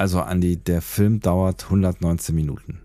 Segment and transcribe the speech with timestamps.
[0.00, 2.80] Also Andi, der Film dauert 119 Minuten.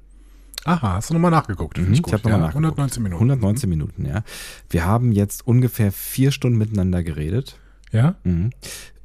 [0.66, 1.78] Aha, hast du nochmal nachgeguckt?
[1.78, 2.78] Mhm, ich ich habe nochmal ja, nachgeguckt.
[2.78, 3.24] 119 Minuten.
[3.24, 4.24] 119 Minuten, ja.
[4.70, 7.58] Wir haben jetzt ungefähr vier Stunden miteinander geredet.
[7.94, 8.16] Ja?
[8.26, 8.50] Mhm.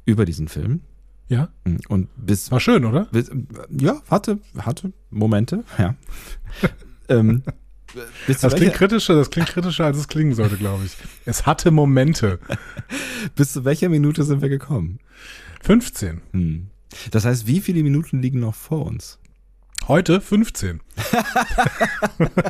[0.03, 0.81] Über diesen Film.
[1.29, 1.53] Ja?
[1.63, 1.79] Mhm.
[1.87, 2.51] Und bis.
[2.51, 3.05] War schön, oder?
[3.13, 3.31] Bis,
[3.69, 5.95] ja, hatte, hatte Momente, ja.
[7.07, 7.43] ähm,
[8.27, 10.97] das klingt kritischer, das klingt kritischer, als es klingen sollte, glaube ich.
[11.23, 12.39] Es hatte Momente.
[13.37, 14.99] bis zu welcher Minute sind wir gekommen?
[15.61, 16.21] 15.
[16.33, 16.70] Hm.
[17.11, 19.19] Das heißt, wie viele Minuten liegen noch vor uns?
[19.87, 20.79] Heute 15.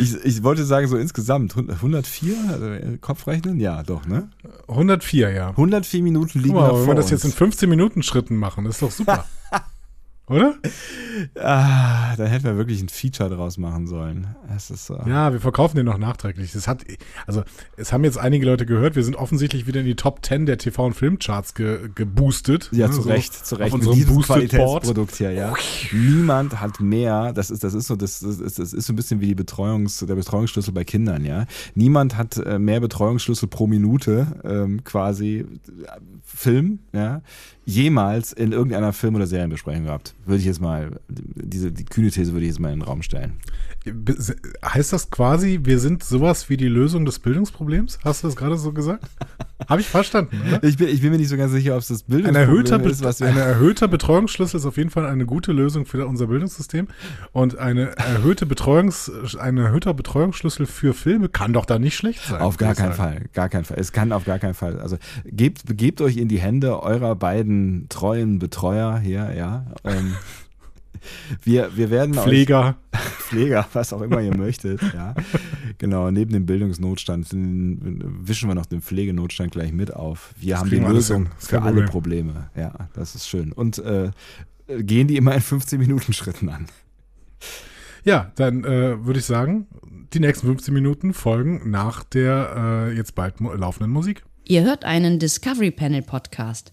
[0.00, 3.58] ich, ich wollte sagen, so insgesamt 104 also äh, Kopfrechnen?
[3.58, 4.28] Ja, doch, ne?
[4.68, 5.50] 104, ja.
[5.50, 7.22] 104 Minuten liegen Guck mal, noch wenn vor wir das uns.
[7.22, 9.24] jetzt in 15 Minuten Schritten machen, ist doch super.
[10.26, 10.54] Oder?
[11.38, 14.34] Ah, da hätten wir wirklich ein Feature draus machen sollen.
[14.56, 14.98] Es ist so.
[15.06, 16.52] Ja, wir verkaufen den noch nachträglich.
[16.52, 16.82] Das hat,
[17.26, 17.42] also,
[17.76, 20.58] es haben jetzt einige Leute gehört, wir sind offensichtlich wieder in die Top 10 der
[20.58, 22.70] TV- und Filmcharts ge, geboostet.
[22.72, 23.74] Ja, ne, zu so Recht, zu Recht.
[23.74, 24.82] Auf Mit unserem diesem Boosted Board.
[24.82, 25.54] Qualitätsprodukt hier, ja.
[25.92, 29.20] Niemand hat mehr, das ist, das ist so, das ist, das ist so ein bisschen
[29.20, 31.44] wie die Betreuungs, der Betreuungsschlüssel bei Kindern, ja.
[31.74, 35.46] Niemand hat äh, mehr Betreuungsschlüssel pro Minute, ähm, quasi äh,
[36.22, 37.20] Film, ja,
[37.66, 40.14] jemals in irgendeiner Film- oder Serienbesprechung gehabt.
[40.26, 43.02] Würde ich jetzt mal, diese, die kühne These würde ich jetzt mal in den Raum
[43.02, 43.34] stellen.
[44.64, 47.98] Heißt das quasi, wir sind sowas wie die Lösung des Bildungsproblems?
[48.02, 49.04] Hast du das gerade so gesagt?
[49.68, 50.64] Habe ich verstanden, oder?
[50.64, 53.20] Ich bin, ich bin mir nicht so ganz sicher, ob es das Bildungsproblem ist, was
[53.20, 56.88] wir ein erhöhter Betreuungsschlüssel ist auf jeden Fall eine gute Lösung für unser Bildungssystem.
[57.32, 62.40] Und eine erhöhte Betreuungs, ein erhöhter Betreuungsschlüssel für Filme kann doch da nicht schlecht sein.
[62.40, 62.94] Auf gar keinen.
[62.94, 63.78] Fall, gar keinen Fall.
[63.78, 64.80] Es kann auf gar keinen Fall.
[64.80, 67.53] Also gebt, begebt euch in die Hände eurer beiden
[67.88, 69.66] treuen Betreuer hier, ja.
[69.84, 70.14] Ähm,
[71.42, 72.76] wir, wir werden Pfleger.
[72.92, 75.14] euch Pfleger, was auch immer ihr möchtet, ja.
[75.78, 80.34] Genau, neben dem Bildungsnotstand den, wischen wir noch den Pflegenotstand gleich mit auf.
[80.38, 82.28] Wir Das haben die Lösung für alle Problem.
[82.28, 82.50] Probleme.
[82.56, 83.52] Ja, das ist schön.
[83.52, 84.10] Und äh,
[84.66, 86.66] gehen die immer in 15 Minuten Schritten an.
[88.04, 89.66] Ja, dann äh, würde ich sagen,
[90.12, 94.24] die nächsten 15 Minuten folgen nach der äh, jetzt bald laufenden Musik.
[94.46, 96.72] Ihr hört einen Discovery Panel Podcast.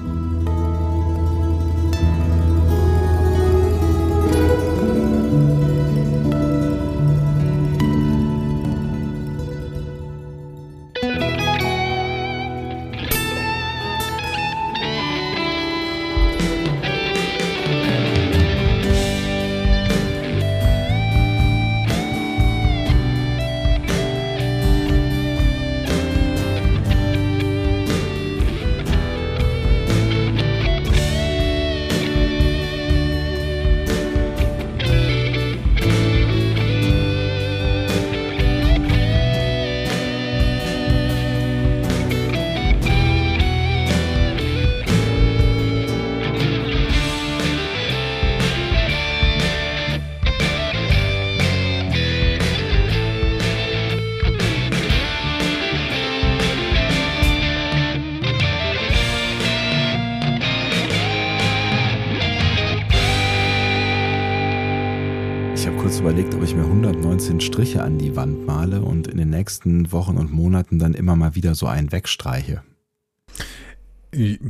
[66.01, 70.17] Überlegt, ob ich mir 119 Striche an die Wand male und in den nächsten Wochen
[70.17, 72.63] und Monaten dann immer mal wieder so einen wegstreiche.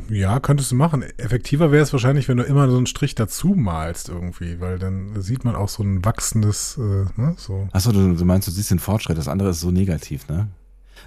[0.09, 1.03] Ja, könntest du machen.
[1.17, 5.21] Effektiver wäre es wahrscheinlich, wenn du immer so einen Strich dazu malst irgendwie, weil dann
[5.21, 7.67] sieht man auch so ein wachsendes, äh, ne, so.
[7.73, 10.47] Achso, du, du meinst, du siehst den Fortschritt, das andere ist so negativ, ne?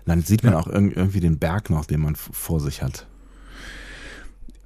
[0.04, 0.59] Dann sieht man Ja.
[0.59, 3.06] auch irg irgendwie den Berg noch, den man vor sich hat.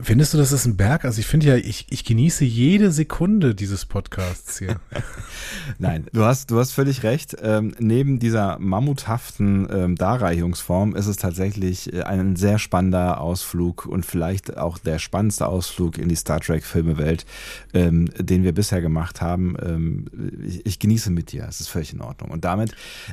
[0.00, 1.04] Findest du, das ist ein Berg?
[1.04, 4.76] Also ich finde ja, ich, ich genieße jede Sekunde dieses Podcasts hier.
[5.78, 7.36] Nein, du hast, du hast völlig recht.
[7.42, 14.06] Ähm, neben dieser mammuthaften ähm, Darreichungsform ist es tatsächlich äh, ein sehr spannender Ausflug und
[14.06, 17.26] vielleicht auch der spannendste Ausflug in die Star Trek-Filmewelt,
[17.75, 19.56] ähm, den wir bisher gemacht haben.
[19.60, 20.04] Ähm,
[20.47, 22.31] ich, ich genieße mit dir, es ist völlig in Ordnung.
[22.31, 22.72] Und damit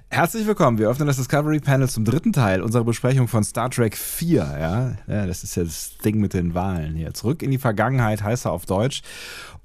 [0.10, 0.78] herzlich willkommen.
[0.78, 4.36] Wir öffnen das Discovery Panel zum dritten Teil unserer Besprechung von Star Trek 4.
[4.38, 7.14] Ja, ja das ist ja das Ding mit den Wahlen hier.
[7.14, 9.02] Zurück in die Vergangenheit heißt er auf Deutsch.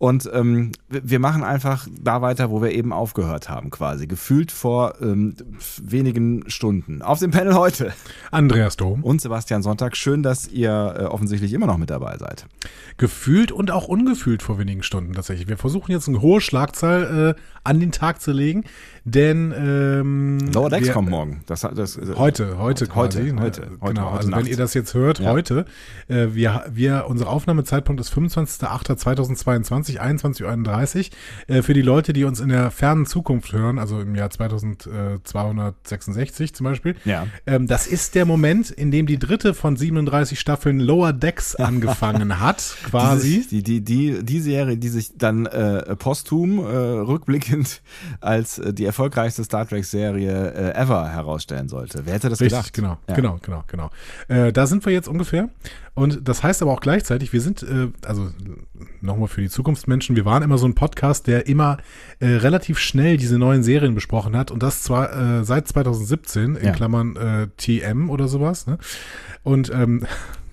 [0.01, 4.07] Und ähm, wir machen einfach da weiter, wo wir eben aufgehört haben, quasi.
[4.07, 5.35] Gefühlt vor ähm,
[5.77, 7.03] wenigen Stunden.
[7.03, 7.93] Auf dem Panel heute.
[8.31, 9.05] Andreas Dom.
[9.05, 9.99] Und Sebastian Sonntag.
[9.99, 12.47] Schön, dass ihr äh, offensichtlich immer noch mit dabei seid.
[12.97, 15.49] Gefühlt und auch ungefühlt vor wenigen Stunden tatsächlich.
[15.49, 18.65] Wir versuchen jetzt eine hohe Schlagzahl äh, an den Tag zu legen,
[19.05, 21.43] denn ähm, Lower Decks wir- kommt morgen.
[21.45, 23.19] Das, das, Heute, heute quasi.
[23.19, 23.41] Heute, ne?
[23.43, 24.41] heute, genau, heute also Nacht.
[24.41, 25.31] wenn ihr das jetzt hört, Ja.
[25.33, 25.67] heute,
[26.09, 31.11] äh, wir, wir unser Aufnahmezeitpunkt ist 25.08.2022, 21.31
[31.49, 31.57] Uhr.
[31.57, 34.31] Äh, für die Leute, die uns in der fernen Zukunft hören, also im Jahr
[35.25, 36.97] 2266 zum Beispiel.
[37.05, 37.27] Ja.
[37.47, 42.41] Ähm, das ist der Moment, in dem die dritte von 37 Staffeln Lower Decks angefangen
[42.41, 43.47] hat, quasi.
[43.51, 47.83] Die, die, die, die Serie, die sich dann äh, posthum, äh, rückblickend
[48.21, 52.03] als äh, die erfolgreichste Star Trek-Serie äh, ever herausstellen sollte.
[52.05, 52.75] Wer hätte das Richtig, gedacht?
[52.75, 53.15] genau, Ja.
[53.15, 53.91] genau, genau, genau.
[54.29, 55.49] Äh, da sind wir jetzt ungefähr.
[56.01, 58.31] Und das heißt aber auch gleichzeitig, wir sind, äh, also
[59.03, 61.77] nochmal für die Zukunftsmenschen, wir waren immer so ein Podcast, der immer
[62.21, 64.51] äh, relativ schnell diese neuen Serien besprochen hat.
[64.51, 66.73] Und das zwar äh, seit 2017, in Ja.
[66.73, 68.67] Klammern äh, TM oder sowas.
[68.67, 68.79] Ne?
[69.43, 70.07] Und ähm,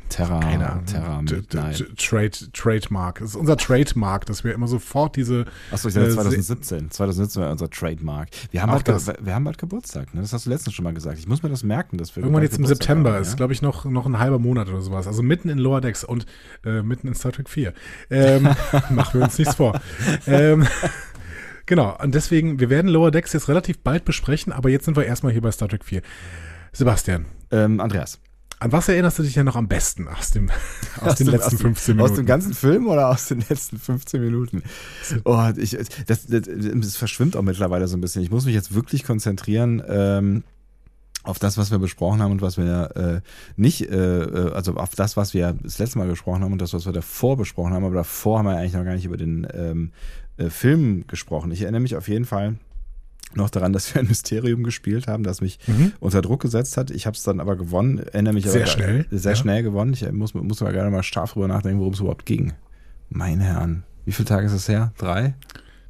[0.10, 0.82] Terra, keine.
[0.86, 1.98] Terra Midnight.
[1.98, 3.20] Trade, Trademark.
[3.20, 5.46] Das ist unser Trademark, dass wir immer sofort diese.
[5.72, 6.92] Achso, ich dachte äh, 2017.
[6.92, 8.30] 2017 war unser Trademark.
[8.52, 9.08] Wir haben, bald, das.
[9.08, 10.22] wir haben bald Geburtstag, ne?
[10.22, 11.20] Das hast du letztens schon mal gesagt.
[11.20, 13.36] Ich muss mir das merken, dass wir Irgendwann jetzt im Geburtstag September haben, ist, ja?
[13.36, 15.08] glaube ich, noch, noch ein halber Monat oder sowas.
[15.08, 16.26] Also mitten in Lower Decks und
[16.66, 17.74] äh, mitten in Star Trek 4.
[18.10, 18.44] Ähm,
[18.90, 19.80] machen wir uns nichts vor.
[20.26, 20.66] Ähm,
[21.66, 25.06] genau, und deswegen, wir werden Lower Decks jetzt relativ bald besprechen, aber jetzt sind wir
[25.06, 26.02] erstmal hier bei Star Trek 4.
[26.74, 28.20] Sebastian, Ähm, Andreas.
[28.60, 30.50] An was erinnerst du dich ja noch am besten aus, dem,
[31.02, 32.12] aus, den dem- letzten aus dem- 15 Minuten?
[32.12, 34.64] Aus dem ganzen Film oder aus den letzten 15 Minuten?
[35.26, 35.78] Oh, ich,
[36.08, 38.24] das, das, das verschwimmt auch mittlerweile so ein bisschen.
[38.24, 39.82] Ich muss mich jetzt wirklich konzentrieren.
[39.88, 40.44] Ähm,
[41.24, 43.22] auf das, was wir besprochen haben und was wir äh,
[43.58, 46.74] nicht, äh, äh, also auf das, was wir das letzte Mal gesprochen haben und das,
[46.74, 49.46] was wir davor besprochen haben, aber davor haben wir eigentlich noch gar nicht über den
[49.54, 49.92] ähm,
[50.38, 51.52] äh, Film gesprochen.
[51.52, 52.56] Ich erinnere mich auf jeden Fall
[53.36, 55.92] noch daran, dass wir ein Mysterium gespielt haben, das mich Mhm.
[56.00, 56.92] unter Druck gesetzt hat.
[56.92, 59.36] Ich habe es dann aber gewonnen, erinnere mich Sehr aber schnell, sehr ja.
[59.36, 59.94] schnell gewonnen.
[59.94, 62.54] Ich muss, muss mal gerne mal scharf drüber nachdenken, worum es überhaupt ging.
[63.10, 64.92] Meine Herren, wie viele Tage ist es her?
[64.98, 65.36] Drei?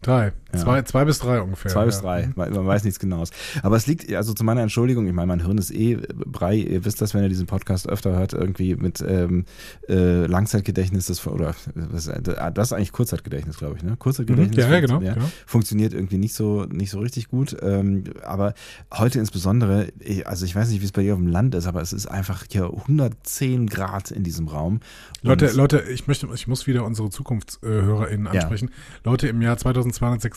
[0.02, 0.32] Drei.
[0.54, 0.60] Ja.
[0.60, 1.72] Zwei, zwei bis drei ungefähr.
[1.72, 2.02] Zwei bis ja.
[2.02, 2.30] drei.
[2.36, 3.32] Man, weiß nichts Genaues.
[3.64, 6.56] Aber es liegt, also zu meiner Entschuldigung, ich meine, mein Hirn ist eh Brei.
[6.56, 9.46] Ihr wisst das, wenn ihr diesen Podcast öfter hört, irgendwie mit ähm,
[9.90, 13.96] äh, Langzeitgedächtnis, das, oder was, das ist eigentlich Kurzzeitgedächtnis, glaube ich, ne?
[13.98, 14.72] Kurzzeitgedächtnis Mhm.
[14.72, 15.26] Ja, ja, genau, funktio- genau.
[15.46, 17.56] funktioniert irgendwie nicht so, nicht so richtig gut.
[17.62, 18.54] Ähm, aber
[18.94, 21.68] heute insbesondere, ich, also ich weiß nicht, wie es bei dir auf dem Land ist,
[21.68, 24.80] aber es ist einfach hier 110 Grad in diesem Raum.
[25.22, 28.42] Leute, Leute, ich möchte, ich muss wieder unsere ZukunftshörerInnen Ja.
[28.42, 28.70] ansprechen.
[29.04, 29.58] Leute, im Jahr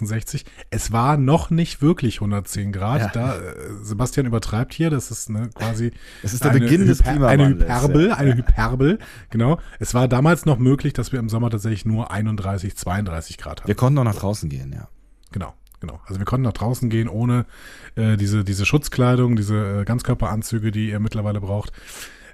[0.07, 3.01] 2266, es war noch nicht wirklich 110 Grad.
[3.01, 3.09] Ja.
[3.13, 3.41] Da, äh,
[3.83, 5.93] Sebastian übertreibt hier, das ist ne, quasi.
[6.23, 8.15] Es ist der eine Beginn des Hyper- Eine Hyperbel, ja.
[8.17, 8.99] eine Hyperbel,
[9.31, 9.59] genau.
[9.79, 13.69] Es war damals noch möglich, dass wir im Sommer tatsächlich nur 31, 32 Grad hatten.
[13.69, 14.89] wir konnten auch nach draußen gehen, ja.
[15.33, 16.01] Genau, genau.
[16.07, 17.47] Also wir konnten nach draußen gehen ohne
[17.95, 21.73] äh, diese, diese Schutzkleidung, diese äh, Ganzkörperanzüge, die ihr mittlerweile braucht.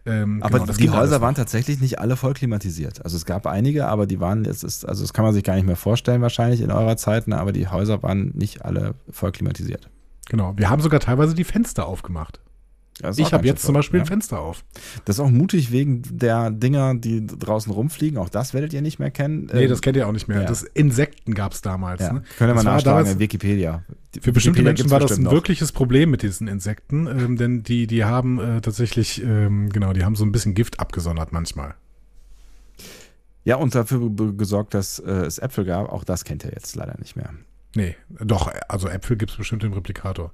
[0.06, 3.05] Ähm, Aber genau, die Häuser waren tatsächlich nicht alle voll klimatisiert.
[3.05, 5.56] Also es gab einige, aber die waren, es ist, also das kann man sich gar
[5.56, 9.32] nicht mehr vorstellen wahrscheinlich in eurer Zeit, ne, aber die Häuser waren nicht alle voll
[9.32, 9.91] klimatisiert.
[10.29, 10.55] Genau.
[10.56, 12.41] Wir haben sogar teilweise die Fenster aufgemacht.
[13.16, 14.04] Ich habe jetzt zum Beispiel ja.
[14.04, 14.64] ein Fenster auf.
[15.04, 18.16] Das ist auch mutig wegen der Dinger, die draußen rumfliegen.
[18.19, 19.50] Auch das werdet ihr nicht mehr kennen.
[19.52, 20.40] Nee, Ähm, das kennt ihr auch nicht mehr.
[20.40, 20.46] ja.
[20.46, 22.00] Das Insekten gab es damals.
[22.00, 22.14] ja.
[22.14, 22.22] Ne?
[22.38, 23.84] Könnt ihr mal nachschlagen in Wikipedia.
[24.22, 25.32] Für bestimmte Wikipedia Menschen war das ein noch.
[25.32, 30.02] wirkliches Problem mit diesen Insekten, ähm, denn die, die haben äh, tatsächlich, ähm, genau, die
[30.04, 31.75] haben so ein bisschen Gift abgesondert manchmal.
[33.44, 35.90] Ja, und dafür gesorgt, dass äh, es Äpfel gab.
[35.93, 37.31] Auch das kennt ihr jetzt leider nicht mehr.
[37.76, 37.94] Nee,
[38.25, 40.32] doch, also Äpfel gibt es bestimmt im Replikator.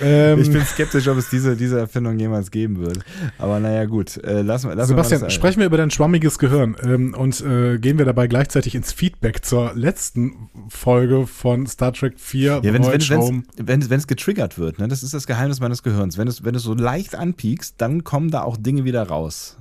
[0.00, 3.00] Ähm, ich bin skeptisch, ob es diese, diese Erfindung jemals geben wird.
[3.38, 4.16] Aber naja, gut.
[4.24, 7.98] Äh, lassen lassen Sebastian, wir sprechen wir über dein schwammiges Gehirn ähm, und äh, gehen
[7.98, 13.10] wir dabei gleichzeitig ins Feedback zur letzten Folge von Star Trek 4 Ja, wenn es
[13.10, 16.18] wenn, wenn, getriggert wird, ne, das ist das Geheimnis meines Gehirns.
[16.18, 19.56] Wenn es, wenn es so leicht anpiekst, dann kommen da auch Dinge wieder raus.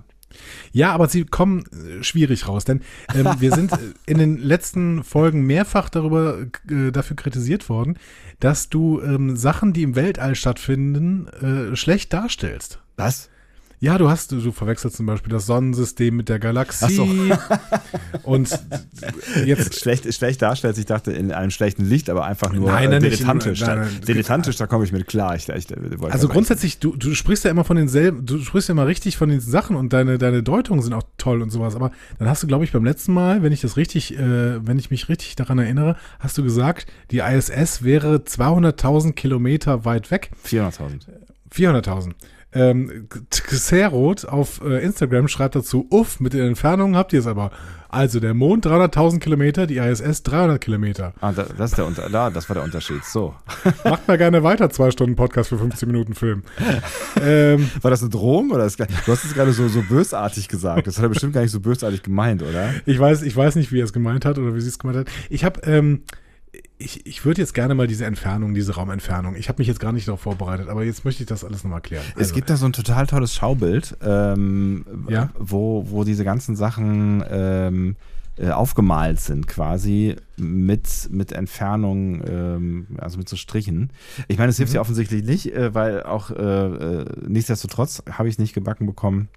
[0.72, 2.82] Ja, aber sie kommen äh, schwierig raus, denn
[3.16, 7.98] ähm, wir sind äh, in den letzten Folgen mehrfach darüber äh, dafür kritisiert worden,
[8.40, 12.80] dass du ähm, Sachen, die im Weltall stattfinden, äh, schlecht darstellst.
[12.96, 13.30] Was?
[13.84, 17.02] Ja, du hast, du verwechselst zum Beispiel das Sonnensystem mit der Galaxie.
[18.24, 18.58] Und
[19.46, 23.04] jetzt Schlecht, schlecht darstellt, ich dachte in einem schlechten Licht, aber einfach nur Nein, nein,
[23.04, 23.60] dilettantisch.
[23.60, 24.00] nein, Da- nein.
[24.08, 25.36] dilettantisch, da komme ich mit klar.
[25.36, 25.68] Ich, ich,
[26.10, 29.28] Also grundsätzlich, du, du sprichst ja immer von denselben, du sprichst ja immer richtig von
[29.28, 31.76] den Sachen und deine, deine Deutungen sind auch toll und sowas.
[31.76, 34.80] Aber dann hast du, glaube ich, beim letzten Mal, wenn ich das richtig, äh, wenn
[34.80, 40.32] ich mich richtig daran erinnere, hast du gesagt, die ISS wäre 200.000 Kilometer weit weg.
[40.48, 41.02] 400.000.
[41.54, 42.12] 400.000.
[42.56, 47.52] Ähm, Xerot auf äh, Instagram schreibt dazu, uff, mit den Entfernungen habt ihr es aber.
[47.90, 51.14] Also der Mond 300.000 Kilometer, die ISS 300 Kilometer.
[51.22, 53.06] Ah, da, das, ist der Unter da, das war der Unterschied.
[53.06, 53.36] So.
[53.84, 56.42] Macht mal gerne weiter, zwei Stunden Podcast für 15 Minuten Film.
[57.22, 58.50] ähm, War das eine Drohung?
[58.50, 60.88] Oder ist, du hast es gerade so, so bösartig gesagt.
[60.88, 62.72] Das hat er bestimmt gar nicht so bösartig gemeint, oder?
[62.88, 64.98] Ich weiß, ich weiß nicht, wie er es gemeint hat oder wie sie es gemeint
[64.98, 65.08] hat.
[65.30, 66.02] Ich habe, ähm,
[66.78, 69.92] ich, ich würde jetzt gerne mal diese Entfernung, diese Raumentfernung, ich habe mich jetzt gar
[69.92, 72.04] nicht darauf vorbereitet, aber jetzt möchte ich das alles nochmal klären.
[72.16, 75.30] Es Also, gibt da so ein total tolles Schaubild, ähm, Ja.
[75.38, 77.96] wo, wo diese ganzen Sachen ähm,
[78.38, 83.92] äh, aufgemalt sind, quasi mit, mit Entfernung, ähm, also mit so Strichen.
[84.28, 84.76] Ich meine, es hilft Mhm.
[84.76, 89.30] ja offensichtlich nicht, äh, weil auch äh, äh, nichtsdestotrotz habe ich es nicht gebacken bekommen,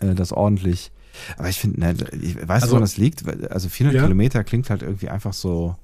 [0.00, 0.92] äh, das ordentlich.
[1.36, 3.24] Aber ich finde, ne, ich weiß, Also- woran das liegt.
[3.50, 4.02] Also 400 Ja.
[4.02, 5.76] Kilometer klingt halt irgendwie einfach so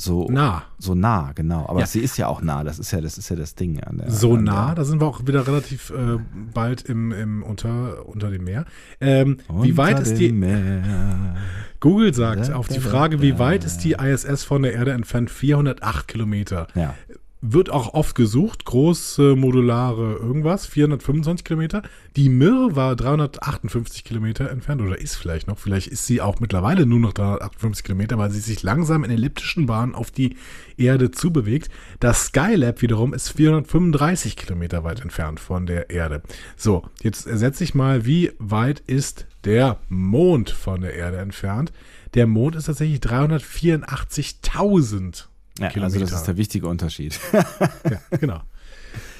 [0.00, 0.62] so nah.
[0.78, 1.66] so nah, genau.
[1.68, 1.86] Aber Ja.
[1.86, 2.64] sie ist ja auch nah.
[2.64, 4.10] Das ist ja, das ist ja das Ding an der.
[4.10, 6.18] So nah, da sind wir auch wieder relativ äh,
[6.54, 8.64] bald im, im unter, unter dem Meer.
[9.00, 11.36] Ähm, wie weit Unter ist die, Meer.
[11.80, 14.72] Google sagt Da, auf da, die da, Frage, wie weit ist die ISS von der
[14.74, 15.30] Erde entfernt?
[15.30, 16.66] 408 Kilometer.
[16.74, 16.94] Ja.
[17.42, 21.80] Wird auch oft gesucht, große modulare irgendwas, 425 Kilometer.
[22.14, 25.58] Die Mir war 358 Kilometer entfernt oder ist vielleicht noch.
[25.58, 29.64] Vielleicht ist sie auch mittlerweile nur noch 358 Kilometer, weil sie sich langsam in elliptischen
[29.64, 30.36] Bahnen auf die
[30.76, 31.70] Erde zubewegt.
[31.98, 36.20] Das Skylab wiederum ist 435 Kilometer weit entfernt von der Erde.
[36.58, 41.72] So, jetzt ersetze ich mal, wie weit ist der Mond von der Erde entfernt?
[42.12, 45.29] Der Mond ist tatsächlich 384.000
[45.60, 46.00] ja also Kilometer.
[46.00, 47.18] das ist der wichtige Unterschied.
[47.32, 48.40] ja, genau.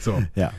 [0.00, 0.52] So, ja.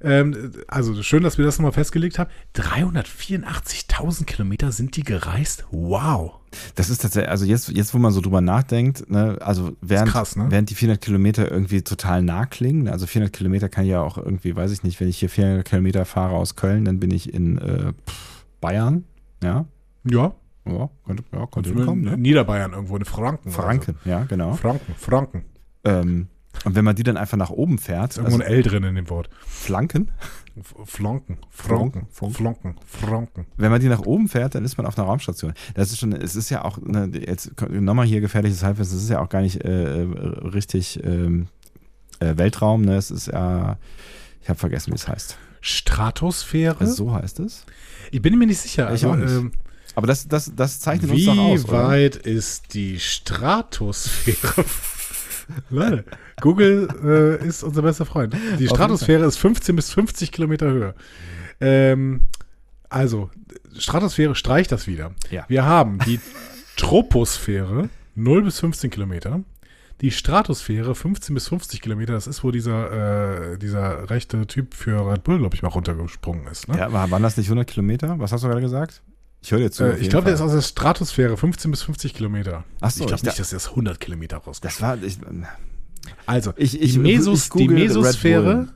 [0.00, 2.30] ähm, also schön, dass wir das nochmal festgelegt haben.
[2.56, 5.66] 384.000 Kilometer sind die gereist.
[5.70, 6.40] Wow.
[6.74, 10.36] Das ist tatsächlich, also jetzt, jetzt wo man so drüber nachdenkt, ne, also während, krass,
[10.36, 10.46] ne?
[10.48, 14.56] während die 400 Kilometer irgendwie total nah klingen, also 400 Kilometer kann ja auch irgendwie,
[14.56, 17.58] weiß ich nicht, wenn ich hier 400 Kilometer fahre aus Köln, dann bin ich in
[17.58, 17.92] äh,
[18.60, 19.04] Bayern,
[19.42, 19.66] ja,
[20.04, 20.34] Ja,
[20.66, 22.16] ja, könnte, ja, könnte in hinkommen, ne?
[22.16, 23.50] Niederbayern irgendwo in Franken.
[23.50, 24.26] Franken, ja, So.
[24.28, 24.54] genau.
[24.54, 25.44] Franken, Franken.
[25.84, 26.28] Ähm,
[26.64, 28.82] und wenn man die dann einfach nach oben fährt, Ist irgendwo also ein L drin
[28.84, 29.28] in dem Wort.
[29.46, 30.10] Flanken,
[30.86, 32.06] Flanken, Franken.
[32.10, 33.46] Flanken, Franken.
[33.58, 35.52] wenn man die nach oben fährt, dann ist man auf einer Raumstation.
[35.74, 39.10] Das ist schon, es ist ja auch, ne, jetzt nochmal hier gefährliches Halbwissen, es ist
[39.10, 40.06] ja auch gar nicht äh, äh,
[40.48, 41.48] richtig ähm,
[42.20, 42.96] äh, Weltraum, ne?
[42.96, 43.76] Es ist ja,
[44.40, 45.36] ich habe vergessen, wie es heißt.
[45.60, 46.80] Stratosphäre?
[46.80, 47.66] Also so heißt es.
[48.10, 48.84] ich bin mir nicht sicher.
[48.94, 49.30] Ich also, auch nicht.
[49.32, 49.52] ähm,
[49.96, 51.88] Aber das, das, das zeichnet uns wie doch aus, oder?
[51.88, 54.64] weit ist die Stratosphäre?
[55.70, 56.04] Leute,
[56.40, 56.88] Google
[57.42, 58.36] äh, ist unser bester Freund.
[58.58, 60.94] Die Stratosphäre ist 15 bis 50 Kilometer Höhe.
[61.60, 62.20] Ähm,
[62.88, 63.30] also,
[63.78, 65.12] Stratosphäre streicht das wieder.
[65.30, 65.44] Ja.
[65.48, 66.20] Wir haben die
[66.76, 69.40] Troposphäre 0 bis 15 Kilometer.
[70.02, 75.10] Die Stratosphäre 15 bis 50 Kilometer, das ist, wo dieser, äh, dieser rechte Typ für
[75.10, 76.68] Red Bull, glaube ich, mal runtergesprungen ist.
[76.68, 76.76] Ne?
[76.76, 78.18] Ja, war- waren das nicht 100 Kilometer?
[78.18, 79.00] Was hast du gerade gesagt?
[79.46, 79.84] Ich höre dir zu.
[79.84, 82.64] Äh, ich glaube, der ist aus der Stratosphäre 15 bis 50 Kilometer.
[82.80, 84.64] Ach so, ich glaube ich nicht, da- dass er das 100 Kilometer rauskommt.
[84.64, 85.18] Das war, ich,
[86.26, 88.66] Also, Ich- ich- die, Mesos, die Mesosphäre,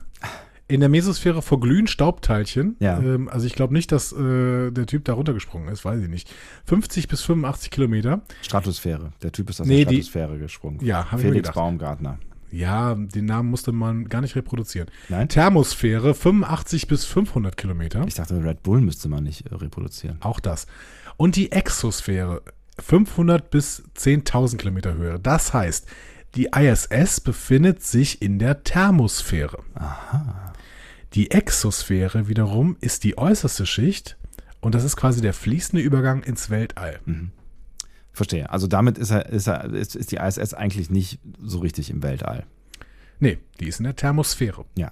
[0.69, 2.77] in der Mesosphäre verglühen Staubteilchen.
[2.79, 2.99] Ja.
[2.99, 6.33] Ähm, also ich glaube nicht, dass äh, der Typ da runtergesprungen ist, weiß ich nicht.
[6.63, 8.21] 50 bis 85 Kilometer.
[8.41, 9.11] Stratosphäre.
[9.23, 10.79] Der Typ ist aus Nee, der die- Stratosphäre gesprungen.
[10.85, 11.55] Ja, habe ich mir Felix gedacht.
[11.55, 12.17] Baumgartner.
[12.51, 14.89] Ja, den Namen musste man gar nicht reproduzieren.
[15.09, 15.29] Nein?
[15.29, 18.03] Thermosphäre 85 bis 500 Kilometer.
[18.07, 20.17] Ich dachte, Red Bull müsste man nicht äh, reproduzieren.
[20.21, 20.67] Auch das.
[21.17, 22.41] Und die Exosphäre
[22.79, 25.19] 500 bis 10.000 Kilometer Höhe.
[25.19, 25.87] Das heißt,
[26.35, 29.59] die ISS befindet sich in der Thermosphäre.
[31.13, 34.17] Die Exosphäre wiederum ist die äußerste Schicht
[34.61, 36.99] und das ist quasi der fließende Übergang ins Weltall.
[38.13, 38.49] Verstehe.
[38.49, 42.03] Also damit ist, er, ist, er, ist, ist die ISS eigentlich nicht so richtig im
[42.03, 42.45] Weltall.
[43.19, 44.65] Nee, die ist in der Thermosphäre.
[44.75, 44.91] Ja.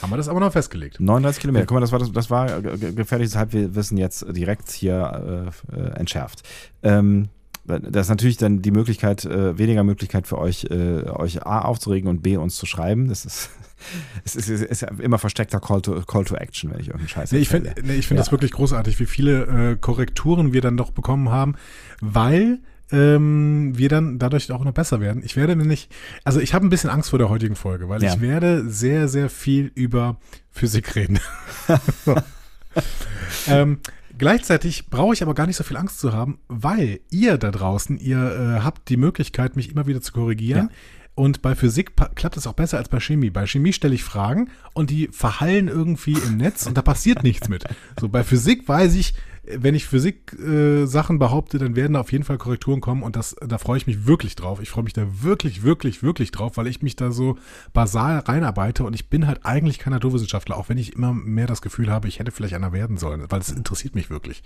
[0.00, 1.00] Haben wir das aber noch festgelegt.
[1.00, 1.66] 39 Kilometer.
[1.66, 5.90] Guck mal, das war, das, das war ge- gefährliches Halbwissen jetzt direkt hier äh, äh,
[5.98, 6.42] entschärft.
[6.82, 7.28] Ähm,
[7.68, 12.08] das ist natürlich dann die Möglichkeit, äh, weniger Möglichkeit für euch, äh, euch A aufzuregen
[12.08, 13.08] und B uns zu schreiben.
[13.08, 13.50] Das ist,
[14.24, 17.32] es ist, ist ja immer versteckter Call to, Call to Action, wenn ich irgendeinen Scheiß
[17.32, 18.24] Nee, ich finde nee, ich find Ja.
[18.24, 21.54] das wirklich großartig, wie viele äh, Korrekturen wir dann doch bekommen haben,
[22.00, 22.58] weil
[22.90, 25.22] ähm, wir dann dadurch auch noch besser werden.
[25.22, 25.90] Ich werde nämlich,
[26.24, 28.14] also ich habe ein bisschen Angst vor der heutigen Folge, weil Ja.
[28.14, 30.16] ich werde sehr, sehr viel über
[30.50, 31.18] Physik reden.
[32.04, 32.16] so.
[33.48, 33.80] ähm,
[34.18, 37.98] gleichzeitig brauche ich aber gar nicht so viel Angst zu haben, weil ihr da draußen,
[37.98, 40.68] ihr äh, habt die Möglichkeit, mich immer wieder zu korrigieren.
[40.70, 40.76] Ja.
[41.14, 43.30] Und bei Physik klappt es auch besser als bei Chemie.
[43.30, 47.48] Bei Chemie stelle ich Fragen und die verhallen irgendwie im Netz und da passiert nichts
[47.48, 47.64] mit.
[47.98, 49.14] So bei Physik weiß ich,
[49.56, 53.36] wenn ich Physik-Sachen äh, behaupte, dann werden da auf jeden Fall Korrekturen kommen und das,
[53.46, 54.60] da freue ich mich wirklich drauf.
[54.60, 57.36] Ich freue mich da wirklich, wirklich, wirklich drauf, weil ich mich da so
[57.72, 61.62] basal reinarbeite und ich bin halt eigentlich kein Naturwissenschaftler, auch wenn ich immer mehr das
[61.62, 64.42] Gefühl habe, ich hätte vielleicht einer werden sollen, weil es interessiert mich wirklich.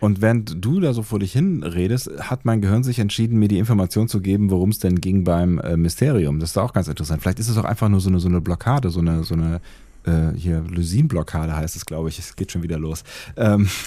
[0.00, 3.48] Und während du da so vor dich hin redest, hat mein Gehirn sich entschieden, mir
[3.48, 6.40] die Information zu geben, worum es denn ging beim äh, Mysterium.
[6.40, 7.22] Das ist auch ganz interessant.
[7.22, 9.60] Vielleicht ist es auch einfach nur so eine, so eine Blockade, so eine, so eine
[10.06, 12.18] äh, hier Lysin-Blockade heißt es, glaube ich.
[12.18, 13.04] Es geht schon wieder los.
[13.36, 13.68] Ähm,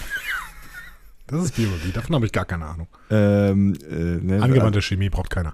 [1.31, 2.87] Das ist Biologie, davon habe ich gar keine Ahnung.
[3.11, 5.53] Ähm, äh, ne, Angewandte Chemie braucht keiner.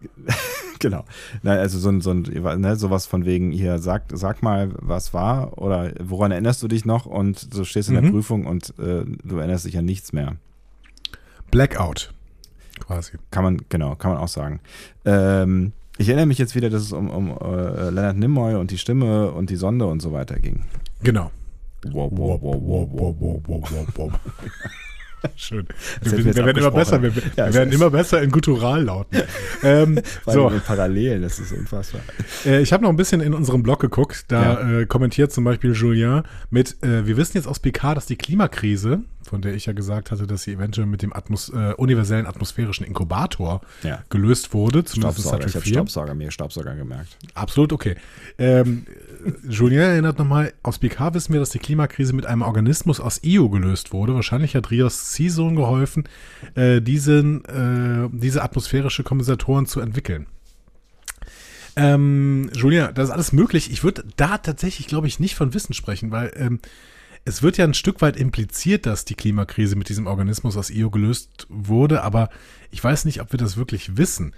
[0.78, 1.04] genau.
[1.42, 2.22] Nein, also so ein, so ein
[2.60, 6.84] ne, sowas von wegen hier, sag, sag mal, was war oder woran erinnerst du dich
[6.84, 8.12] noch und du stehst in der Mhm.
[8.12, 10.36] Prüfung und äh, du erinnerst dich an nichts mehr.
[11.50, 12.14] Blackout.
[12.86, 13.18] Quasi.
[13.32, 14.60] Kann man, genau, kann man auch sagen.
[15.04, 18.78] Ähm, ich erinnere mich jetzt wieder, dass es um, um äh, Leonard Nimoy und die
[18.78, 20.64] Stimme und die Sonde und so weiter ging.
[21.02, 21.30] Genau.
[21.84, 23.42] Wow, wow, wow, wow, wow, wow.
[23.46, 24.12] wow, wow, wow.
[25.36, 25.66] Schön.
[26.02, 27.02] Wir, wir wir, werden immer besser.
[27.02, 29.22] Wir, Ja, wir werden immer besser in Gutturallauten.
[29.62, 32.00] ähm, Vor so, Parallelen, das ist unfassbar.
[32.46, 34.26] äh, ich habe noch ein bisschen in unserem Blog geguckt.
[34.28, 38.16] Da äh, kommentiert zum Beispiel Julien mit, äh, wir wissen jetzt aus PK, dass die
[38.16, 42.26] Klimakrise, von der ich ja gesagt hatte, dass sie eventuell mit dem Atmos äh, universellen
[42.26, 44.02] atmosphärischen Inkubator Ja.
[44.10, 45.72] gelöst wurde, zumindest in Staubsauger, ich habe 4.
[45.74, 47.16] Staubsauger, mir Staubsauger gemerkt.
[47.34, 47.96] Absolut okay.
[48.38, 48.86] Ähm,
[49.24, 53.20] äh, Julien erinnert nochmal, aus PK wissen wir, dass die Klimakrise mit einem Organismus aus
[53.22, 54.14] Io gelöst wurde.
[54.14, 56.04] Wahrscheinlich hat Rios Ziehsohn geholfen,
[56.54, 60.26] äh, diesen, äh, diese atmosphärische Kompensatoren zu entwickeln.
[61.76, 63.70] Ähm, Julien, das ist alles möglich.
[63.70, 66.58] Ich würde da tatsächlich, glaube ich, nicht von Wissen sprechen, weil ähm,
[67.28, 70.90] es wird ja ein Stück weit impliziert, dass die Klimakrise mit diesem Organismus aus Io
[70.90, 72.30] gelöst wurde, aber
[72.70, 74.34] ich weiß nicht, ob wir das wirklich wissen.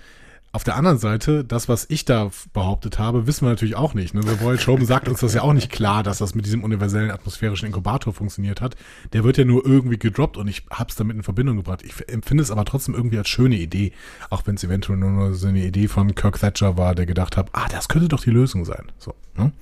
[0.53, 4.15] Auf der anderen Seite, das, was ich da behauptet habe, wissen wir natürlich auch nicht.
[4.15, 4.23] Ne?
[4.23, 7.13] Der Voyage Home sagt uns das ja auch nicht klar, dass das mit diesem universellen
[7.13, 8.75] atmosphärischen Inkubator funktioniert hat.
[9.13, 11.85] Der wird ja nur irgendwie gedroppt und ich habe es damit in Verbindung gebracht.
[11.85, 13.93] Ich empfinde es aber trotzdem irgendwie als schöne Idee,
[14.29, 17.37] auch wenn es eventuell nur, nur so eine Idee von Kirk Thatcher war, der gedacht
[17.37, 18.91] hat, ah, das könnte doch die Lösung sein.
[18.99, 19.53] So, ne?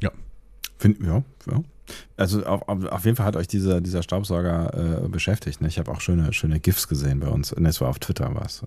[0.00, 0.10] Ja.
[0.78, 1.62] Find, ja, ja.
[2.16, 5.60] Also auf, auf jeden Fall hat euch dieser, dieser Staubsauger äh, beschäftigt.
[5.60, 5.68] Ne?
[5.68, 7.54] Ich habe auch schöne, schöne GIFs gesehen bei uns.
[7.56, 8.62] Ne, es war auf Twitter was.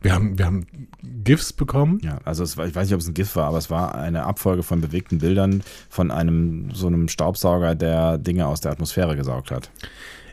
[0.00, 0.66] Wir haben, wir haben
[1.02, 1.98] GIFs bekommen.
[2.02, 4.24] ja, also war, ich weiß nicht, ob es ein GIF war, aber es war eine
[4.24, 9.50] Abfolge von bewegten Bildern von einem so einem Staubsauger, der Dinge aus der Atmosphäre gesaugt
[9.50, 9.70] hat.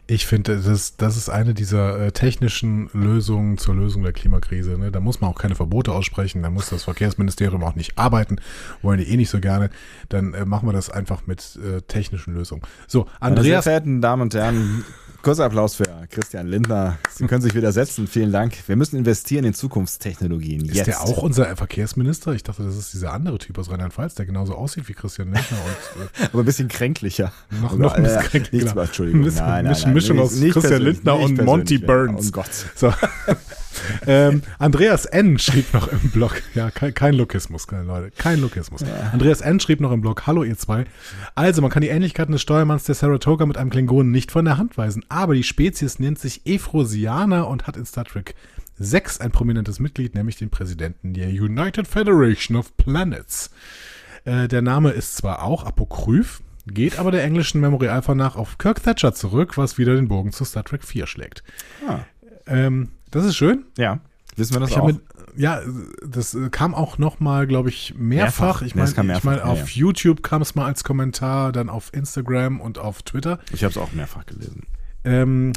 [0.08, 4.78] Ich finde, das, das ist eine dieser äh, technischen Lösungen zur Lösung der Klimakrise.
[4.78, 4.92] Ne?
[4.92, 8.38] Da muss man auch keine Verbote aussprechen, da muss das Verkehrsministerium auch nicht arbeiten,
[8.82, 9.70] wollen die eh nicht so gerne.
[10.10, 12.62] Dann äh, machen wir das einfach mit äh, technischen Lösungen.
[12.88, 14.84] So, Meine sehr Andreas, verehrten Damen und Herren,
[15.22, 16.98] kurzer Applaus für Christian Lindner.
[17.14, 18.08] Sie können sich wieder setzen.
[18.08, 18.54] Vielen Dank.
[18.68, 20.66] Wir müssen investieren in Zukunftstechnologien.
[20.66, 20.88] ist Jetzt.
[20.88, 22.34] der auch unser Verkehrsminister?
[22.34, 25.58] Ich dachte, das ist dieser andere Typ aus Rheinland-Pfalz, der genauso aussieht wie Christian Lindner
[25.66, 27.32] und äh, Aber ein bisschen kränklicher.
[27.62, 28.82] noch, noch ein bisschen Äh, kränklich, Nichts, genau.
[28.86, 29.22] Entschuldigung.
[29.22, 31.78] Nein, nein, nein, Mischung nicht- aus Christian Lindner und Monty.
[31.78, 32.28] Burns.
[32.30, 32.50] Oh Gott.
[32.76, 32.94] So.
[34.08, 35.40] ähm, Andreas N.
[35.40, 38.84] schrieb noch im Blog, ja, kein, kein Lokismus, keine Leute, kein Lokismus.
[39.12, 39.60] Andreas N.
[39.60, 40.86] schrieb noch im Blog, hallo ihr zwei.
[41.36, 44.58] Also, man kann die Ähnlichkeiten des Steuermanns der Saratoga mit einem Klingonen nicht von der
[44.58, 48.36] Hand weisen, aber die Spezies nennt sich Efrosianer und hat in Star Trek
[48.78, 53.52] 6 ein prominentes Mitglied, nämlich den Präsidenten der United Federation of Planets.
[54.26, 58.58] Äh, der Name ist zwar auch apokryph, geht aber der englischen Memory Alpha nach auf
[58.58, 61.44] Kirk Thatcher zurück, was wieder den Bogen zu Star Trek 4 schlägt.
[61.88, 62.00] Ah,
[62.48, 63.66] Ähm, das ist schön.
[63.78, 64.00] ja,
[64.36, 64.88] wissen wir das Ich auch?
[64.88, 65.02] mit,
[65.36, 65.62] ja,
[66.06, 68.62] das äh, kam auch noch mal, glaube ich, mehrfach.
[68.62, 68.62] Mehrfach.
[68.64, 69.82] Ich Nee, es meine, kam ich mein, mehrfach, ja, auf ja.
[69.82, 73.40] YouTube kam es mal als Kommentar, dann auf Instagram und auf Twitter.
[73.54, 74.64] ich habe es auch mehrfach gelesen.
[75.04, 75.54] Ähm,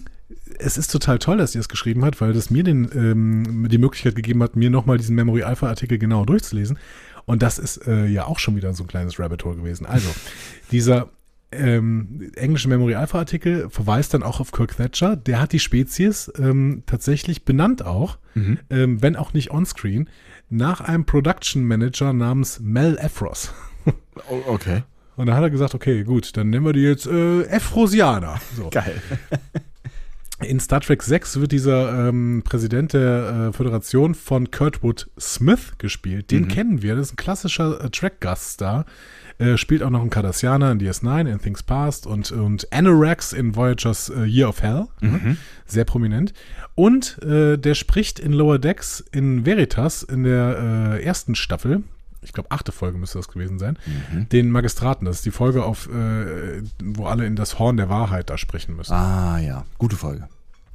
[0.59, 3.79] es ist total toll, dass ihr es geschrieben hat, weil das mir den, ähm, die
[3.79, 6.79] Möglichkeit gegeben hat, mir nochmal diesen Memory Alpha Artikel genauer durchzulesen.
[7.27, 9.87] Und das ist äh, ja auch schon wieder so ein kleines Rabbit Hole gewesen.
[9.87, 10.09] Also,
[10.71, 11.09] dieser
[11.55, 15.17] ähm, englische Memory Alpha Artikel verweist dann auch auf Kirk Thatcher.
[15.17, 20.09] Der hat die Spezies ähm, tatsächlich benannt auch, ähm, wenn auch nicht onscreen,
[20.51, 23.53] nach einem Production Manager namens Mel Efros.
[24.31, 24.83] Oh, okay.
[25.17, 28.41] Und da hat er gesagt, okay, gut, dann nennen wir die jetzt äh, Efrosianer.
[28.57, 28.69] So.
[28.71, 29.01] Geil.
[30.41, 36.33] In Star Trek 6 wird dieser ähm, Präsident der äh, Föderation von Kurtwood Smith gespielt.
[36.33, 38.85] Den kennen wir, das ist ein klassischer äh, Track-Gaststar.
[39.45, 43.55] Äh, spielt auch noch einen Cardassianer in DS9, in Things Past und, und Anorax in
[43.55, 44.87] Voyager's äh, Year of Hell.
[45.67, 46.33] Sehr prominent.
[46.75, 51.83] Und äh, der spricht in Lower Decks in Veritas in der äh, ersten Staffel.
[52.23, 53.79] Ich glaube, achte Folge müsste das gewesen sein.
[54.33, 55.05] Den Magistraten.
[55.05, 58.77] Das ist die Folge, auf, äh, wo alle in das Horn der Wahrheit da sprechen
[58.77, 58.95] müssen.
[58.95, 60.27] Ah ja, gute Folge.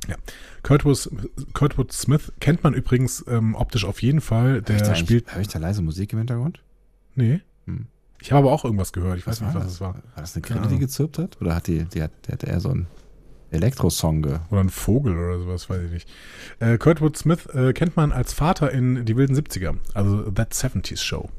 [0.08, 0.16] Ja.
[0.64, 1.10] Kurtwood,
[1.54, 4.62] Kurtwood Smith kennt man übrigens ähm, optisch auf jeden Fall.
[4.62, 5.28] Der Hör ich, spielt.
[5.28, 6.62] da, hör ich da leise Musik im Hintergrund?
[7.16, 7.42] Nee.
[7.66, 7.88] Hm.
[8.22, 9.18] Ich habe aber auch irgendwas gehört.
[9.18, 9.74] Ich weiß Was nicht, war was das?
[9.76, 9.94] es war.
[9.96, 11.40] War das eine Grille, die gezirpt hat?
[11.42, 12.88] Oder hat die, die hat, die hat eher so einen
[13.52, 16.10] Elektrosong ge Oder ein Vogel oder sowas, weiß ich nicht.
[16.60, 19.76] Äh, Kurtwood Smith äh, kennt man als Vater in Die wilden 70er.
[19.94, 21.30] Also That 70s Show.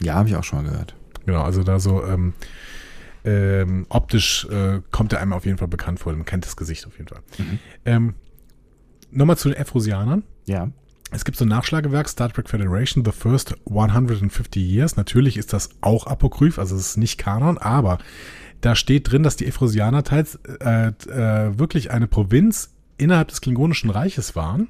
[0.00, 0.94] Ja, habe ich auch schon mal gehört.
[1.26, 2.32] Genau, also da so ähm,
[3.24, 6.12] ähm, optisch äh, kommt er einem auf jeden Fall bekannt vor.
[6.12, 7.20] Man kennt das Gesicht auf jeden Fall.
[7.38, 7.58] Mhm.
[7.84, 8.14] Ähm,
[9.14, 10.22] Nochmal zu den Efrosianern.
[10.46, 10.70] Ja.
[11.14, 14.96] Es gibt so ein Nachschlagewerk, Star Trek Federation, The First 150 Years.
[14.96, 17.98] Natürlich ist das auch apokryph, also es ist nicht Kanon, aber
[18.62, 23.90] da steht drin, dass die Efrosianer teils äh, äh, wirklich eine Provinz innerhalb des Klingonischen
[23.90, 24.68] Reiches waren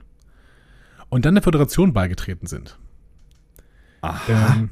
[1.11, 2.77] und dann der Föderation beigetreten sind.
[4.01, 4.21] Aha.
[4.29, 4.71] Ähm,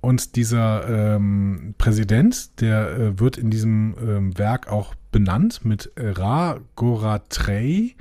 [0.00, 6.60] und dieser ähm, Präsident, der äh, wird in diesem ähm, Werk auch benannt mit Ra
[6.74, 7.96] Goratrey.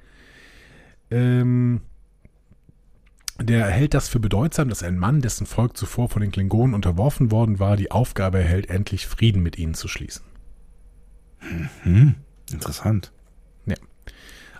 [1.12, 1.82] Ähm,
[3.42, 7.32] der hält das für bedeutsam, dass ein Mann, dessen Volk zuvor von den Klingonen unterworfen
[7.32, 10.24] worden war, die Aufgabe erhält, endlich Frieden mit ihnen zu schließen.
[11.84, 12.16] Hm,
[12.52, 13.12] interessant.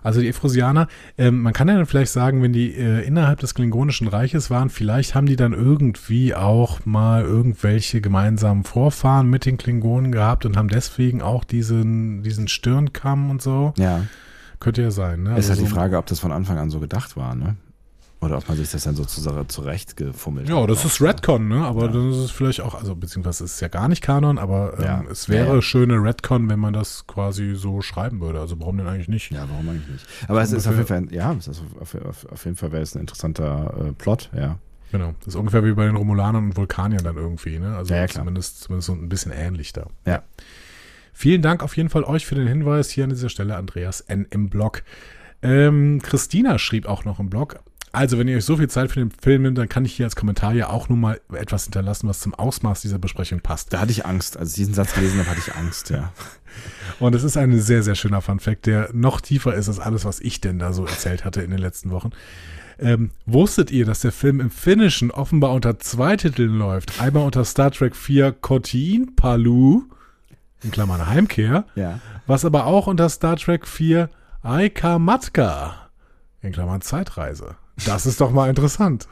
[0.02, 0.86] Also die Efrosianer,
[1.18, 4.70] ähm, man kann ja dann vielleicht sagen, wenn die äh, innerhalb des Klingonischen Reiches waren,
[4.70, 10.56] vielleicht haben die dann irgendwie auch mal irgendwelche gemeinsamen Vorfahren mit den Klingonen gehabt und
[10.56, 13.74] haben deswegen auch diesen, diesen Stirnkamm und so.
[13.78, 14.02] Ja.
[14.60, 15.24] Könnte ja sein.
[15.24, 15.30] Ne?
[15.30, 17.56] ist Also halt die so- Frage, ob das von Anfang an so gedacht war, ne?
[18.26, 20.70] Oder ob man sich das dann sozusagen zurechtgefummelt Ja, hat.
[20.70, 21.64] das ist Redcon, ne?
[21.64, 21.92] Aber Ja.
[21.92, 24.84] dann ist es vielleicht auch, also beziehungsweise es ist ja gar nicht Kanon, aber ähm,
[24.84, 25.04] Ja.
[25.10, 28.40] es wäre Ja, schöne Redcon, wenn man das quasi so schreiben würde.
[28.40, 29.30] Also warum denn eigentlich nicht?
[29.32, 30.06] Ja, warum eigentlich nicht?
[30.28, 32.82] Aber es ist auf jeden Fall, ja, es ist auf, auf, auf jeden Fall wäre
[32.82, 34.58] es ein interessanter äh, Plot, ja.
[34.92, 35.14] Genau.
[35.20, 37.76] Das ist ungefähr wie bei den Romulanern und Vulkaniern dann irgendwie, ne?
[37.76, 39.86] Also Ja, zumindest, zumindest so ein bisschen ähnlich da.
[40.06, 40.22] Ja.
[41.12, 44.26] Vielen Dank auf jeden Fall euch für den Hinweis hier an dieser Stelle, Andreas N.
[44.30, 44.82] im Blog.
[45.42, 47.58] Ähm, Christina schrieb auch noch im Blog.
[47.96, 50.04] Also, wenn ihr euch so viel Zeit für den Film nimmt, dann kann ich hier
[50.04, 53.72] als Kommentar ja auch nur mal etwas hinterlassen, was zum Ausmaß dieser Besprechung passt.
[53.72, 54.36] Da hatte ich Angst.
[54.36, 56.12] Als ich diesen Satz gelesen habe, hatte ich Angst, ja.
[57.00, 60.20] Und es ist ein sehr, sehr schöner Funfact, der noch tiefer ist als alles, was
[60.20, 62.10] ich denn da so erzählt hatte in den letzten Wochen.
[62.78, 67.00] Ähm, wusstet ihr, dass der Film im Finnischen offenbar unter zwei Titeln läuft?
[67.00, 69.84] Einmal unter Star Trek 4 Kotiin Palu,
[70.62, 72.00] in Klammern Heimkehr, Ja.
[72.26, 74.10] was aber auch unter Star Trek 4
[74.42, 75.88] Aika Matka,
[76.42, 77.56] in Klammern Zeitreise.
[77.84, 79.06] Das ist doch mal interessant.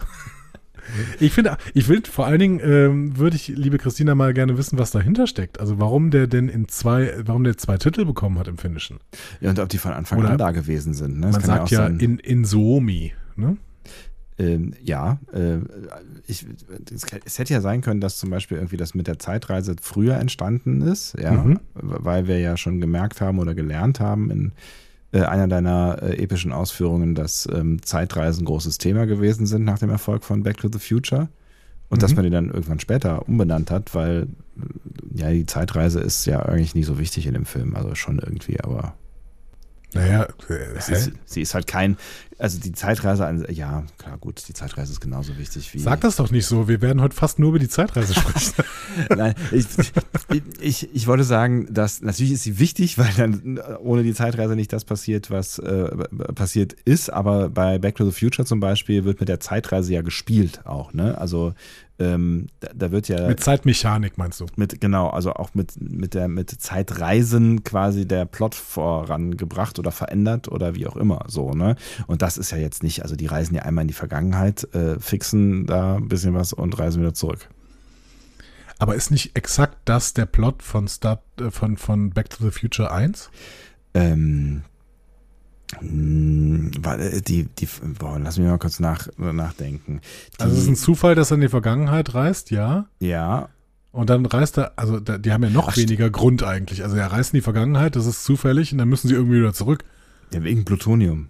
[1.18, 4.78] Ich finde, ich will vor allen Dingen, ähm, würde ich, liebe Christina, mal gerne wissen,
[4.78, 5.58] was dahinter steckt.
[5.58, 8.98] Also warum der denn in zwei, warum der zwei Titel bekommen hat im Finnischen.
[9.40, 9.50] ja.
[9.50, 11.18] Und ob die von Anfang Oder- an da gewesen sind.
[11.20, 11.30] Ne?
[11.30, 11.98] Man sagt ja, sein.
[12.00, 13.56] in, in Suomi, ne?
[14.36, 15.58] Ähm, ja, äh,
[16.26, 16.44] ich,
[16.92, 20.16] es, es hätte ja sein können, dass zum Beispiel irgendwie das mit der Zeitreise früher
[20.16, 21.60] entstanden ist, ja, Mhm.
[21.74, 24.52] weil wir ja schon gemerkt haben oder gelernt haben in
[25.14, 29.78] äh, einer deiner äh, epischen Ausführungen, dass ähm, Zeitreisen ein großes Thema gewesen sind nach
[29.78, 31.28] dem Erfolg von Back to the Future
[31.88, 32.16] und dass Mhm.
[32.16, 34.26] man die dann irgendwann später umbenannt hat, weil
[35.14, 38.18] äh, ja die Zeitreise ist ja eigentlich nicht so wichtig in dem Film, also schon
[38.18, 38.94] irgendwie, aber
[39.94, 40.28] Naja,
[40.76, 41.96] es äh, ist, sie ist halt kein,
[42.38, 46.16] also die Zeitreise, an, ja klar gut, die Zeitreise ist genauso wichtig wie sag das
[46.16, 46.68] doch nicht so.
[46.68, 48.64] Wir werden heute fast nur über die Zeitreise sprechen.
[49.16, 49.66] Nein, ich,
[50.60, 54.72] ich, ich wollte sagen, dass natürlich ist sie wichtig, weil dann ohne die Zeitreise nicht
[54.72, 55.88] das passiert, was äh,
[56.34, 57.12] passiert ist.
[57.12, 60.92] Aber bei Back to the Future zum Beispiel wird mit der Zeitreise ja gespielt auch.
[60.92, 61.16] Ne?
[61.18, 61.54] Also
[61.98, 64.46] ähm, da, da wird ja Mit Zeitmechanik meinst du?
[64.56, 70.48] mit genau, also auch mit mit der mit Zeitreisen quasi der Plot vorangebracht oder verändert
[70.48, 71.76] oder wie auch immer so, ne?
[72.06, 74.98] Und das ist ja jetzt nicht, also die reisen ja einmal in die Vergangenheit, äh,
[74.98, 77.48] fixen da ein bisschen was und reisen wieder zurück.
[78.78, 82.50] Aber ist nicht exakt das der Plot von Star, äh, von, von Back to the
[82.50, 83.30] Future 1?
[83.94, 84.73] Ähm, äh,
[85.82, 90.00] die, die, boah, lass mich mal kurz nach, nachdenken.
[90.36, 92.86] Die, Also es ist ein Zufall, dass er in die Vergangenheit reist, ja.
[93.00, 93.48] ja,
[93.92, 96.82] Und dann reist er, also die haben ja noch Ach, weniger Grund eigentlich.
[96.82, 99.52] Also er reist in die Vergangenheit, das ist zufällig und dann müssen sie irgendwie wieder
[99.54, 99.84] zurück.
[100.32, 101.28] ja, wegen Plutonium.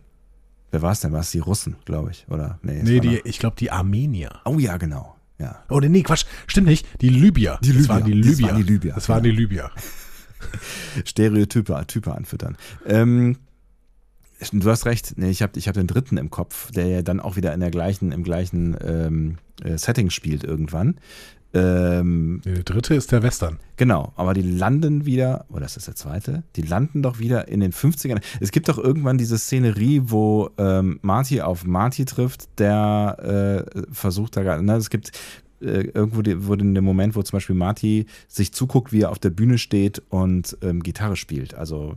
[0.71, 1.13] Wer war es denn?
[1.13, 2.59] War es die Russen, glaube ich, oder?
[2.63, 4.41] Nee, Nee, die, ich glaube die Armenier.
[4.45, 5.15] Oh ja, genau.
[5.39, 5.63] Ja.
[5.69, 6.87] Oh nee, Quatsch, stimmt nicht.
[7.01, 7.59] Die Libyer.
[7.63, 7.89] Die Das Libyer.
[7.95, 8.49] waren die Das Libyer.
[8.49, 9.35] waren die Libyer, Das waren genau.
[9.37, 9.71] die Libyer.
[11.05, 12.57] Stereotype Type anfüttern.
[12.87, 13.37] Ähm,
[14.53, 17.21] du hast recht, nee, ich habe ich hab den dritten im Kopf, der ja dann
[17.21, 20.97] auch wieder in der gleichen, im gleichen ähm, äh, Setting spielt irgendwann.
[21.55, 23.59] Ähm, Der dritte ist der Western.
[23.77, 26.43] Genau, aber die landen wieder, oder ist das der zweite?
[26.57, 28.21] Die landen doch wieder in den 50ern.
[28.41, 34.37] Es gibt doch irgendwann diese Szenerie, wo ähm, Marty auf Marty trifft, der äh, versucht
[34.37, 35.13] da gerade, ne, es gibt
[35.61, 39.11] äh, irgendwo die, wo den, den Moment, wo zum Beispiel Marty sich zuguckt, wie er
[39.11, 41.55] auf der Bühne steht und ähm, Gitarre spielt.
[41.55, 41.95] Also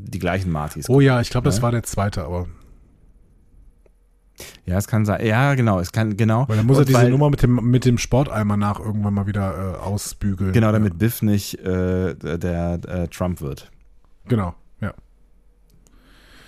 [0.00, 0.88] die gleichen Martys.
[0.88, 1.62] Oh ja, ich glaube, das Ne?
[1.62, 2.46] war der zweite, aber.
[4.66, 5.26] Ja, es kann sein.
[5.26, 6.48] Ja, genau, es kann, genau.
[6.48, 9.14] Weil dann muss er Und diese weil- Nummer mit dem, mit dem Sporteimer nach irgendwann
[9.14, 10.52] mal wieder äh, ausbügeln.
[10.52, 10.72] Genau, ja.
[10.72, 13.70] damit Biff nicht äh, der äh, Trump wird.
[14.26, 14.94] Genau, ja.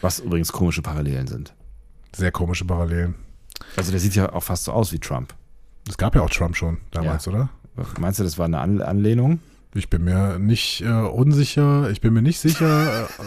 [0.02, 1.54] Was übrigens komische Parallelen sind.
[2.14, 3.16] Sehr komische Parallelen.
[3.76, 5.34] Also der sieht ja auch fast so aus wie Trump.
[5.88, 7.48] Es gab ja auch Trump schon damals, oder?
[7.98, 9.40] Meinst du, das war eine An Anlehnung?
[9.74, 13.08] Ich bin mir nicht äh, unsicher, ich bin mir nicht sicher.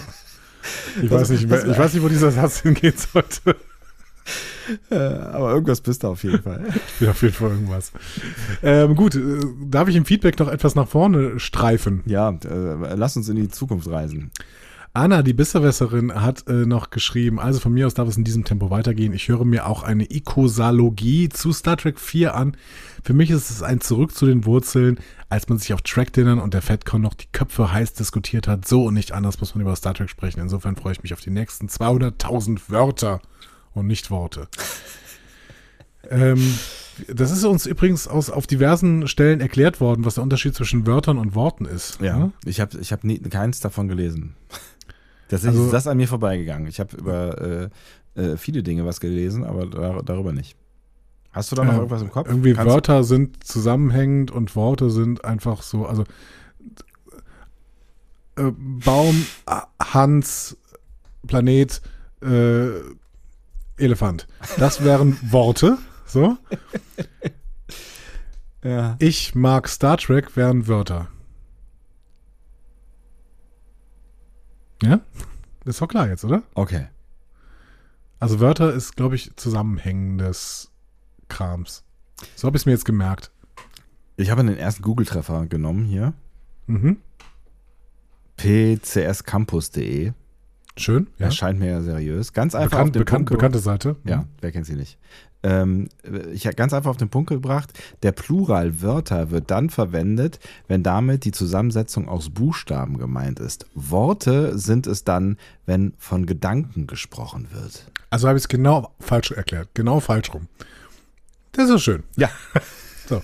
[1.01, 3.57] Ich, weiß nicht, das- ich weiß nicht, wo dieser Satz hingehen sollte.
[4.89, 6.63] Äh, aber irgendwas bist du auf jeden Fall.
[6.73, 7.91] Ich bin auf jeden Fall irgendwas.
[8.61, 12.01] Ähm, gut, äh, darf ich im Feedback noch etwas nach vorne streifen?
[12.05, 14.31] Ja, äh, lass uns in die Zukunft reisen.
[14.95, 18.43] Anna, die Besserwisserin, hat äh, noch geschrieben, also von mir aus darf es in diesem
[18.43, 19.11] Tempo weitergehen.
[19.11, 22.55] Ich höre mir auch eine Ikosalogie zu Star Trek 4 an.
[23.03, 26.53] Für mich ist es ein Zurück zu den Wurzeln, als man sich auf Track-Dinnern und
[26.53, 28.67] der FedCon noch die Köpfe heiß diskutiert hat.
[28.67, 30.41] So und nicht anders muss man über Star Trek sprechen.
[30.41, 33.19] Insofern freue ich mich auf die nächsten 200.000 Wörter
[33.73, 34.47] und nicht Worte.
[36.11, 36.53] ähm,
[37.11, 41.17] das ist uns übrigens aus, auf diversen Stellen erklärt worden, was der Unterschied zwischen Wörtern
[41.17, 41.99] und Worten ist.
[41.99, 42.31] Ja, ne?
[42.45, 44.35] ich habe ich hab nie, keins davon gelesen.
[45.33, 46.67] Das ist Also- das ist an mir vorbeigegangen.
[46.67, 47.69] Ich habe über
[48.15, 50.55] äh, äh, viele Dinge was gelesen, aber dar darüber nicht.
[51.31, 52.27] Hast du da noch Äh, irgendwas im Kopf?
[52.29, 56.03] Irgendwie Kannst Wörter sind zusammenhängend und Worte sind einfach so, also
[58.35, 59.25] äh, Baum,
[59.81, 60.57] Hans,
[61.25, 61.81] Planet,
[62.21, 62.67] äh,
[63.77, 64.27] Elefant.
[64.57, 65.77] Das wären Worte.
[66.05, 66.37] So.
[68.63, 68.95] Ja.
[68.99, 71.09] Ich mag Star Trek wären Wörter.
[74.83, 74.99] Ja?
[75.65, 76.43] Ist doch klar jetzt, oder?
[76.53, 76.87] Okay.
[78.19, 80.71] Also Wörter ist, glaube ich, zusammenhängendes
[81.29, 81.83] Krams.
[82.35, 83.31] So habe ich es mir jetzt gemerkt.
[84.15, 86.13] Ich habe den ersten Google-Treffer genommen hier.
[86.67, 86.97] Mhm.
[88.37, 90.13] pcscampus.de.
[90.75, 91.07] Schön.
[91.17, 91.27] Ja.
[91.27, 92.33] Erscheint mir ja seriös.
[92.33, 93.95] Ganz einfach Bekannt, bekannt, Punkt bekannte Seite.
[94.05, 94.97] Ja, wer kennt sie nicht?
[95.43, 95.89] Ähm,
[96.31, 100.83] ich habe ganz einfach auf den Punkt gebracht, der Plural Wörter wird dann verwendet, wenn
[100.83, 103.65] damit die Zusammensetzung aus Buchstaben gemeint ist.
[103.75, 107.91] Worte sind es dann, wenn von Gedanken gesprochen wird.
[108.09, 109.69] Also habe ich es genau falsch erklärt.
[109.73, 110.47] Genau falsch rum.
[111.51, 112.03] Das ist schön.
[112.15, 112.29] Ja.
[113.05, 113.21] So.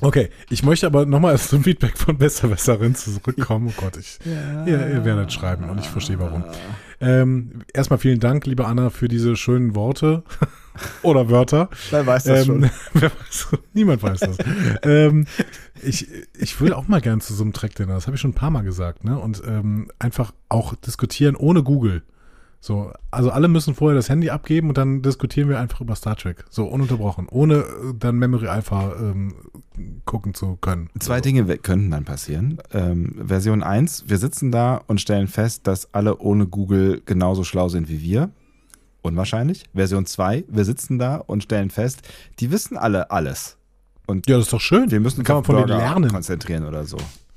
[0.00, 3.72] Okay, ich möchte aber nochmal zum Feedback von Besserwisserin zurückkommen.
[3.72, 6.44] Oh Gott, ich, ihr, ihr werdet schreiben und ich verstehe warum.
[7.00, 10.24] Ähm, erstmal vielen Dank, liebe Anna, für diese schönen Worte
[11.02, 11.68] oder Wörter.
[11.90, 14.36] Wer weiß Ähm, wer weiß, niemand weiß das.
[14.82, 15.26] ähm,
[15.82, 18.34] ich, ich würde auch mal gern zu so einem Track-Dinner, das habe ich schon ein
[18.34, 19.18] paar Mal gesagt, ne?
[19.18, 22.02] Und ähm, einfach auch diskutieren ohne Google.
[22.60, 26.16] So, also alle müssen vorher das Handy abgeben und dann diskutieren wir einfach über Star
[26.16, 26.44] Trek.
[26.50, 27.64] So ununterbrochen, ohne äh,
[27.96, 29.34] dann Memory Alpha ähm,
[30.04, 30.90] gucken zu können.
[30.98, 32.58] Zwei Dinge we- könnten dann passieren.
[32.72, 37.68] Ähm, Version 1, wir sitzen da und stellen fest, dass alle ohne Google genauso schlau
[37.68, 38.30] sind wie wir.
[39.08, 39.64] Unwahrscheinlich.
[39.74, 42.02] Version 2, wir sitzen da und stellen fest,
[42.40, 43.56] die wissen alle alles.
[44.06, 44.90] Und Ja, das ist doch schön.
[44.90, 46.10] wir müssen uns Kann man von denen Burger lernen.
[46.10, 46.96] konzentrieren oder so.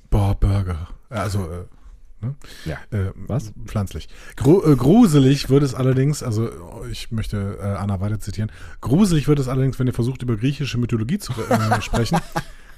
[0.10, 0.88] Boah, Burger.
[1.10, 2.36] Also, äh, ne?
[2.65, 2.77] Ja.
[2.97, 3.51] Äh, Was?
[3.65, 4.07] Pflanzlich.
[4.38, 6.49] Gru äh, gruselig wird es allerdings, also
[6.91, 10.77] ich möchte äh, Anna weiter zitieren, gruselig wird es allerdings, wenn ihr versucht, über griechische
[10.77, 12.19] Mythologie zu äh, sprechen.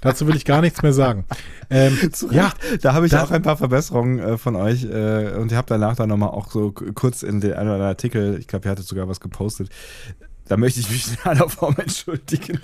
[0.03, 1.23] Dazu will ich gar nichts mehr sagen.
[1.69, 1.97] Ähm,
[2.31, 5.71] ja, Da habe ich auch ein paar Verbesserungen äh, von euch äh, und ihr habt
[5.71, 8.71] danach dann nochmal auch so kurz in den einen oder anderen Artikel, ich glaube, ihr
[8.71, 9.69] hattet sogar was gepostet.
[10.45, 12.59] Da möchte ich mich in aller Form entschuldigen.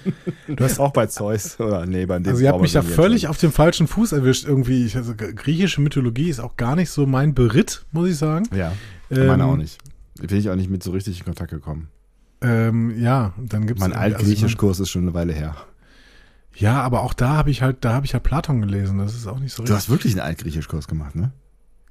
[0.47, 3.29] Du hast auch bei Zeus oder nee, bei dem also ihr habt mich da völlig
[3.29, 4.85] auf dem falschen Fuß erwischt irgendwie.
[4.85, 8.45] Ich, also, griechische Mythologie ist auch gar nicht so mein Beritt, muss ich sagen.
[8.53, 8.73] Ja,
[9.09, 9.77] Ähm, meine auch nicht.
[10.19, 11.87] Bin ich auch nicht mit so richtig in Kontakt gekommen.
[12.41, 15.55] Ähm, ja, dann gibt es Mein Altgriechischkurs ist schon eine Weile her.
[16.59, 18.97] Ja, aber auch da habe ich halt, da habe ich halt Platon gelesen.
[18.97, 21.31] Das ist auch nicht so Du hast wirklich einen Altgriechischkurs gemacht, ne?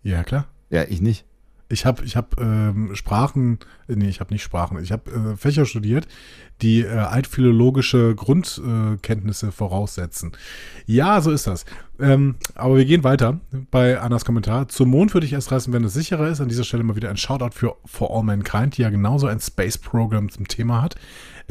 [0.02, 0.46] Ja, klar.
[0.68, 1.24] Ja, ich nicht.
[1.70, 5.36] Ich habe ich hab, ähm, Sprachen, äh, nee, ich habe nicht Sprachen, ich habe äh,
[5.36, 6.06] Fächer studiert,
[6.62, 10.32] die äh, altphilologische Grundkenntnisse voraussetzen.
[10.86, 11.66] Ja, so ist das.
[12.00, 14.68] Ähm, aber wir gehen weiter bei Annas Kommentar.
[14.68, 16.40] Zum Mond würde ich erst reisen, wenn es sicherer ist.
[16.40, 19.40] An dieser Stelle mal wieder ein Shoutout für For All Mankind, die ja genauso ein
[19.40, 20.94] Space-Programm zum Thema hat.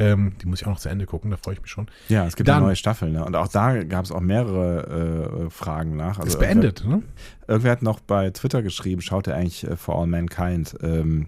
[0.00, 1.88] Ähm, die muss ich auch noch zu Ende gucken, da freue ich mich schon.
[2.08, 3.24] Ja, es gibt Dann- eine neue Staffel, ne?
[3.24, 6.18] Und auch da gab es auch mehrere äh, Fragen nach.
[6.18, 7.02] Also ist beendet, ne?
[7.48, 10.76] Irgendwer, hat noch bei Twitter geschrieben, schaut er eigentlich äh, For All Mankind?
[10.82, 11.26] Ähm, äh,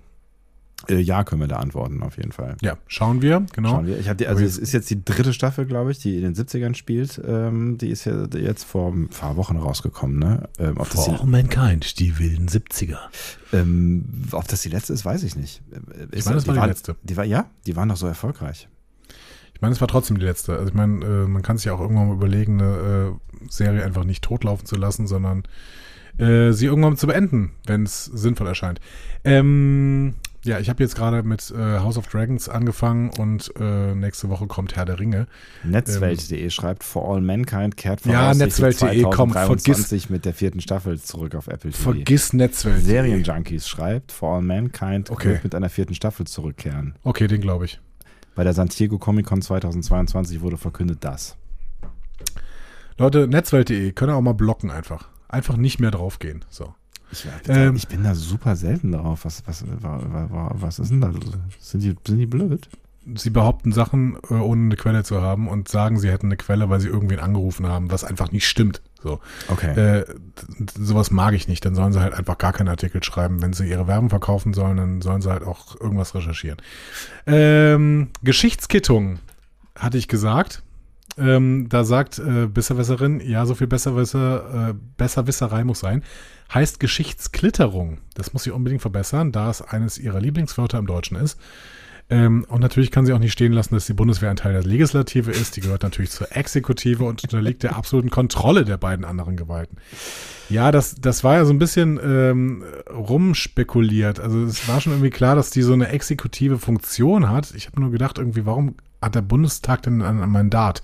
[0.89, 2.57] ja, können wir da antworten, auf jeden Fall.
[2.63, 3.71] Ja, schauen wir, genau.
[3.71, 3.99] Schauen wir.
[3.99, 6.35] Ich hab die, also es ist jetzt die dritte Staffel, glaube ich, die in den
[6.35, 7.21] 70ern spielt.
[7.27, 10.49] Ähm, die ist ja jetzt vor ein paar Wochen rausgekommen, ne?
[10.59, 12.99] Ähm, ob, das For die, All Mankind, die wilden 70er.
[13.53, 15.63] ähm, ob das die letzte ist, weiß ich nicht.
[15.73, 16.97] Äh, Ich meine, das war die waren- letzte.
[17.03, 18.69] Die war, ja, die waren doch so erfolgreich.
[19.55, 20.55] Ich meine, es war trotzdem die letzte.
[20.55, 23.13] Also ich meine, äh, man kann sich ja auch irgendwann mal überlegen, eine
[23.45, 25.43] äh, Serie einfach nicht totlaufen zu lassen, sondern
[26.19, 28.81] äh, sie irgendwann zu beenden, wenn es sinnvoll erscheint.
[29.25, 34.29] Ähm, ja, ich habe jetzt gerade mit äh, House of Dragons angefangen und äh, nächste
[34.29, 35.27] Woche kommt Herr der Ringe.
[35.65, 41.01] Netzwelt.de schreibt, For All Mankind kehrt Ähm, Ja, Netzwelt.de, komm, 2023 mit der vierten Staffel
[41.01, 41.93] zurück auf Apple TV.
[41.93, 42.83] Vergiss Netzwelt.
[42.85, 45.31] Serienjunkies schreibt, For All Mankind Okay.
[45.31, 46.95] wird mit einer vierten Staffel zurückkehren.
[47.03, 47.81] Okay, den glaube ich.
[48.35, 51.37] Bei der San Diego Comic Con 2022 wurde verkündet das.
[52.97, 55.09] Leute, Netzwelt.de können auch mal blocken einfach.
[55.29, 56.45] Einfach nicht mehr draufgehen.
[56.51, 56.75] So.
[57.13, 59.25] Ich, ähm, ich, bin da super selten drauf.
[59.25, 61.13] Was, was, was, ist denn da?
[61.59, 62.69] Sind die, sind die blöd?
[63.17, 66.69] Sie behaupten Sachen, äh, ohne eine Quelle zu haben und sagen, sie hätten eine Quelle,
[66.69, 68.83] weil sie irgendwen angerufen haben, was einfach nicht stimmt.
[69.03, 69.21] So.
[69.49, 70.01] Okay.
[70.01, 70.05] Äh,
[70.79, 71.65] sowas mag ich nicht.
[71.65, 73.43] Dann sollen sie halt einfach gar keinen Artikel schreiben.
[73.43, 76.59] Wenn sie ihre Werben verkaufen sollen, dann sollen sie halt auch irgendwas recherchieren.
[77.27, 79.19] Ähm, Geschichtskittung,
[79.75, 80.63] hatte ich gesagt.
[81.21, 86.03] Ähm, da sagt äh, Besserwisserin, ja, so viel Besserwisser, äh, Besserwisserei muss sein.
[86.53, 87.99] Heißt Geschichtsklitterung.
[88.15, 91.39] Das muss sie unbedingt verbessern, da es eines ihrer Lieblingswörter im Deutschen ist.
[92.11, 94.65] Ähm, und natürlich kann sie auch nicht stehen lassen, dass die Bundeswehr ein Teil der
[94.65, 95.57] Legislative ist.
[95.57, 99.77] Die gehört natürlich zur Exekutive und unterliegt der absoluten Kontrolle der beiden anderen Gewalten.
[100.49, 104.19] Ja, das, das war ja so ein bisschen ähm, rumspekuliert.
[104.19, 107.53] Also es war schon irgendwie klar, dass die so eine exekutive Funktion hat.
[107.55, 110.83] Ich habe nur gedacht, irgendwie, warum hat der Bundestag denn ein Mandat?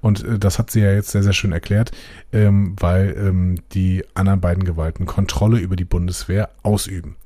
[0.00, 1.92] Und äh, das hat sie ja jetzt sehr, sehr schön erklärt,
[2.32, 7.16] ähm, weil ähm, die anderen beiden Gewalten Kontrolle über die Bundeswehr ausüben.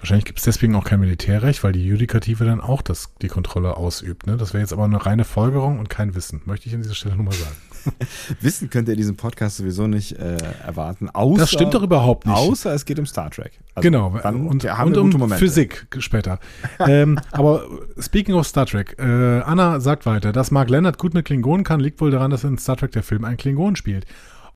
[0.00, 3.76] Wahrscheinlich gibt es deswegen auch kein Militärrecht, weil die Judikative dann auch das, die Kontrolle
[3.76, 4.26] ausübt.
[4.26, 4.36] Ne?
[4.36, 6.42] Das wäre jetzt aber eine reine Folgerung und kein Wissen.
[6.44, 7.56] Möchte ich an dieser Stelle nur mal sagen.
[8.40, 11.08] Wissen könnt ihr diesen Podcast sowieso nicht äh, erwarten.
[11.10, 12.36] Außer, das stimmt doch überhaupt nicht.
[12.36, 13.52] Außer es geht um Star Trek.
[13.74, 14.08] Also genau.
[14.08, 15.30] und, und um.
[15.30, 16.38] Physik später.
[16.80, 17.64] ähm, aber
[17.98, 21.80] speaking of Star Trek, äh, Anna sagt weiter, dass Mark Leonard gut mit Klingonen kann,
[21.80, 24.06] liegt wohl daran, dass in Star Trek der Film ein Klingon spielt.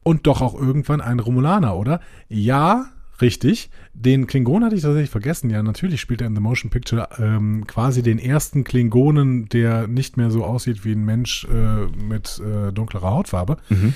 [0.03, 2.01] Und doch auch irgendwann ein Romulaner, oder?
[2.29, 2.87] Ja,
[3.21, 3.71] Richtig.
[3.93, 5.51] Den Klingon hatte ich tatsächlich vergessen.
[5.51, 10.17] Ja, natürlich spielt er in The Motion Picture ähm, quasi den ersten Klingonen, der nicht
[10.17, 13.95] mehr so aussieht wie ein Mensch äh, mit äh, dunklerer Hautfarbe, mhm.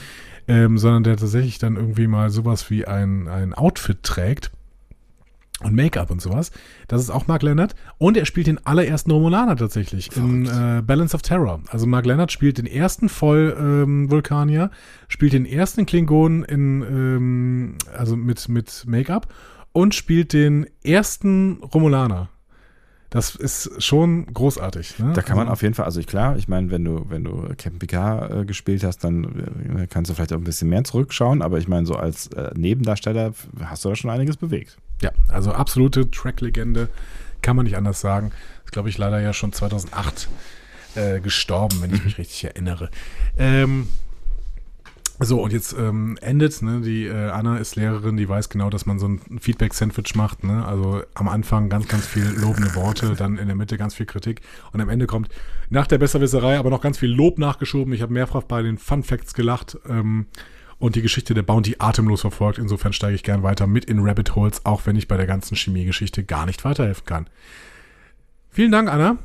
[0.48, 4.50] ähm, sondern der tatsächlich dann irgendwie mal sowas wie ein, ein Outfit trägt
[5.64, 6.50] und Make-up und sowas.
[6.88, 7.74] Das ist auch Mark Leonard.
[7.98, 10.32] Und er spielt den allerersten Romulaner tatsächlich Verrückt.
[10.32, 11.60] in äh, Balance of Terror.
[11.68, 14.70] Also Mark Leonard spielt den ersten Voll-Vulkanier, ähm,
[15.08, 19.32] spielt den ersten Klingon in, ähm, also mit, mit Make-up
[19.72, 22.28] und spielt den ersten Romulaner.
[23.14, 24.98] Das ist schon großartig.
[24.98, 25.12] Ne?
[25.14, 27.22] Da kann man also, auf jeden Fall, also ich, klar, ich meine, wenn du, wenn
[27.22, 30.82] du Captain Picard äh, gespielt hast, dann äh, kannst du vielleicht auch ein bisschen mehr
[30.82, 33.32] zurückschauen, aber ich meine, so als äh, Nebendarsteller
[33.66, 34.78] hast du da schon einiges bewegt.
[35.02, 36.88] Ja, also absolute Track-Legende,
[37.42, 38.32] kann man nicht anders sagen.
[38.64, 40.28] Ist, glaube ich, leider ja schon 2008
[40.94, 42.90] äh, gestorben, wenn ich mich richtig erinnere.
[43.36, 43.88] Ähm,
[45.20, 48.84] so, und jetzt ähm, endet, ne, die äh, Anna ist Lehrerin, die weiß genau, dass
[48.84, 50.66] man so ein Feedback-Sandwich macht, ne?
[50.66, 54.40] Also am Anfang ganz, ganz viel lobende Worte, dann in der Mitte ganz viel Kritik
[54.72, 55.28] und am Ende kommt
[55.70, 57.94] nach der Besserwisserei aber noch ganz viel Lob nachgeschoben.
[57.94, 60.26] Ich habe mehrfach bei den Fun Facts gelacht ähm,
[60.84, 62.58] und die Geschichte der Bounty atemlos verfolgt.
[62.58, 65.56] Insofern steige ich gern weiter mit in Rabbit Holes, auch wenn ich bei der ganzen
[65.56, 67.26] Chemiegeschichte gar nicht weiterhelfen kann.
[68.50, 69.16] Vielen Dank, Anna.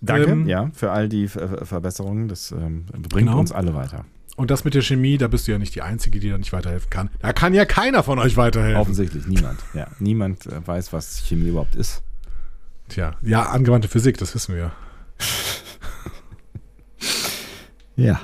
[0.00, 2.28] Danke, ähm, ja, für all die Verbesserungen.
[2.28, 3.40] Das ähm, bringt genau.
[3.40, 4.04] uns alle weiter.
[4.36, 6.52] Und das mit der Chemie, da bist du ja nicht die Einzige, die da nicht
[6.52, 7.10] weiterhelfen kann.
[7.18, 8.80] Da kann ja keiner von euch weiterhelfen.
[8.80, 9.58] Offensichtlich niemand.
[9.74, 12.04] Ja, niemand äh, weiß, was Chemie überhaupt ist.
[12.88, 14.72] Tja, ja, angewandte Physik, das wissen wir ja.
[18.04, 18.20] ja.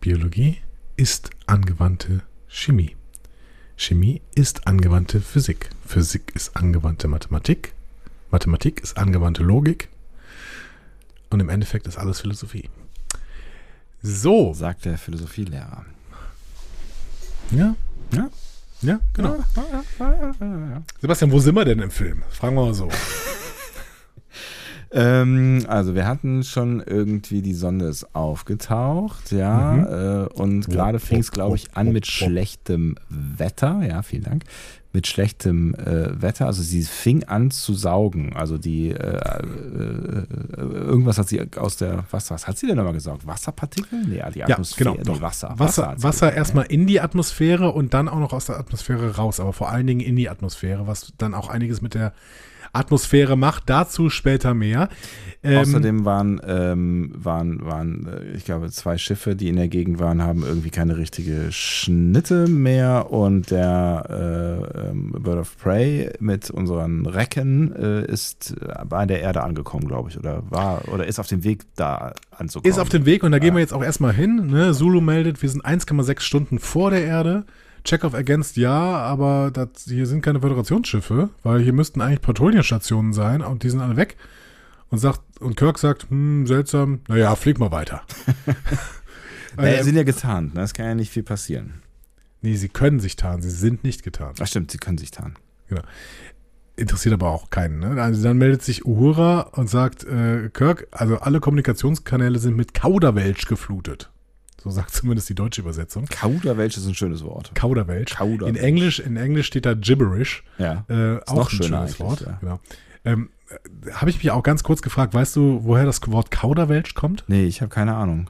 [0.00, 0.58] Biologie
[0.98, 2.96] ist angewandte Chemie.
[3.76, 5.70] Chemie ist angewandte Physik.
[5.86, 7.72] Physik ist angewandte Mathematik.
[8.32, 9.88] Mathematik ist angewandte Logik.
[11.30, 12.68] Und im Endeffekt ist alles Philosophie.
[14.02, 14.52] So.
[14.54, 15.86] Sagt der Philosophielehrer.
[17.52, 17.76] Ja.
[18.12, 18.28] Ja.
[18.82, 19.38] Ja, genau.
[21.00, 22.22] Sebastian, wo sind wir denn im Film?
[22.30, 22.88] Fragen wir mal so.
[24.90, 29.84] ähm, also wir hatten schon irgendwie die Sonne ist aufgetaucht, ja, mhm.
[29.84, 34.44] äh, und gerade fing es, glaube ich, an mit schlechtem Wetter, ja, vielen Dank
[34.92, 36.46] mit schlechtem äh, Wetter.
[36.46, 38.34] Also sie fing an zu saugen.
[38.34, 40.24] Also die äh, äh,
[40.56, 42.34] irgendwas hat sie aus der Wasser.
[42.34, 43.26] Was hat sie denn nochmal gesaugt?
[43.26, 44.06] Wasserpartikel?
[44.06, 44.90] Nee, die Atmosphäre.
[44.90, 45.14] Ja, genau.
[45.14, 45.54] Nee, Wasser.
[45.56, 49.40] Wasser, Wasser, Wasser erstmal in die Atmosphäre und dann auch noch aus der Atmosphäre raus,
[49.40, 52.12] aber vor allen Dingen in die Atmosphäre, was dann auch einiges mit der
[52.72, 53.64] Atmosphäre macht.
[53.66, 54.88] Dazu später mehr.
[55.42, 60.00] Ähm, Außerdem waren, ähm, waren, waren, äh, ich glaube, zwei Schiffe, die in der Gegend
[60.00, 64.04] waren, haben irgendwie keine richtige Schnitte mehr und der
[64.74, 68.56] äh, ähm, Bird of Prey mit unseren Recken äh, ist
[68.88, 72.68] bei der Erde angekommen, glaube ich, oder war oder ist auf dem Weg da anzukommen.
[72.68, 74.48] Ist auf dem Weg und da gehen wir jetzt auch erstmal hin.
[74.48, 74.72] Ne?
[74.72, 77.44] Zulu meldet, wir sind 1,6 Stunden vor der Erde.
[77.84, 83.42] Check-off ergänzt ja, aber das, hier sind keine Föderationsschiffe, weil hier müssten eigentlich Patrouillenstationen sein
[83.42, 84.16] und die sind alle weg.
[84.90, 88.02] Und sagt, und Kirk sagt, hm, seltsam, naja, flieg mal weiter.
[89.56, 90.62] naja, sie sind ja getarnt, ne?
[90.62, 91.82] es kann ja nicht viel passieren.
[92.40, 94.38] Nee, sie können sich tarnen, sie sind nicht getarnt.
[94.40, 95.36] Ach stimmt, sie können sich tarnen.
[95.68, 95.82] Genau.
[96.76, 97.80] Interessiert aber auch keinen.
[97.80, 98.00] Ne?
[98.00, 103.46] Also dann meldet sich Uhura und sagt, äh, Kirk, also alle Kommunikationskanäle sind mit Kauderwelsch
[103.46, 104.10] geflutet.
[104.70, 106.06] So sagt zumindest die deutsche Übersetzung.
[106.06, 107.52] Kauderwelsch ist ein schönes Wort.
[107.54, 108.14] Kauderwelsch.
[108.14, 108.56] Kauderwelsch.
[108.56, 110.44] In Englisch, in Englisch steht da Gibberish.
[110.58, 110.84] Ja.
[110.88, 112.20] Äh, auch ein schönes Wort.
[112.22, 112.38] ja.
[112.40, 112.60] Genau.
[113.04, 116.94] Ähm, äh, Habe ich mich auch ganz kurz gefragt, weißt du, woher das Wort Kauderwelsch
[116.94, 117.24] kommt?
[117.28, 118.28] Nee, ich habe keine Ahnung.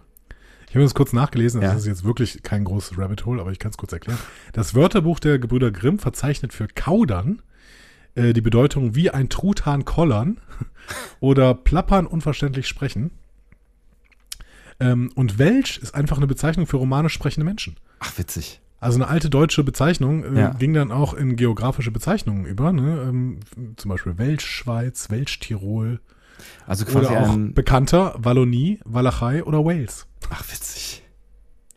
[0.69, 1.79] Ich habe das kurz nachgelesen, das Ja.
[1.79, 4.19] ist jetzt wirklich kein großes Rabbit Hole, aber ich kann es kurz erklären.
[4.53, 7.41] Das Wörterbuch der Gebrüder Grimm verzeichnet für Kaudern
[8.15, 10.41] äh, die Bedeutung wie ein Truthahn kollern
[11.21, 13.11] oder plappern unverständlich sprechen.
[14.81, 17.77] Ähm, und Welsch ist einfach eine Bezeichnung für romanisch sprechende Menschen.
[18.01, 18.61] Ach, witzig.
[18.81, 20.51] Also eine alte deutsche Bezeichnung äh, Ja.
[20.51, 23.07] ging dann auch in geografische Bezeichnungen über, ne?
[23.09, 23.41] ähm,
[23.77, 25.99] zum Beispiel Welschschweiz, Welschtirol
[26.67, 27.55] Also quasi oder auch ein.
[27.55, 30.07] bekannter Wallonie, Walachei oder Wales.
[30.31, 31.03] Ach, witzig.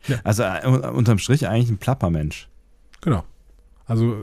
[0.06, 0.18] Ja.
[0.22, 2.48] Also äh, unterm Strich eigentlich ein Plappermensch.
[3.00, 3.24] Genau.
[3.84, 4.14] Also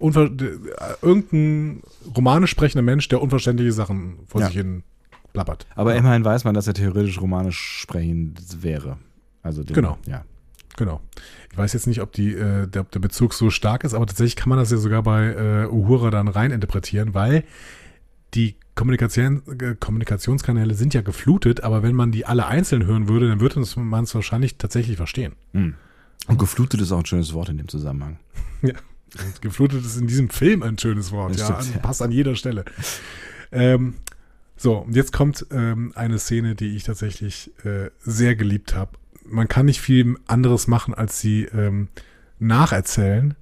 [0.00, 0.58] äh,
[1.00, 1.82] irgendein
[2.16, 4.48] romanisch sprechender Mensch, der unverständliche Sachen vor Ja.
[4.48, 4.82] sich hin
[5.36, 5.66] plappert.
[5.74, 8.98] Aber ja, immerhin weiß man, dass er theoretisch romanisch sprechend wäre.
[9.42, 9.98] Also den, Genau.
[10.06, 10.24] Ja.
[10.76, 11.00] Genau.
[11.50, 14.36] Ich weiß jetzt nicht, ob die, äh, der, der Bezug so stark ist, aber tatsächlich
[14.36, 17.44] kann man das ja sogar bei äh, Uhura dann rein interpretieren, weil
[18.34, 23.28] die Kommunikation, äh, Kommunikationskanäle sind ja geflutet, aber wenn man die alle einzeln hören würde,
[23.28, 25.32] dann würde man es wahrscheinlich tatsächlich verstehen.
[25.52, 25.74] Hm.
[26.26, 28.18] Und geflutet ist auch ein schönes Wort in dem Zusammenhang.
[28.62, 28.72] Ja.
[29.40, 31.78] Geflutet ist in diesem Film ein schönes Wort, Das ja, stimmt, an, ja.
[31.78, 32.64] passt an jeder Stelle.
[33.52, 33.94] Ähm,
[34.56, 38.92] so, und jetzt kommt ähm, eine Szene, die ich tatsächlich äh, sehr geliebt habe.
[39.24, 41.88] Man kann nicht viel anderes machen, als sie ähm,
[42.38, 43.34] nacherzählen,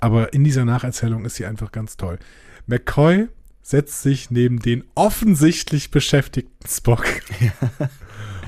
[0.00, 2.18] aber in dieser Nacherzählung ist sie einfach ganz toll.
[2.66, 3.28] McCoy
[3.62, 7.04] setzt sich neben den offensichtlich beschäftigten Spock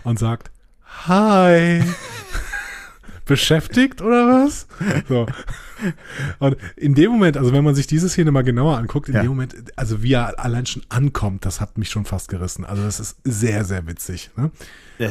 [0.05, 0.51] und sagt,
[1.07, 1.83] Hi.
[3.25, 4.67] Beschäftigt oder was?
[5.09, 5.27] So.
[6.39, 9.23] Und in dem Moment, also wenn man sich diese Szene mal genauer anguckt, in Ja.
[9.23, 12.65] dem Moment, also wie er allein schon ankommt, das hat mich schon fast gerissen.
[12.65, 14.31] Also das ist sehr, sehr witzig.
[14.37, 14.51] Ne?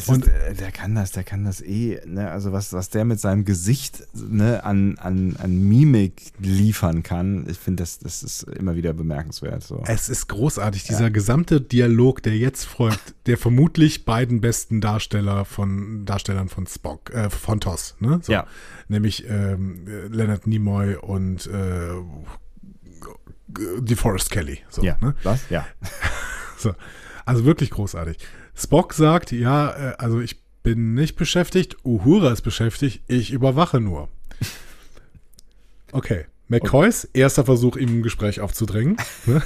[0.07, 2.30] Und- ist, äh, der kann das, der kann das eh, ne?
[2.32, 7.57] Also was, was der mit seinem Gesicht ne, an, an, an Mimik liefern kann, ich
[7.57, 9.63] finde, das, das ist immer wieder bemerkenswert.
[9.63, 9.84] So.
[9.88, 16.05] Es ist großartig, dieser gesamte Dialog, der jetzt folgt, der vermutlich beiden besten Darsteller von
[16.05, 18.19] Darstellern von Spock, äh, von TOS, ne?
[18.24, 18.32] So.
[18.32, 18.47] Ja.
[18.88, 21.93] Nämlich ähm, äh, Leonard Nimoy und äh,
[23.80, 24.59] DeForest Kelly.
[24.70, 24.97] So, ja.
[25.01, 25.16] ne?
[25.24, 25.49] Was?
[25.49, 25.66] Ja.
[26.57, 26.76] So.
[27.26, 28.20] Also wirklich großartig.
[28.53, 34.09] Spock sagt, ja, äh, also ich bin nicht beschäftigt, Uhura ist beschäftigt, ich überwache nur.
[35.93, 36.26] Okay.
[36.47, 38.95] McCoys erster Versuch, ihm ein Gespräch aufzudrängen.
[39.26, 39.41] ne?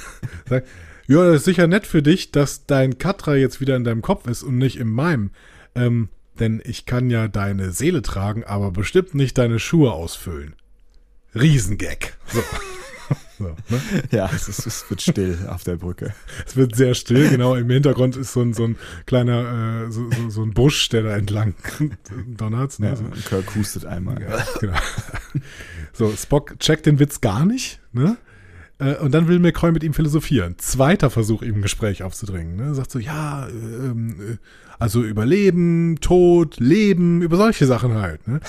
[0.48, 0.68] Sagt,
[1.08, 4.28] ja, das ist sicher nett für dich, dass dein Katra jetzt wieder in deinem Kopf
[4.28, 5.32] ist und nicht in meinem.
[5.74, 6.10] Ähm,
[6.40, 10.56] denn ich kann ja deine Seele tragen, aber bestimmt nicht deine Schuhe ausfüllen.
[11.36, 12.14] Riesengag.
[12.28, 12.44] So.
[13.38, 13.82] so ne?
[14.12, 16.14] Ja, es, ist, es wird still auf der Brücke.
[16.46, 17.56] Es wird sehr still, genau.
[17.56, 21.04] Im Hintergrund ist so ein, so ein kleiner, äh, so, so, so ein Busch, der
[21.04, 21.56] da entlang
[22.38, 22.80] donnert.
[22.80, 22.88] Ne?
[22.88, 24.22] Ja, und Kirk hustet einmal.
[24.22, 24.78] ja, genau.
[25.94, 28.18] so, Spock checkt den Witz gar nicht, ne?
[28.78, 30.56] Äh, Und dann will McCoy mit ihm philosophieren.
[30.58, 32.56] Zweiter Versuch, ihm ein Gespräch aufzudringen.
[32.58, 32.76] Ne?
[32.76, 34.38] Sagt so, ja, ähm, äh,
[34.80, 38.28] also Überleben, Tod, Leben, über solche Sachen halt.
[38.28, 38.42] Ne?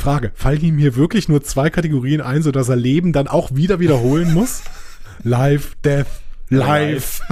[0.00, 3.78] Frage, fallen ihm hier wirklich nur zwei Kategorien ein, sodass er Leben dann auch wieder
[3.80, 4.62] wiederholen muss?
[5.22, 6.06] Life, Death,
[6.48, 7.22] Life.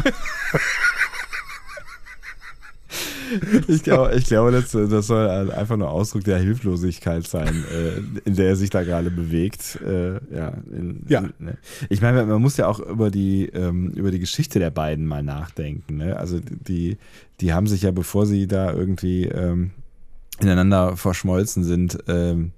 [3.67, 8.37] Ich glaube, ich glaube das, das soll einfach nur Ausdruck der Hilflosigkeit sein, äh, in
[8.37, 9.79] der er sich da gerade bewegt.
[9.87, 11.23] Äh, ja, in, Ja.
[11.39, 11.59] Ne.
[11.89, 15.23] Ich meine, man muss ja auch über die, ähm, über die Geschichte der beiden mal
[15.23, 15.99] nachdenken.
[15.99, 16.17] Ne?
[16.17, 16.97] Also die,
[17.41, 19.73] die haben sich ja, bevor sie da irgendwie ähm,
[20.41, 22.58] ineinander verschmolzen sind, ähm, äh,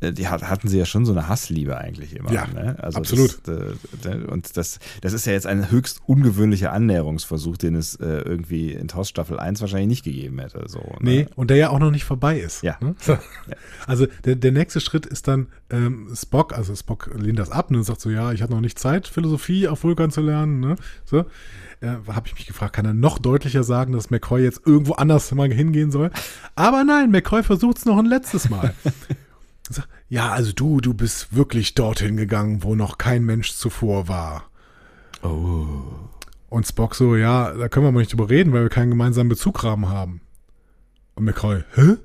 [0.00, 2.32] die hat, hatten sie ja schon so eine Hassliebe eigentlich immer.
[2.32, 2.76] Ja, ne?
[2.80, 3.40] also absolut.
[3.44, 7.96] Das, äh, äh, und das, das ist ja jetzt ein höchst ungewöhnlicher Annäherungsversuch, den es
[7.96, 10.64] äh, irgendwie in TOS Staffel 1 wahrscheinlich nicht gegeben hätte.
[10.68, 10.96] So, ne?
[11.00, 12.62] Nee, und der ja auch noch nicht vorbei ist.
[12.62, 12.76] Ja.
[12.80, 12.94] Ne?
[13.00, 13.18] So.
[13.86, 17.78] Also der, der nächste Schritt ist dann ähm, Spock, also Spock lehnt das ab ne,
[17.78, 20.60] und sagt so, ja, ich hatte noch nicht Zeit, Philosophie auf Vulkan zu lernen.
[20.60, 20.76] Ne?
[21.04, 21.24] So.
[21.80, 25.32] Äh, Habe ich mich gefragt, kann er noch deutlicher sagen, dass McCoy jetzt irgendwo anders
[25.32, 26.10] mal hingehen soll?
[26.54, 28.74] Aber nein, McCoy versucht es noch ein letztes Mal.
[29.74, 34.50] Sagt, ja, also du, du bist wirklich dorthin gegangen, wo noch kein Mensch zuvor war.
[35.22, 36.08] Oh.
[36.48, 39.28] Und Spock so, ja, da können wir mal nicht drüber reden, weil wir keinen gemeinsamen
[39.28, 40.20] Bezugrahmen haben.
[41.14, 41.96] Und McCoy, hä?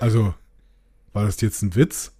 [0.00, 0.34] Also,
[1.12, 2.12] war das jetzt ein Witz?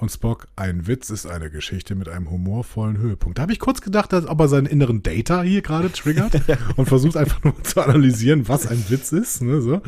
[0.00, 3.36] Und Spock, ein Witz ist eine Geschichte mit einem humorvollen Höhepunkt.
[3.36, 6.40] Da habe ich kurz gedacht, als ob er seinen inneren Data hier gerade triggert
[6.76, 9.42] und versucht einfach nur zu analysieren, was ein Witz ist.
[9.42, 9.82] Ne, so.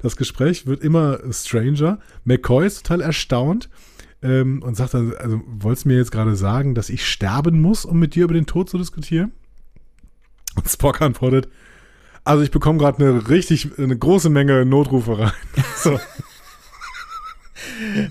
[0.00, 1.98] Das Gespräch wird immer stranger.
[2.22, 3.68] McCoy ist total erstaunt
[4.22, 7.84] ähm, und sagt dann, also wolltest du mir jetzt gerade sagen, dass ich sterben muss,
[7.84, 9.32] um mit dir über den Tod zu diskutieren?
[10.54, 11.48] Und Spock antwortet,
[12.22, 15.32] also ich bekomme gerade eine richtig, eine große Menge Notrufe rein.
[15.76, 15.98] So.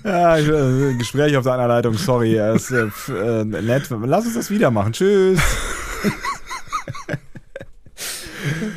[0.04, 2.36] Ja, äh, Gespräch auf der Leitung, sorry.
[2.54, 3.88] Ist, äh, äh, nett.
[3.90, 4.92] Lass uns das wieder machen.
[4.92, 5.40] Tschüss.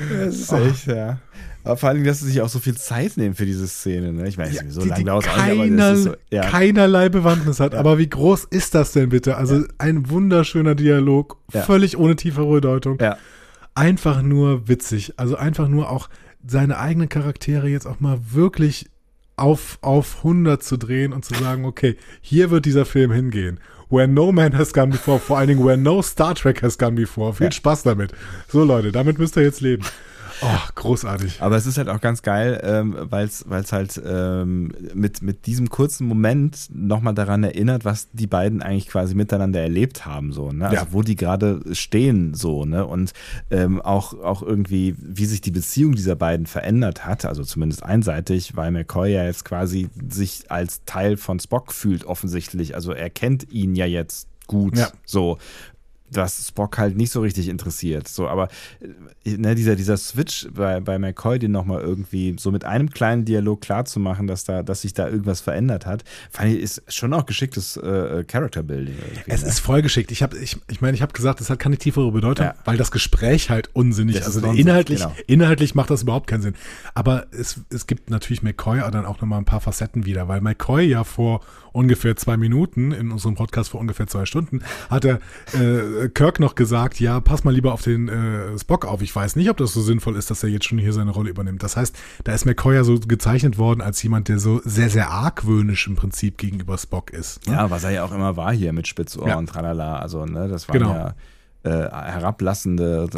[0.10, 1.20] das ist echt, ja.
[1.64, 4.14] Aber vor allem, dass sie sich auch so viel Zeit nehmen für diese Szene.
[4.14, 4.28] Ne?
[4.28, 6.42] Ich meine, ja, so lange dauert es nicht, ist so, ja.
[6.44, 7.74] keinerlei Bewandtnis hat.
[7.74, 7.80] Ja.
[7.80, 9.36] Aber wie groß ist das denn bitte?
[9.36, 9.68] Also ja.
[9.78, 12.98] ein wunderschöner Dialog, völlig ohne tiefere Bedeutung.
[13.76, 15.14] Einfach nur witzig.
[15.18, 16.10] Also einfach nur auch
[16.46, 18.90] seine eigenen Charaktere jetzt auch mal wirklich
[19.40, 23.60] auf, auf 100 zu drehen und zu sagen, okay, hier wird dieser Film hingehen.
[23.90, 26.92] Where no man has gone before, vor allen Dingen where no Star Trek has gone
[26.92, 27.34] before.
[27.34, 28.12] Viel Spaß damit.
[28.48, 29.84] So Leute, damit müsst ihr jetzt leben.
[30.42, 31.42] Oh, großartig.
[31.42, 35.70] Aber es ist halt auch ganz geil, ähm, weil es halt ähm, mit, mit diesem
[35.70, 40.68] kurzen Moment nochmal daran erinnert, was die beiden eigentlich quasi miteinander erlebt haben, so, ne?
[40.68, 40.88] Also ja.
[40.92, 42.86] wo die gerade stehen, so, ne?
[42.86, 43.14] Und
[43.52, 48.56] ähm, auch, auch irgendwie, wie sich die Beziehung dieser beiden verändert hat, also zumindest einseitig,
[48.56, 52.76] weil McCoy ja jetzt quasi sich als Teil von Spock fühlt, offensichtlich.
[52.76, 54.78] Also er kennt ihn ja jetzt gut.
[54.78, 54.90] Ja.
[55.06, 55.38] So
[56.12, 58.08] was Spock halt nicht so richtig interessiert.
[58.08, 58.48] So, aber
[59.26, 63.26] äh, ne, dieser, dieser Switch bei, bei McCoy, den nochmal irgendwie so mit einem kleinen
[63.26, 67.26] Dialog klarzumachen, dass da, dass sich da irgendwas verändert hat, fand ich, ist schon auch
[67.26, 68.96] geschicktes äh, Character Building.
[69.28, 69.50] Es ne?
[69.50, 70.12] ist voll geschickt.
[70.12, 72.56] Ich habe, ich, ich meine, ich habe gesagt, das hat keine tiefere Bedeutung, ja.
[72.66, 74.26] weil das Gespräch halt unsinnig ist.
[74.26, 75.16] Also inhaltlich, genau.
[75.28, 76.56] inhaltlich macht das überhaupt keinen Sinn.
[76.94, 80.86] Aber es, es gibt natürlich McCoy dann auch nochmal ein paar Facetten wieder, weil McCoy
[80.86, 81.42] ja vor
[81.72, 85.20] ungefähr zwei Minuten, in unserem Podcast vor ungefähr zwei Stunden, hat er
[85.54, 89.02] äh, Kirk noch gesagt, ja, pass mal lieber auf den äh, Spock auf.
[89.02, 91.30] Ich weiß nicht, ob das so sinnvoll ist, dass er jetzt schon hier seine Rolle
[91.30, 91.64] übernimmt.
[91.64, 95.10] Das heißt, da ist McCoy ja so gezeichnet worden als jemand, der so sehr, sehr
[95.10, 97.48] argwöhnisch im Prinzip gegenüber Spock ist.
[97.48, 97.54] Ne?
[97.54, 99.38] Ja, was er ja auch immer war hier mit Spitzohr ja.
[99.38, 99.98] und tralala.
[99.98, 100.94] Also, ne, das war genau.
[100.94, 101.16] ja
[101.64, 103.10] äh, herablassende,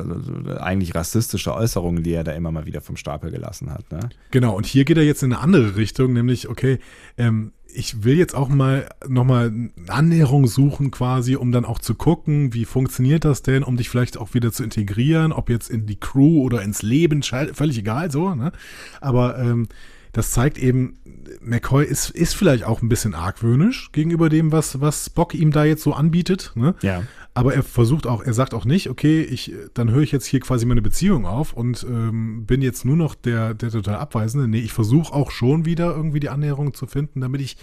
[0.60, 3.92] eigentlich rassistische Äußerungen, die er da immer mal wieder vom Stapel gelassen hat.
[3.92, 4.10] Ne?
[4.32, 6.80] Genau, und hier geht er jetzt in eine andere Richtung, nämlich, okay,
[7.18, 9.52] ähm, ich will jetzt auch mal nochmal
[9.88, 14.18] Annäherung suchen quasi, um dann auch zu gucken, wie funktioniert das denn, um dich vielleicht
[14.18, 18.36] auch wieder zu integrieren, ob jetzt in die Crew oder ins Leben, völlig egal so,
[18.36, 18.52] ne?
[19.00, 19.68] Aber ähm,
[20.14, 21.00] das zeigt eben,
[21.42, 25.64] McCoy ist, ist vielleicht auch ein bisschen argwöhnisch gegenüber dem, was, was Spock ihm da
[25.64, 26.52] jetzt so anbietet.
[26.56, 26.76] Ne?
[26.82, 27.04] Ja.
[27.34, 30.42] Aber er versucht auch, er sagt auch nicht, okay, ich, dann höre ich jetzt hier
[30.42, 34.50] quasi meine Beziehung auf und ähm, bin jetzt nur noch der, der total Abweisende.
[34.50, 37.56] Nee, ich versuche auch schon wieder irgendwie die Annäherung zu finden, damit ich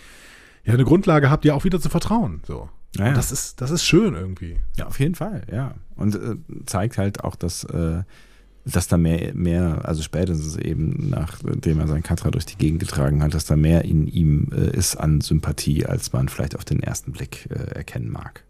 [0.64, 2.40] ja eine Grundlage habe, dir auch wieder zu vertrauen.
[2.46, 2.70] So.
[2.96, 3.12] Ja, ja.
[3.12, 4.56] Das ist, das ist schön irgendwie.
[4.76, 5.74] Ja, auf jeden Fall, ja.
[5.96, 8.02] Und äh, zeigt halt auch, dass äh,
[8.72, 13.22] dass da mehr, mehr, also spätestens eben nachdem er seinen Katra durch die Gegend getragen
[13.22, 16.80] hat, dass da mehr in ihm äh, ist an Sympathie, als man vielleicht auf den
[16.80, 18.44] ersten Blick äh, erkennen mag.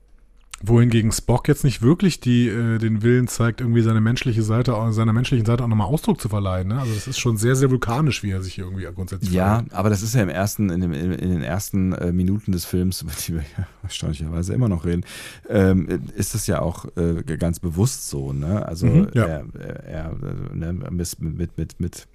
[0.60, 5.12] Wohingegen Spock jetzt nicht wirklich die, äh, den Willen zeigt, irgendwie seine menschliche Seite, seiner
[5.12, 6.68] menschlichen Seite auch nochmal Ausdruck zu verleihen.
[6.68, 6.80] Ne?
[6.80, 9.72] Also das ist schon sehr, sehr vulkanisch, wie er sich hier irgendwie grundsätzlich Ja, verhält.
[9.72, 13.02] aber das ist ja im ersten, in, dem, in, den ersten äh, Minuten des Films,
[13.02, 15.04] über die wir ja erstaunlicherweise immer noch reden,
[15.48, 15.86] ähm,
[16.16, 18.32] ist das ja auch äh, ganz bewusst so.
[18.32, 18.66] Ne?
[18.66, 19.26] Also mhm, ja.
[19.26, 19.44] er,
[19.86, 20.16] er,
[20.52, 22.08] ne, mit, mit, mit, mit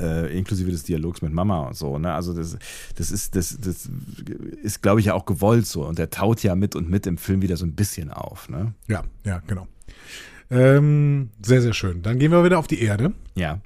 [0.00, 1.98] äh, inklusive des Dialogs mit Mama und so.
[1.98, 2.12] Ne?
[2.12, 2.56] Also das,
[2.96, 3.88] das ist, das, das
[4.62, 5.86] ist, glaube ich, ja auch gewollt so.
[5.86, 8.48] Und der taut ja mit und mit im Film wieder so ein bisschen auf.
[8.48, 8.74] Ne?
[8.88, 9.66] Ja, ja, genau.
[10.50, 12.02] Ähm, sehr, sehr schön.
[12.02, 13.12] Dann gehen wir wieder auf die Erde.
[13.34, 13.60] Ja.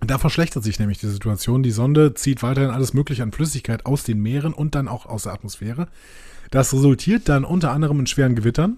[0.00, 1.62] Da verschlechtert sich nämlich die Situation.
[1.62, 5.24] Die Sonde zieht weiterhin alles Mögliche an Flüssigkeit aus den Meeren und dann auch aus
[5.24, 5.88] der Atmosphäre.
[6.50, 8.76] Das resultiert dann unter anderem in schweren Gewittern,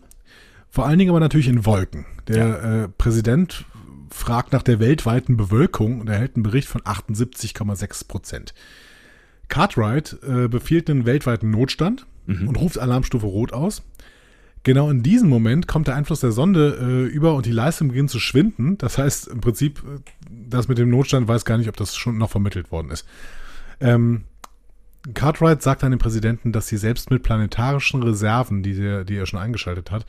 [0.71, 2.07] vor allen Dingen aber natürlich in Wolken.
[2.29, 2.85] Der ja.
[2.85, 3.65] äh, Präsident
[4.11, 8.55] fragt nach der weltweiten Bewölkung und erhält einen Bericht von 78,6 Prozent.
[9.49, 12.49] Cartwright äh, befiehlt einen weltweiten Notstand mhm.
[12.49, 13.83] und ruft Alarmstufe Rot aus.
[14.63, 18.11] Genau in diesem Moment kommt der Einfluss der Sonde äh, über und die Leistung beginnt
[18.11, 18.77] zu schwinden.
[18.79, 22.19] Das heißt im Prinzip, äh, das mit dem Notstand weiß gar nicht, ob das schon
[22.19, 23.07] noch vermittelt worden ist.
[23.81, 24.25] Ähm,
[25.15, 29.27] Cartwright sagt an den Präsidenten, dass sie selbst mit planetarischen Reserven, die, der, die er
[29.27, 30.05] schon eingeschaltet hat,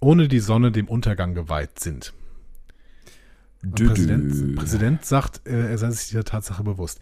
[0.00, 2.12] ohne die Sonne dem Untergang geweiht sind.
[3.62, 7.00] Dü Präsident, Präsident sagt, äh, er sei sich dieser Tatsache bewusst.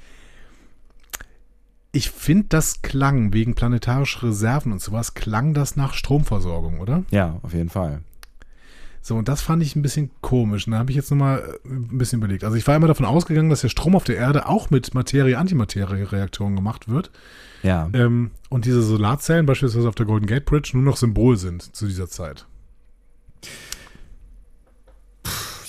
[1.92, 7.04] Ich finde, das klang wegen planetarischer Reserven und sowas, klang das nach Stromversorgung, oder?
[7.10, 8.02] Ja, auf jeden Fall.
[9.02, 10.66] So, und das fand ich ein bisschen komisch.
[10.66, 12.44] Und da habe ich jetzt nochmal äh, ein bisschen überlegt.
[12.44, 16.54] Also ich war immer davon ausgegangen, dass der Strom auf der Erde auch mit Materie-Antimaterie-Reaktionen
[16.54, 17.10] gemacht wird.
[17.62, 17.88] Ja.
[17.92, 21.86] Ähm, und diese Solarzellen beispielsweise auf der Golden Gate Bridge nur noch Symbol sind zu
[21.86, 22.46] dieser Zeit.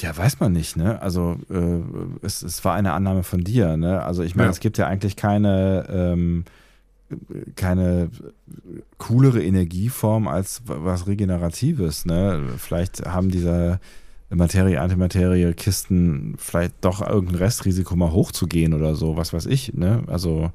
[0.01, 1.01] Ja, weiß man nicht, ne?
[1.01, 4.01] Also äh, es, es war eine Annahme von dir, ne?
[4.03, 4.51] Also ich meine, ja.
[4.51, 6.45] es gibt ja eigentlich keine, ähm,
[7.55, 8.09] keine
[8.97, 12.41] coolere Energieform als was Regeneratives, ne?
[12.57, 13.79] Vielleicht haben diese
[14.29, 20.03] Materie, Antimaterie, Kisten vielleicht doch irgendein Restrisiko mal hochzugehen oder so, was weiß ich, ne?
[20.07, 20.51] Also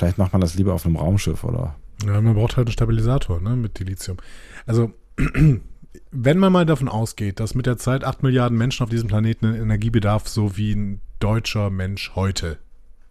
[0.00, 1.76] Vielleicht macht man das lieber auf einem Raumschiff, oder?
[2.06, 4.16] Ja, man braucht halt einen Stabilisator, ne, mit Dilithium.
[4.64, 4.94] Also,
[6.10, 9.46] wenn man mal davon ausgeht, dass mit der Zeit 8 Milliarden Menschen auf diesem Planeten
[9.46, 12.58] einen Energiebedarf so wie ein deutscher Mensch heute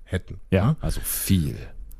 [0.03, 0.39] hätten.
[0.49, 0.75] Ja, ne?
[0.81, 1.57] also viel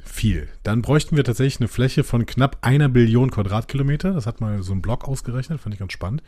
[0.09, 0.47] viel.
[0.63, 4.13] Dann bräuchten wir tatsächlich eine Fläche von knapp einer Billion Quadratkilometer.
[4.13, 6.23] Das hat mal so ein Blog ausgerechnet, fand ich ganz spannend.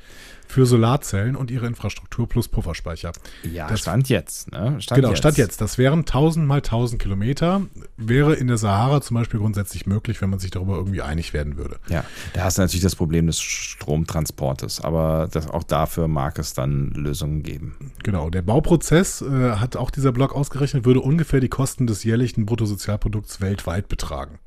[0.47, 3.11] Für Solarzellen und ihre Infrastruktur plus Pufferspeicher.
[3.51, 4.81] Ja, das stand jetzt, ne?
[4.81, 5.19] Stand genau, jetzt.
[5.19, 5.61] stand jetzt.
[5.61, 7.61] Das wären 1000 mal 1000 Kilometer.
[7.97, 11.57] Wäre in der Sahara zum Beispiel grundsätzlich möglich, wenn man sich darüber irgendwie einig werden
[11.57, 11.77] würde.
[11.89, 12.03] Ja,
[12.33, 14.81] da hast du natürlich das Problem des Stromtransportes.
[14.81, 17.75] Aber das, auch dafür mag es dann Lösungen geben.
[18.03, 18.29] Genau.
[18.29, 23.41] Der Bauprozess, äh, hat auch dieser Blog ausgerechnet, würde ungefähr die Kosten des jährlichen Bruttosozialprodukts
[23.41, 24.39] weltweit weit betragen.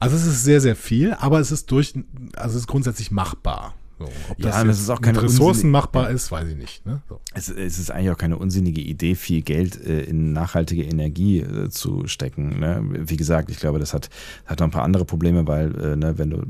[0.00, 1.94] Also es ist sehr, sehr viel, aber es ist durch,
[2.36, 3.74] also es ist grundsätzlich machbar.
[3.98, 6.86] So, ob das, ja, das ist auch keine Ressourcen machbar ist, weiß ich nicht.
[6.86, 7.02] Ne?
[7.08, 7.20] So.
[7.34, 11.68] Es, es, ist eigentlich auch keine unsinnige Idee, viel Geld äh, in nachhaltige Energie äh,
[11.68, 12.60] zu stecken.
[12.60, 12.80] Ne?
[12.92, 14.08] Wie gesagt, ich glaube, das hat,
[14.46, 16.42] hat noch ein paar andere Probleme, weil äh, ne, wenn du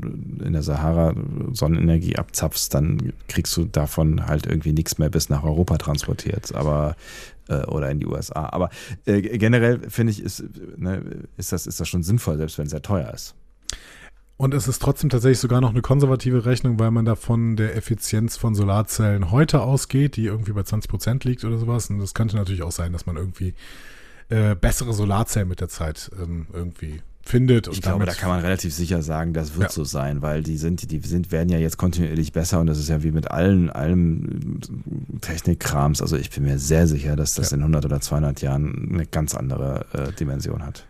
[0.45, 1.15] in der Sahara
[1.51, 6.53] Sonnenenergie abzapfst, dann kriegst du davon halt irgendwie nichts mehr bis nach Europa transportiert.
[6.53, 6.95] Aber
[7.49, 8.49] äh, oder in die USA.
[8.51, 8.69] Aber
[9.05, 10.43] äh, generell finde ich, ist,
[10.77, 13.35] ne, ist, das, ist das schon sinnvoll, selbst wenn es sehr teuer ist.
[14.37, 17.75] Und es ist trotzdem tatsächlich sogar noch eine konservative Rechnung, weil man da von der
[17.75, 21.89] Effizienz von Solarzellen heute ausgeht, die irgendwie bei 20 Prozent liegt oder sowas.
[21.89, 23.53] Und es könnte natürlich auch sein, dass man irgendwie
[24.29, 27.67] äh, bessere Solarzellen mit der Zeit ähm, irgendwie findet.
[27.67, 29.69] ich glaube, da kann man relativ sicher sagen, das wird ja.
[29.69, 32.89] so sein, weil die sind, die sind, werden ja jetzt kontinuierlich besser und das ist
[32.89, 34.59] ja wie mit allen, allem
[35.21, 36.01] Technikkrams.
[36.01, 37.57] Also ich bin mir sehr sicher, dass das ja.
[37.57, 40.85] in 100 oder 200 Jahren eine ganz andere äh, Dimension hat.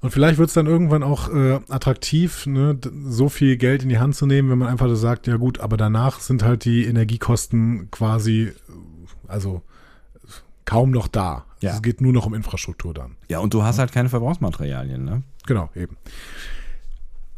[0.00, 3.98] Und vielleicht wird es dann irgendwann auch äh, attraktiv, ne, so viel Geld in die
[3.98, 7.90] Hand zu nehmen, wenn man einfach sagt, ja gut, aber danach sind halt die Energiekosten
[7.90, 8.52] quasi,
[9.28, 9.62] also
[10.66, 11.46] kaum noch da.
[11.60, 11.70] Ja.
[11.70, 13.16] Es geht nur noch um Infrastruktur dann.
[13.30, 15.22] Ja, und du hast halt keine Verbrauchsmaterialien, ne?
[15.46, 15.96] Genau, eben.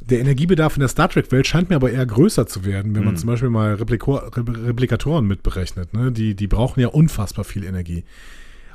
[0.01, 3.15] Der Energiebedarf in der Star Trek-Welt scheint mir aber eher größer zu werden, wenn man
[3.15, 3.19] mhm.
[3.19, 5.93] zum Beispiel mal Replikor Replikatoren mitberechnet.
[5.93, 6.13] Ne?
[6.13, 8.05] Die, die brauchen ja unfassbar viel Energie.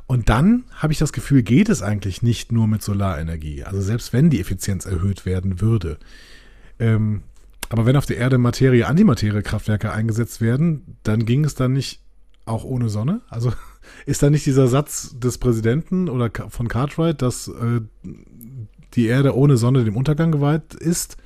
[0.08, 3.64] Und dann habe ich das Gefühl, geht es eigentlich nicht nur mit Solarenergie.
[3.64, 5.98] Also selbst wenn die Effizienz erhöht werden würde.
[6.80, 7.24] Ähm,
[7.70, 12.02] aber wenn auf der Erde Materie-Antimaterie-Kraftwerke eingesetzt werden, dann ging es dann nicht
[12.46, 13.22] auch ohne Sonne?
[13.30, 13.54] Also
[14.06, 17.80] ist da nicht dieser Satz des Präsidenten oder von Cartwright, dass äh,
[18.94, 21.18] die Erde ohne Sonne dem Untergang geweiht ist,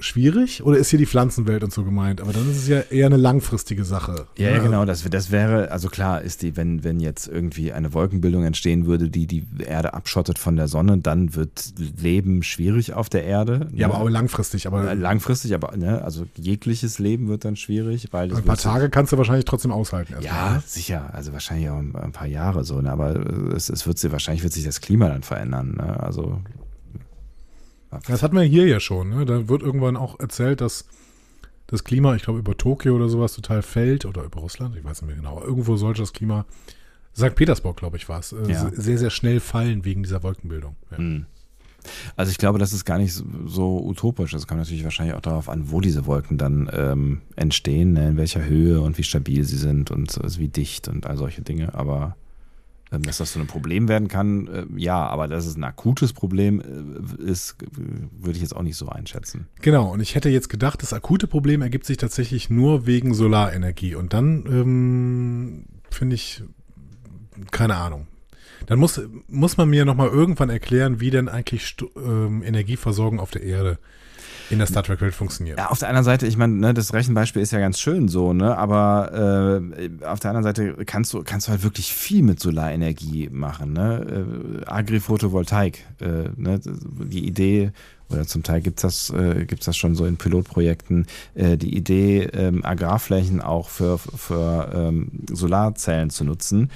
[0.00, 0.62] schwierig?
[0.64, 2.20] Oder ist hier die Pflanzenwelt und so gemeint?
[2.20, 4.26] Aber dann ist es ja eher eine langfristige Sache.
[4.36, 4.84] Ja, ja genau.
[4.84, 9.08] Das, das wäre, also klar ist die, wenn, wenn jetzt irgendwie eine Wolkenbildung entstehen würde,
[9.08, 13.68] die die Erde abschottet von der Sonne, dann wird Leben schwierig auf der Erde.
[13.72, 13.94] Ja, ne?
[13.94, 14.66] aber auch langfristig.
[14.66, 18.90] Aber äh, langfristig, aber ne, also jegliches Leben wird dann schwierig, weil ein paar Tage
[18.90, 20.14] kannst du wahrscheinlich trotzdem aushalten.
[20.20, 20.62] Ja, mal, ne?
[20.66, 21.10] sicher.
[21.12, 22.80] Also wahrscheinlich auch ein, ein paar Jahre so.
[22.80, 22.90] Ne?
[22.90, 23.14] Aber
[23.54, 25.76] es, es wird wahrscheinlich wird sich das Klima dann verändern.
[25.76, 26.00] Ne?
[26.00, 26.40] Also
[28.06, 29.10] das hatten wir hier ja schon.
[29.10, 29.24] Ne?
[29.24, 30.86] Da wird irgendwann auch erzählt, dass
[31.66, 35.02] das Klima, ich glaube, über Tokio oder sowas total fällt oder über Russland, ich weiß
[35.02, 35.42] nicht mehr genau.
[35.42, 36.44] Irgendwo sollte das Klima,
[37.16, 37.34] St.
[37.34, 38.70] Petersburg, glaube ich, war es, äh, ja.
[38.72, 40.76] sehr, sehr schnell fallen wegen dieser Wolkenbildung.
[40.90, 40.98] Ja.
[40.98, 41.26] Mhm.
[42.16, 44.32] Also ich glaube, das ist gar nicht so utopisch.
[44.32, 48.08] Das kommt natürlich wahrscheinlich auch darauf an, wo diese Wolken dann ähm, entstehen, ne?
[48.08, 51.42] in welcher Höhe und wie stabil sie sind und also wie dicht und all solche
[51.42, 51.74] Dinge.
[51.74, 52.16] Aber
[53.02, 56.60] dass das so ein Problem werden kann, äh, ja, aber dass es ein akutes Problem
[56.60, 59.48] äh, ist, würde ich jetzt auch nicht so einschätzen.
[59.60, 63.94] Genau, und ich hätte jetzt gedacht, das akute Problem ergibt sich tatsächlich nur wegen Solarenergie.
[63.94, 66.42] Und dann ähm, finde ich,
[67.50, 68.06] keine Ahnung.
[68.66, 73.42] Dann muss, muss man mir nochmal irgendwann erklären, wie denn eigentlich ähm, Energieversorgung auf der
[73.42, 74.03] Erde äh,
[74.50, 75.58] in der Star Trek Welt funktioniert.
[75.58, 78.32] Ja, auf der anderen Seite, ich meine, ne, das Rechenbeispiel ist ja ganz schön so,
[78.32, 78.56] ne?
[78.56, 83.30] Aber äh, auf der anderen Seite kannst du, kannst du halt wirklich viel mit Solarenergie
[83.30, 84.64] machen, ne?
[84.64, 86.60] Äh, Agri-Photovoltaik, äh, ne?
[86.64, 87.72] Die Idee,
[88.10, 91.76] oder zum Teil gibt es das, äh, gibt's das schon so in Pilotprojekten, äh, die
[91.76, 96.70] Idee, ähm, Agrarflächen auch für, für ähm, Solarzellen zu nutzen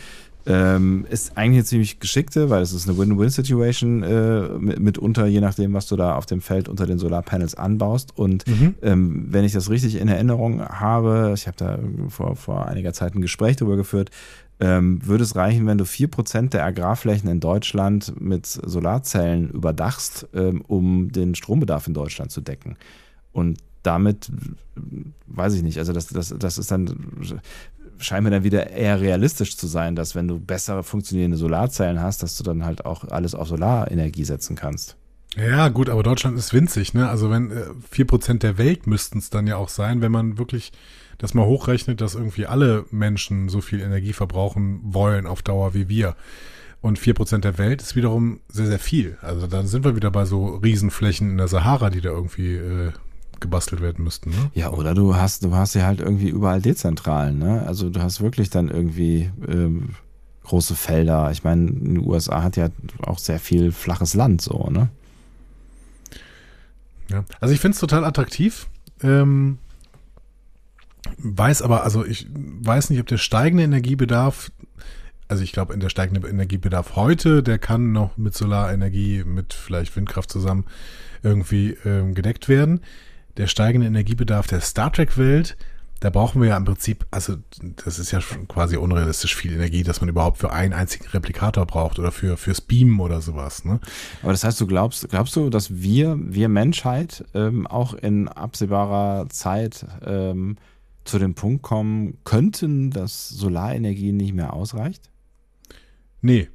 [0.48, 5.74] ähm, ist eigentlich eine ziemlich geschickte, weil es ist eine Win-Win-Situation äh, mitunter, je nachdem,
[5.74, 8.16] was du da auf dem Feld unter den Solarpanels anbaust.
[8.16, 8.74] Und mhm.
[8.80, 11.78] ähm, wenn ich das richtig in Erinnerung habe, ich habe da
[12.08, 14.10] vor, vor einiger Zeit ein Gespräch darüber geführt,
[14.58, 20.62] ähm, würde es reichen, wenn du 4% der Agrarflächen in Deutschland mit Solarzellen überdachst, ähm,
[20.66, 22.76] um den Strombedarf in Deutschland zu decken.
[23.32, 24.30] Und damit
[25.26, 26.94] weiß ich nicht, also das, das, das ist dann
[27.98, 32.22] scheint mir dann wieder eher realistisch zu sein, dass wenn du bessere funktionierende Solarzellen hast,
[32.22, 34.96] dass du dann halt auch alles auf Solarenergie setzen kannst.
[35.36, 37.08] Ja, gut, aber Deutschland ist winzig, ne?
[37.08, 40.38] Also wenn äh, vier Prozent der Welt müssten es dann ja auch sein, wenn man
[40.38, 40.72] wirklich
[41.18, 45.88] das mal hochrechnet, dass irgendwie alle Menschen so viel Energie verbrauchen wollen auf Dauer wie
[45.88, 46.16] wir.
[46.80, 49.18] Und 4% der Welt ist wiederum sehr, sehr viel.
[49.20, 52.92] Also dann sind wir wieder bei so Riesenflächen in der Sahara, die da irgendwie äh,
[53.40, 54.30] gebastelt werden müssten.
[54.30, 54.50] Ne?
[54.54, 57.64] Ja, oder du hast, du hast ja halt irgendwie überall Dezentralen, ne?
[57.66, 59.94] Also du hast wirklich dann irgendwie ähm,
[60.44, 61.30] große Felder.
[61.30, 62.68] Ich meine, in den USA hat ja
[63.02, 64.88] auch sehr viel flaches Land so, ne?
[67.10, 67.24] Ja.
[67.40, 68.68] Also ich finde es total attraktiv.
[69.02, 69.58] Ähm,
[71.18, 74.50] weiß aber, also ich weiß nicht, ob der steigende Energiebedarf,
[75.28, 79.94] also ich glaube, in der steigende Energiebedarf heute, der kann noch mit Solarenergie, mit vielleicht
[79.96, 80.64] Windkraft zusammen
[81.22, 82.80] irgendwie ähm, gedeckt werden.
[83.38, 85.56] Der steigende Energiebedarf der Star Trek-Welt,
[86.00, 87.36] da brauchen wir ja im Prinzip, also
[87.84, 91.64] das ist ja schon quasi unrealistisch viel Energie, dass man überhaupt für einen einzigen Replikator
[91.64, 93.64] braucht oder für fürs Beamen oder sowas.
[93.64, 93.80] Ne?
[94.22, 99.28] Aber das heißt, du glaubst, glaubst du, dass wir, wir Menschheit ähm, auch in absehbarer
[99.28, 100.56] Zeit ähm,
[101.04, 105.10] zu dem Punkt kommen könnten, dass Solarenergie nicht mehr ausreicht?
[106.20, 106.48] Nee.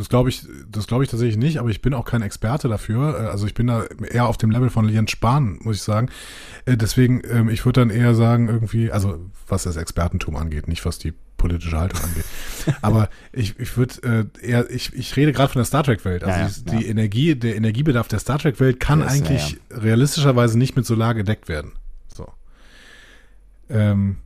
[0.00, 3.20] Das glaube ich, das glaube ich tatsächlich nicht, aber ich bin auch kein Experte dafür.
[3.20, 6.08] Äh, also ich bin da eher auf dem Level von Jens Spahn, muss ich sagen.
[6.64, 10.86] Äh, deswegen, ähm, ich würde dann eher sagen, irgendwie, also was das Expertentum angeht, nicht
[10.86, 12.24] was die politische Haltung angeht.
[12.80, 16.24] Aber ich, ich würde äh, eher, ich, ich rede gerade von der Star Trek-Welt.
[16.24, 16.90] Also ja, ja, die ja.
[16.90, 21.72] Energie, der Energiebedarf der Star Trek-Welt kann das, eigentlich realistischerweise nicht mit Solar gedeckt werden.
[22.08, 22.26] So.
[23.68, 24.16] Ähm,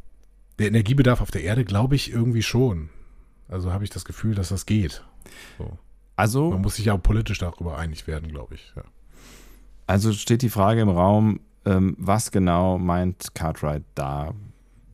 [0.61, 2.91] der Energiebedarf auf der Erde glaube ich irgendwie schon.
[3.49, 5.03] Also habe ich das Gefühl, dass das geht.
[5.59, 5.79] So.
[6.17, 6.51] Also.
[6.51, 8.73] Man muss sich ja auch politisch darüber einig werden, glaube ich.
[8.77, 8.83] Ja.
[9.87, 14.33] Also steht die Frage im Raum, ähm, was genau meint Cartwright da,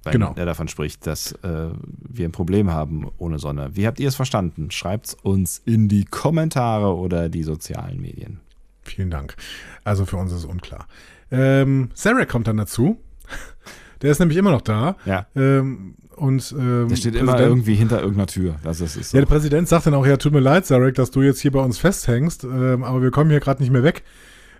[0.04, 0.32] wenn genau.
[0.34, 3.76] er davon spricht, dass äh, wir ein Problem haben ohne Sonne.
[3.76, 4.70] Wie habt ihr es verstanden?
[4.70, 8.40] Schreibt es uns in die Kommentare oder die sozialen Medien.
[8.82, 9.36] Vielen Dank.
[9.84, 10.86] Also für uns ist es unklar.
[11.30, 12.98] Ähm, Sarah kommt dann dazu.
[14.02, 14.96] Der ist nämlich immer noch da.
[15.04, 15.26] Ja.
[15.36, 18.56] Ähm, und, ähm, der steht immer irgendwie hinter irgendeiner Tür.
[18.62, 19.16] Das ist, ist so.
[19.16, 21.50] Ja, der Präsident sagt dann auch, ja, tut mir leid, Zarek, dass du jetzt hier
[21.50, 24.02] bei uns festhängst, ähm, aber wir kommen hier gerade nicht mehr weg.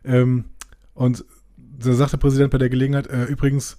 [0.02, 0.46] Ähm,
[0.94, 1.24] und
[1.56, 3.76] da sagt der Präsident bei der Gelegenheit, äh, übrigens,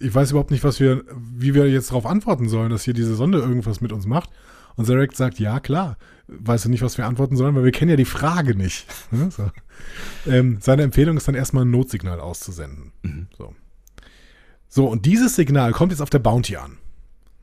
[0.00, 3.14] ich weiß überhaupt nicht, was wir, wie wir jetzt darauf antworten sollen, dass hier diese
[3.14, 4.30] Sonde irgendwas mit uns macht.
[4.74, 5.98] Und Zarek sagt, ja, klar.
[6.26, 8.86] Weißt du nicht, was wir antworten sollen, weil wir kennen ja die Frage nicht.
[9.30, 9.48] so.
[10.26, 12.92] ähm, seine Empfehlung ist dann erstmal ein Notsignal auszusenden.
[13.02, 13.28] Mhm.
[13.38, 13.54] So.
[14.68, 16.78] so, und dieses Signal kommt jetzt auf der Bounty an.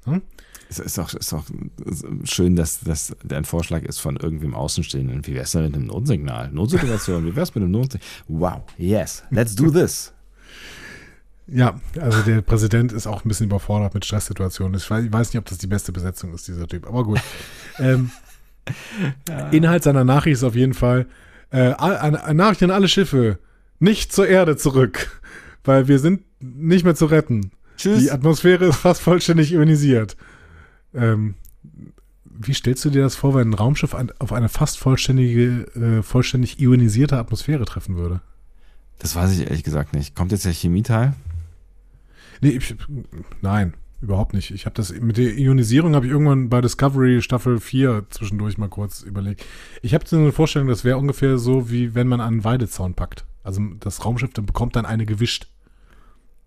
[0.05, 0.21] Hm?
[0.69, 1.45] Es ist auch, ist auch
[2.25, 5.25] schön, dass das ein Vorschlag ist von irgendwem Außenstehenden.
[5.25, 6.51] Wie wäre es denn mit einem Notsignal?
[6.51, 8.07] Notsituation, wie wäre es mit einem Notsignal?
[8.27, 10.13] Wow, yes, let's do this.
[11.47, 14.77] Ja, also der Präsident ist auch ein bisschen überfordert mit Stresssituationen.
[14.77, 17.19] Ich weiß nicht, ob das die beste Besetzung ist, dieser Typ, aber gut.
[17.79, 18.11] ähm,
[19.27, 19.49] ja.
[19.49, 21.07] Inhalt seiner Nachricht ist auf jeden Fall,
[21.51, 21.69] äh,
[22.33, 23.39] Nachricht an alle Schiffe,
[23.79, 25.19] nicht zur Erde zurück,
[25.63, 27.51] weil wir sind nicht mehr zu retten.
[27.79, 28.03] Tschüss.
[28.03, 30.17] Die Atmosphäre ist fast vollständig ionisiert.
[30.93, 31.35] Ähm,
[32.23, 36.59] wie stellst du dir das vor, wenn ein Raumschiff auf eine fast vollständige, äh, vollständig
[36.59, 38.21] ionisierte Atmosphäre treffen würde?
[38.99, 40.15] Das weiß ich ehrlich gesagt nicht.
[40.15, 41.15] Kommt jetzt der Chemieteil?
[42.41, 42.75] Nee, ich,
[43.41, 44.51] nein, überhaupt nicht.
[44.51, 48.69] Ich habe das mit der Ionisierung habe ich irgendwann bei Discovery Staffel 4 zwischendurch mal
[48.69, 49.45] kurz überlegt.
[49.81, 53.25] Ich habe so eine Vorstellung, das wäre ungefähr so, wie wenn man einen Weidezaun packt.
[53.43, 55.47] Also das Raumschiff dann bekommt dann eine gewischt.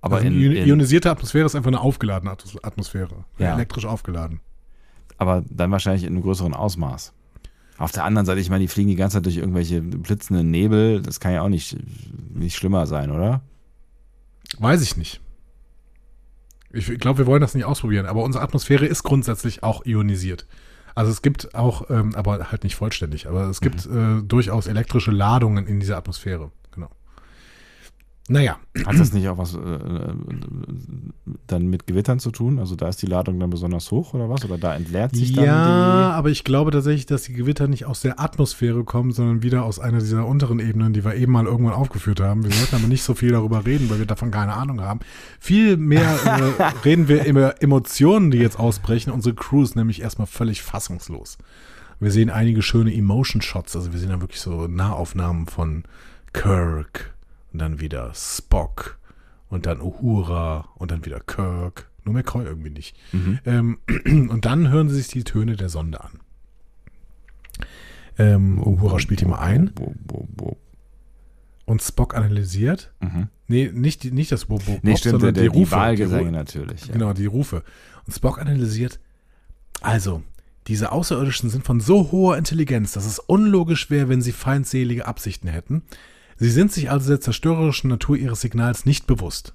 [0.02, 3.24] Aber also in, in, ionisierte Atmosphäre ist einfach eine aufgeladene Atmosphäre.
[3.38, 3.54] Ja.
[3.54, 4.40] Elektrisch aufgeladen.
[5.16, 7.12] Aber dann wahrscheinlich in einem größeren Ausmaß.
[7.78, 11.00] Auf der anderen Seite, ich meine, die fliegen die ganze Zeit durch irgendwelche blitzenden Nebel.
[11.00, 11.76] Das kann ja auch nicht,
[12.34, 13.42] nicht schlimmer sein, oder?
[14.58, 15.20] Weiß ich nicht.
[16.72, 20.46] Ich glaube, wir wollen das nicht ausprobieren, aber unsere Atmosphäre ist grundsätzlich auch ionisiert.
[20.94, 24.18] Also es gibt auch, ähm, aber halt nicht vollständig, aber es gibt mhm.
[24.18, 26.50] äh, durchaus elektrische Ladungen in dieser Atmosphäre.
[28.32, 28.58] Naja.
[28.86, 30.14] Hat das nicht auch was äh, äh,
[31.46, 32.58] dann mit Gewittern zu tun?
[32.58, 34.44] Also da ist die Ladung dann besonders hoch oder was?
[34.44, 38.00] Oder da entleert sich dann Ja, aber ich glaube tatsächlich, dass die Gewitter nicht aus
[38.00, 41.74] der Atmosphäre kommen, sondern wieder aus einer dieser unteren Ebenen, die wir eben mal irgendwann
[41.74, 42.44] aufgeführt haben.
[42.44, 45.00] Wir sollten aber nicht so viel darüber reden, weil wir davon keine Ahnung haben.
[45.38, 49.12] Viel mehr äh, reden wir über Emotionen, die jetzt ausbrechen.
[49.12, 51.36] Unsere Crew ist nämlich erstmal völlig fassungslos.
[52.00, 55.84] Wir sehen einige schöne Emotion-Shots, also wir sehen da wirklich so Nahaufnahmen von
[56.32, 57.11] Kirk,
[57.52, 58.98] und dann wieder Spock
[59.48, 61.90] und dann Uhura und dann wieder Kirk.
[62.04, 62.96] Nur McCoy irgendwie nicht.
[63.12, 63.38] Mhm.
[63.44, 63.78] Ähm,
[64.30, 66.20] und dann hören sie sich die Töne der Sonde an.
[68.18, 69.72] Ähm, Uhura spielt mal ein.
[71.64, 72.92] Und Spock analysiert.
[73.00, 73.28] Mhm.
[73.46, 75.64] Nee, nicht, nicht das Bobo, nee, stimmt, sondern der, die Rufe.
[75.66, 76.86] Die Wahlgesänge die, natürlich.
[76.86, 76.94] Ja.
[76.94, 77.62] Genau, die Rufe.
[78.06, 78.98] Und Spock analysiert.
[79.80, 80.22] Also,
[80.66, 85.48] diese Außerirdischen sind von so hoher Intelligenz, dass es unlogisch wäre, wenn sie feindselige Absichten
[85.48, 85.82] hätten.
[86.42, 89.54] Sie sind sich also der zerstörerischen Natur ihres Signals nicht bewusst.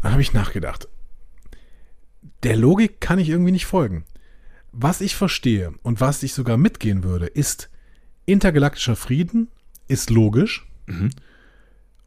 [0.00, 0.88] Dann habe ich nachgedacht.
[2.42, 4.06] Der Logik kann ich irgendwie nicht folgen.
[4.72, 7.68] Was ich verstehe und was ich sogar mitgehen würde, ist
[8.24, 9.48] intergalaktischer Frieden
[9.88, 10.66] ist logisch.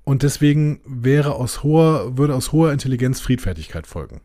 [0.03, 4.22] Und deswegen wäre aus hoher, würde aus hoher Intelligenz Friedfertigkeit folgen.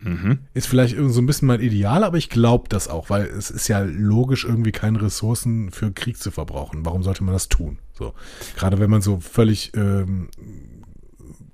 [0.00, 0.38] Mhm.
[0.54, 3.68] Ist vielleicht so ein bisschen mein Ideal, aber ich glaube das auch, weil es ist
[3.68, 6.84] ja logisch, irgendwie keine Ressourcen für Krieg zu verbrauchen.
[6.84, 7.78] Warum sollte man das tun?
[7.92, 8.14] So.
[8.56, 10.30] Gerade wenn man so völlig, ähm,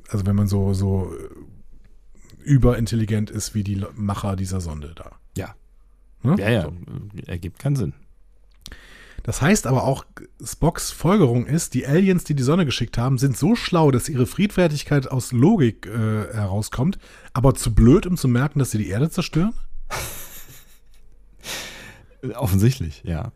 [0.08, 5.12] also wenn man so, so äh, überintelligent ist wie die Macher dieser Sonde da.
[5.36, 5.54] Ja.
[6.22, 6.36] Ne?
[6.38, 6.62] Ja, ja.
[6.62, 6.72] So.
[7.26, 7.94] Ergibt keinen Sinn.
[9.26, 10.06] Das heißt aber auch,
[10.40, 14.24] Spocks Folgerung ist, die Aliens, die die Sonne geschickt haben, sind so schlau, dass ihre
[14.24, 17.00] Friedfertigkeit aus Logik äh, herauskommt,
[17.32, 19.52] aber zu blöd, um zu merken, dass sie die Erde zerstören?
[22.36, 23.32] Offensichtlich, ja.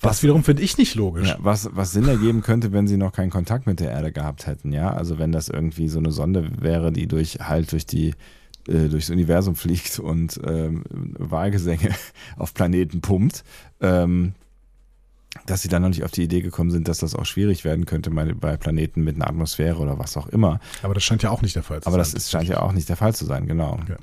[0.00, 1.28] Das wiederum finde ich nicht logisch.
[1.28, 4.46] Ja, was, was Sinn ergeben könnte, wenn sie noch keinen Kontakt mit der Erde gehabt
[4.46, 4.92] hätten, ja.
[4.92, 8.14] Also wenn das irgendwie so eine Sonde wäre, die durch halt durch die
[8.68, 10.84] äh, durchs Universum fliegt und ähm,
[11.18, 11.90] Wahlgesänge
[12.36, 13.42] auf Planeten pumpt,
[13.80, 14.34] ähm,
[15.46, 17.86] dass sie dann noch nicht auf die Idee gekommen sind, dass das auch schwierig werden
[17.86, 20.60] könnte bei, Planeten mit einer Atmosphäre oder was auch immer.
[20.82, 21.98] Aber das scheint ja auch nicht der Fall zu Aber sein.
[21.98, 23.78] das ist, scheint ja auch nicht der Fall zu sein, genau.
[23.88, 23.96] Ja.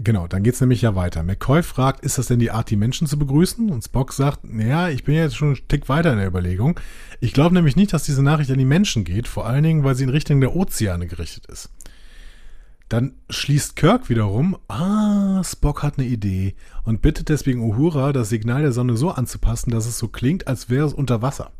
[0.00, 1.24] Genau, dann geht's nämlich ja weiter.
[1.24, 3.68] McCoy fragt, ist das denn die Art, die Menschen zu begrüßen?
[3.68, 6.78] Und Spock sagt, naja, ich bin jetzt schon einen Tick weiter in der Überlegung.
[7.18, 9.96] Ich glaube nämlich nicht, dass diese Nachricht an die Menschen geht, vor allen Dingen, weil
[9.96, 11.70] sie in Richtung der Ozeane gerichtet ist.
[12.88, 18.62] Dann schließt Kirk wiederum, ah, Spock hat eine Idee und bittet deswegen Uhura, das Signal
[18.62, 21.52] der Sonne so anzupassen, dass es so klingt, als wäre es unter Wasser.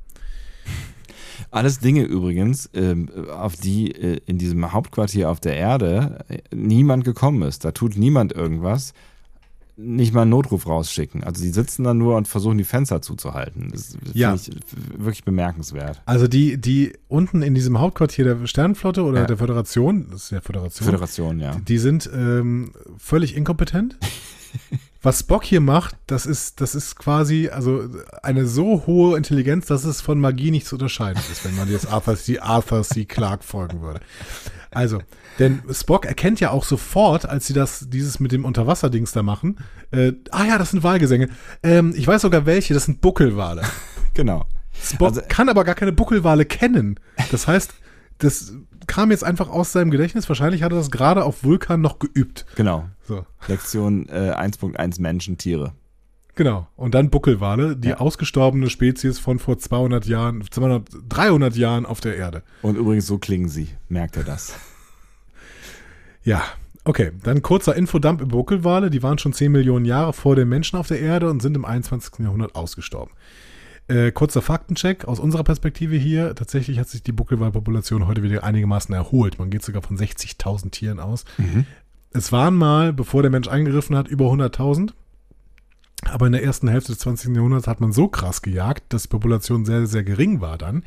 [1.51, 7.05] Alles Dinge übrigens, ähm, auf die äh, in diesem Hauptquartier auf der Erde äh, niemand
[7.05, 7.65] gekommen ist.
[7.65, 8.93] Da tut niemand irgendwas.
[9.81, 11.23] Nicht mal einen Notruf rausschicken.
[11.23, 13.71] Also die sitzen da nur und versuchen die Fenster zuzuhalten.
[13.71, 14.35] Das finde Ja.
[14.35, 14.51] ich
[14.97, 16.03] wirklich bemerkenswert.
[16.05, 19.27] Also die, die unten in diesem Hauptquartier der Sternenflotte oder Ja.
[19.27, 21.55] der Föderation, das ist der Föderation, Föderation, ja.
[21.61, 23.97] Die sind ähm, völlig inkompetent.
[25.01, 27.89] Was Spock hier macht, das ist, das ist quasi also
[28.23, 31.87] eine so hohe Intelligenz, dass es von Magie nicht zu unterscheiden ist, wenn man jetzt
[31.93, 32.41] Arthur C.
[32.41, 33.05] Arthur C.
[33.05, 34.01] Clarke folgen würde.
[34.73, 35.01] Also,
[35.39, 39.59] denn Spock erkennt ja auch sofort, als sie das, dieses mit dem Unterwasserdings da machen,
[39.93, 41.29] äh, ah ja, das sind Wahlgesänge.
[41.63, 43.63] Ähm, ich weiß sogar welche, das sind Buckelwale.
[44.15, 44.47] Genau.
[44.83, 46.99] Spock Also- kann aber gar keine Buckelwale kennen.
[47.31, 47.73] Das heißt,
[48.19, 48.53] das
[48.89, 50.29] kam jetzt einfach aus seinem Gedächtnis.
[50.29, 52.45] Wahrscheinlich hat er das gerade auf Vulkan noch geübt.
[52.57, 52.89] Genau.
[53.07, 53.25] So.
[53.47, 55.73] Lektion äh, 1.1 Menschen, Tiere.
[56.35, 56.69] Genau.
[56.77, 57.97] Und dann Buckelwale, die Ja.
[57.99, 62.43] ausgestorbene Spezies von vor 200 Jahren, 200, 300 Jahren auf der Erde.
[62.63, 63.69] Und übrigens, so klingen sie.
[63.89, 64.55] Merkt ihr das?
[66.23, 66.43] Ja.
[66.85, 68.89] Okay, dann kurzer Infodump über Buckelwale.
[68.89, 71.65] Die waren schon 10 Millionen Jahre vor den Menschen auf der Erde und sind im
[71.67, 72.21] 21.
[72.21, 73.13] Jahrhundert ausgestorben.
[73.89, 76.35] Äh, kurzer Faktencheck aus unserer Perspektive hier.
[76.35, 79.39] Tatsächlich hat sich die Buckelwalpopulation heute wieder einigermaßen erholt.
[79.39, 81.25] Man geht sogar von 60.000 Tieren aus.
[82.11, 84.93] Es waren mal, bevor der Mensch eingegriffen hat, über 100.000.
[86.05, 87.35] Aber in der ersten Hälfte des 20.
[87.35, 90.85] Jahrhunderts hat man so krass gejagt, dass die Population sehr, sehr gering war dann.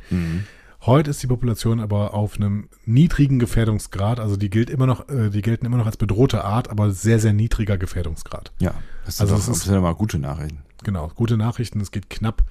[0.84, 4.18] Heute ist die Population aber auf einem niedrigen Gefährdungsgrad.
[4.18, 7.20] Also die gilt immer noch, äh, die gelten immer noch als bedrohte Art, aber sehr,
[7.20, 8.52] sehr niedriger Gefährdungsgrad.
[8.58, 8.74] Ja.
[9.04, 10.58] Das Also das das sind mal gute Nachrichten.
[10.82, 11.80] Genau, gute Nachrichten.
[11.80, 12.42] Es geht knapp,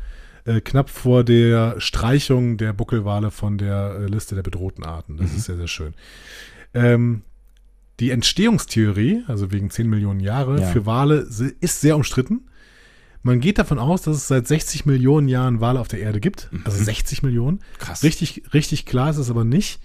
[0.45, 5.17] äh, knapp vor der Streichung der Buckelwale von der äh, Liste der bedrohten Arten.
[5.17, 5.93] Das ist sehr, sehr schön.
[6.73, 7.21] Ähm,
[7.99, 10.67] die Entstehungstheorie, also wegen 10 Millionen Jahre, Ja.
[10.67, 11.17] für Wale
[11.59, 12.47] ist sehr umstritten.
[13.23, 16.49] Man geht davon aus, dass es seit 60 Millionen Jahren Wale auf der Erde gibt.
[16.63, 17.59] Also 60 Millionen.
[17.77, 18.01] Krass.
[18.01, 19.79] Richtig, richtig klar ist es aber nicht.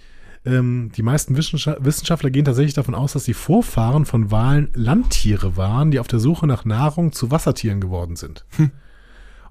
[0.45, 5.55] Ähm, die meisten Wissenscha- Wissenschaftler gehen tatsächlich davon aus, dass die Vorfahren von Walen Landtiere
[5.57, 8.45] waren, die auf der Suche nach Nahrung zu Wassertieren geworden sind.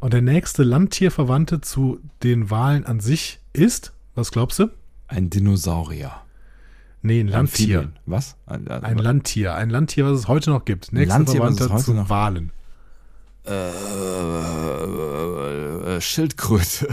[0.06, 4.68] Und der nächste Landtierverwandte zu den Walen an sich ist, was glaubst du?
[5.08, 6.12] Ein Dinosaurier.
[7.02, 7.80] Nee, ein Landtier.
[7.80, 7.98] Amphibien.
[8.06, 8.36] Was?
[8.46, 9.56] Ein, Ein Landtier.
[9.56, 10.92] Ein Landtier, was es heute noch gibt.
[10.92, 12.52] Nächster Landtier, Verwandter zu noch- Walen.
[13.48, 13.70] äh,
[15.96, 16.86] äh, Schildkröte.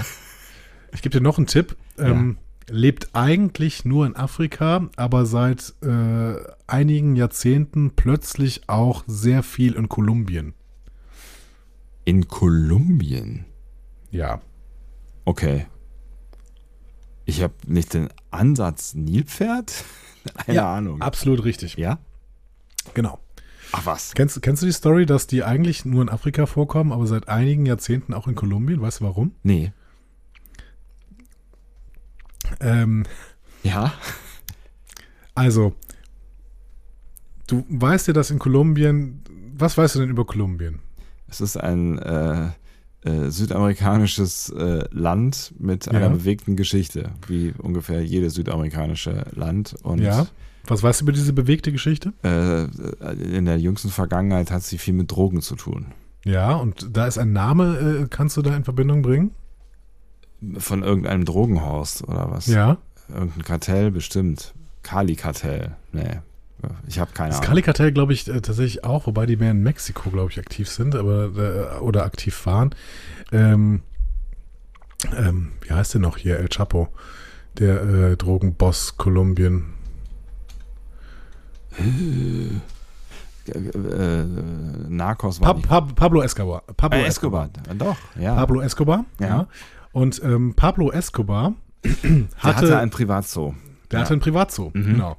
[0.92, 1.76] Ich gebe dir noch einen Tipp.
[2.00, 2.38] Ähm,
[2.68, 6.34] lebt eigentlich nur in Afrika, aber seit äh,
[6.66, 10.56] einigen Jahrzehnten plötzlich auch sehr viel in Kolumbien.
[12.06, 13.46] In Kolumbien.
[14.12, 14.42] Ja.
[15.26, 15.68] Okay.
[17.26, 19.86] Ich habe nicht den Ansatz Nilpferd?
[20.46, 21.02] Keine Ja, Ahnung.
[21.02, 21.78] Absolut richtig.
[21.78, 22.00] Ja?
[22.94, 23.20] Genau.
[23.72, 24.14] Ach was.
[24.14, 27.66] Kennst, kennst du die Story, dass die eigentlich nur in Afrika vorkommen, aber seit einigen
[27.66, 28.82] Jahrzehnten auch in Kolumbien?
[28.82, 29.32] Weißt du warum?
[29.42, 29.72] Nee.
[32.60, 33.04] Ähm,
[33.64, 33.94] Ja?
[35.34, 35.74] also,
[37.48, 39.22] du weißt ja, dass in Kolumbien,
[39.56, 40.80] was weißt du denn über Kolumbien?
[41.34, 42.50] Es ist ein, äh,
[43.06, 46.10] äh, südamerikanisches äh, Land mit einer Ja.
[46.10, 49.76] bewegten Geschichte, wie ungefähr jedes südamerikanische Land.
[49.84, 50.28] Und ja.
[50.68, 52.14] Was weißt du über diese bewegte Geschichte?
[52.24, 52.64] äh,
[53.36, 55.88] in der jüngsten Vergangenheit hat sie viel mit Drogen zu tun.
[56.24, 59.32] Ja, und da ist ein Name, äh, kannst du da in Verbindung bringen?
[60.60, 62.48] Von irgendeinem Drogenhorst oder was?
[62.48, 62.78] Ja.
[63.10, 64.54] Irgendein Kartell bestimmt.
[64.84, 65.76] Kali-Kartell.
[65.92, 66.20] Nee,
[66.88, 67.48] ich habe keine Das Ahnung.
[67.50, 70.96] Kali-Kartell glaube ich äh, tatsächlich auch, wobei die mehr in Mexiko, glaube ich, aktiv sind,
[70.96, 71.26] aber
[71.78, 72.74] äh, oder aktiv waren.
[73.32, 73.82] Ähm,
[75.18, 76.38] ähm, wie heißt der noch hier?
[76.40, 76.88] El Chapo,
[77.58, 79.74] der äh, Drogenboss Kolumbien.
[83.48, 84.24] äh,
[84.90, 86.62] Narcos war Pa pa Pablo Escobar.
[86.78, 87.50] Pablo Äh, Escobar.
[87.78, 88.36] Doch, ja.
[88.36, 89.06] Pablo Escobar.
[89.20, 89.28] Ja.
[89.28, 89.48] Ja.
[89.92, 91.54] Und ähm, Pablo Escobar
[91.84, 93.54] Der hatte, hatte ein Privatzoo.
[93.92, 94.72] der hatte ein Privatzoo.
[94.74, 94.86] Mhm.
[94.86, 95.18] Genau.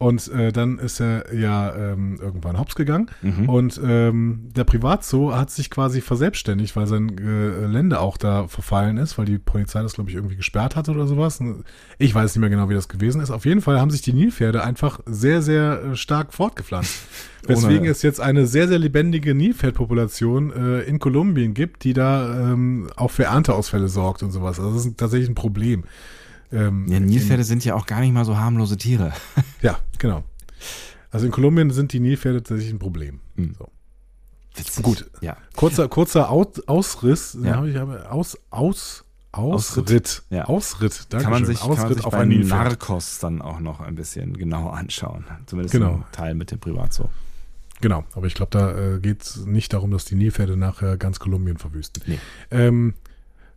[0.00, 3.10] Und äh, dann ist er ja ähm, irgendwann hops gegangen.
[3.20, 3.48] Mhm.
[3.50, 8.96] Und ähm, der Privatzoo hat sich quasi verselbstständigt, weil sein äh, Lände auch da verfallen
[8.96, 11.38] ist, weil die Polizei das, glaube ich, irgendwie gesperrt hatte oder sowas.
[11.98, 13.30] Ich weiß nicht mehr genau, wie das gewesen ist.
[13.30, 16.94] Auf jeden Fall haben sich die Nilpferde einfach sehr, sehr äh, stark fortgepflanzt.
[17.46, 22.52] Weswegen Ohne- es jetzt eine sehr, sehr lebendige Nilpferdpopulation äh, in Kolumbien gibt, die da
[22.52, 24.58] ähm, auch für Ernteausfälle sorgt und sowas.
[24.58, 25.84] Also das ist tatsächlich ein Problem.
[26.52, 29.12] Ähm, Ja, Nilpferde sind ja auch gar nicht mal so harmlose Tiere.
[29.62, 30.24] ja, genau.
[31.10, 33.20] Also in Kolumbien sind die Nilpferde tatsächlich ein Problem.
[33.36, 33.54] Hm.
[33.58, 33.68] So.
[34.54, 34.82] Witzig.
[34.84, 35.10] Gut.
[35.20, 35.36] Ja.
[35.56, 37.56] Kurzer, kurzer Aus, Ausriss, Ja.
[37.56, 39.84] habe ich aber aus, aus, Ausritt.
[39.84, 40.22] Ausritt.
[40.30, 40.44] Ja.
[40.46, 42.24] Ausritt, danke Kann man sich, kann man Ausritt sich auf bei.
[42.24, 45.24] Narcos dann auch noch ein bisschen genauer anschauen.
[45.46, 45.94] Zumindest Genau.
[45.94, 47.08] im Teil mit dem Privatzoo.
[47.80, 51.18] Genau, aber ich glaube, da äh, geht es nicht darum, dass die Nilpferde nachher ganz
[51.20, 52.02] Kolumbien verwüsten.
[52.06, 52.18] Nee.
[52.50, 52.94] Ähm,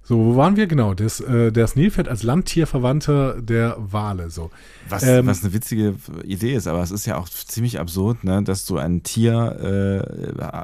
[0.05, 0.67] so, wo waren wir?
[0.67, 4.29] Genau, das, äh, das Nilpferd als Landtierverwandter der Wale.
[4.29, 4.51] So.
[4.89, 8.43] Was, Ähm, was eine witzige Idee ist, aber es ist ja auch ziemlich absurd, ne,
[8.43, 10.03] dass du ein Tier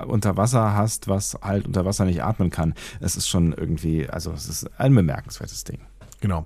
[0.03, 2.73] äh, unter Wasser hast, was halt unter Wasser nicht atmen kann.
[2.99, 5.79] Es ist schon irgendwie, also es ist ein bemerkenswertes Ding.
[6.21, 6.45] Genau.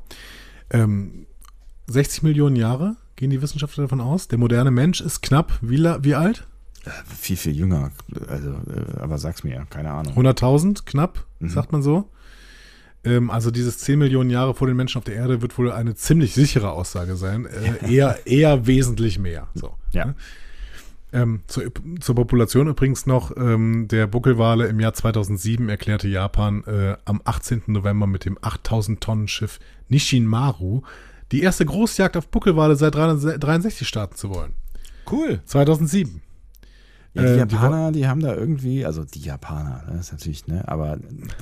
[0.70, 1.26] Ähm,
[1.88, 4.28] 60 Millionen Jahre gehen die Wissenschaftler davon aus.
[4.28, 6.48] Der moderne Mensch ist knapp wie, wie alt?
[7.20, 7.92] Viel, viel jünger.
[8.28, 10.14] Also, äh, aber sag's mir, keine Ahnung.
[10.16, 11.50] 100.000 knapp, Mhm.
[11.50, 12.10] sagt man so.
[13.06, 15.96] Ähm, also dieses 10 Millionen Jahre vor den Menschen auf der Erde wird wohl eine
[15.96, 17.46] ziemlich sichere Aussage sein.
[17.46, 19.48] Äh, eher, eher wesentlich mehr.
[19.54, 19.76] So.
[19.92, 20.06] Ja.
[20.06, 20.16] ne?
[21.12, 21.66] Ähm, zur,
[22.00, 27.64] zur Population übrigens noch, ähm, der Buckelwale im Jahr 2007 erklärte Japan äh, am 18.
[27.68, 30.82] November mit dem 8000 Tonnen Schiff Nishinmaru
[31.32, 34.54] die erste Großjagd auf Buckelwale seit 363 starten zu wollen.
[35.10, 35.40] Cool.
[35.46, 36.22] 2007.
[37.14, 40.68] Ja, die Äh, Japaner, die, haben da irgendwie, also die Japaner, ne, ist natürlich, ne,
[40.68, 40.98] aber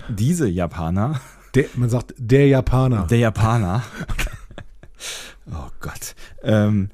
[0.09, 1.21] diese Japaner,
[1.55, 3.07] Der, man sagt der Japaner.
[3.07, 3.83] der Japaner,
[5.51, 6.89] oh Gott, ähm,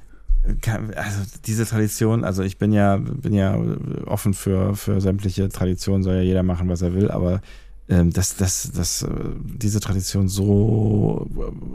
[0.96, 3.58] also diese Tradition, also ich bin ja, bin ja
[4.06, 7.42] offen für, für sämtliche Traditionen, soll ja jeder machen, was er will, aber
[7.88, 9.08] dass, dass, dass äh,
[9.42, 11.26] diese Tradition so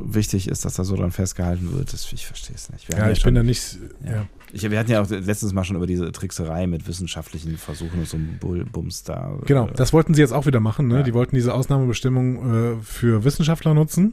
[0.04, 2.88] wichtig ist, dass da so dran festgehalten wird, das, ich verstehe es nicht.
[2.88, 3.78] Wir ja, ich schon, bin da nicht.
[4.04, 4.12] Ja.
[4.12, 4.26] Ja.
[4.52, 8.08] Ich, wir hatten ja auch letztens mal schon über diese Trickserei mit wissenschaftlichen Versuchen und
[8.08, 9.38] so einem Bull- Bums da.
[9.46, 10.88] Genau, äh, das wollten sie jetzt auch wieder machen.
[10.88, 10.96] Ne?
[10.96, 11.02] Ja.
[11.02, 14.12] Die wollten diese Ausnahmebestimmung äh, für Wissenschaftler nutzen.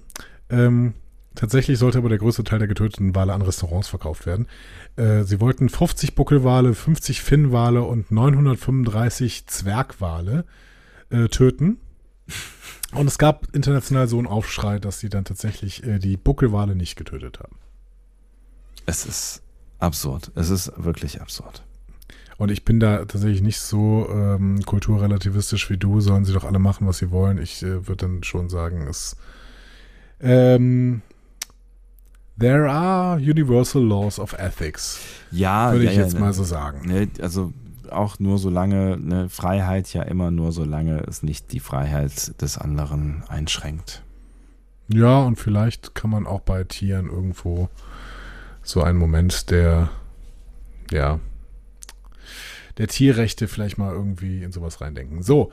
[0.50, 0.94] Ähm,
[1.36, 4.48] tatsächlich sollte aber der größte Teil der getöteten Wale an Restaurants verkauft werden.
[4.96, 10.46] Äh, sie wollten 50 Buckelwale, 50 Finnwale und 935 Zwergwale
[11.10, 11.78] äh, töten.
[12.92, 16.96] Und es gab international so einen Aufschrei, dass sie dann tatsächlich äh, die Buckelwale nicht
[16.96, 17.56] getötet haben.
[18.86, 19.44] Es ist
[19.78, 20.32] absurd.
[20.36, 21.64] Es ist wirklich absurd.
[22.38, 26.58] Und ich bin da tatsächlich nicht so ähm, kulturrelativistisch wie du, sollen sie doch alle
[26.58, 27.38] machen, was sie wollen.
[27.38, 29.18] Ich äh, würde dann schon sagen, es
[30.22, 31.02] ähm,
[32.40, 35.00] There are universal laws of ethics,
[35.32, 36.88] Ja, würde ja, ich ja, jetzt ne, mal so sagen.
[36.88, 37.52] Ne, also
[37.92, 43.24] auch nur solange eine Freiheit ja immer nur solange es nicht die Freiheit des anderen
[43.28, 44.04] einschränkt.
[44.88, 47.70] Ja, und vielleicht kann man auch bei Tieren irgendwo
[48.64, 49.90] so einen Moment der,
[50.92, 51.20] ja,
[52.78, 55.22] der Tierrechte vielleicht mal irgendwie in sowas reindenken.
[55.22, 55.52] So,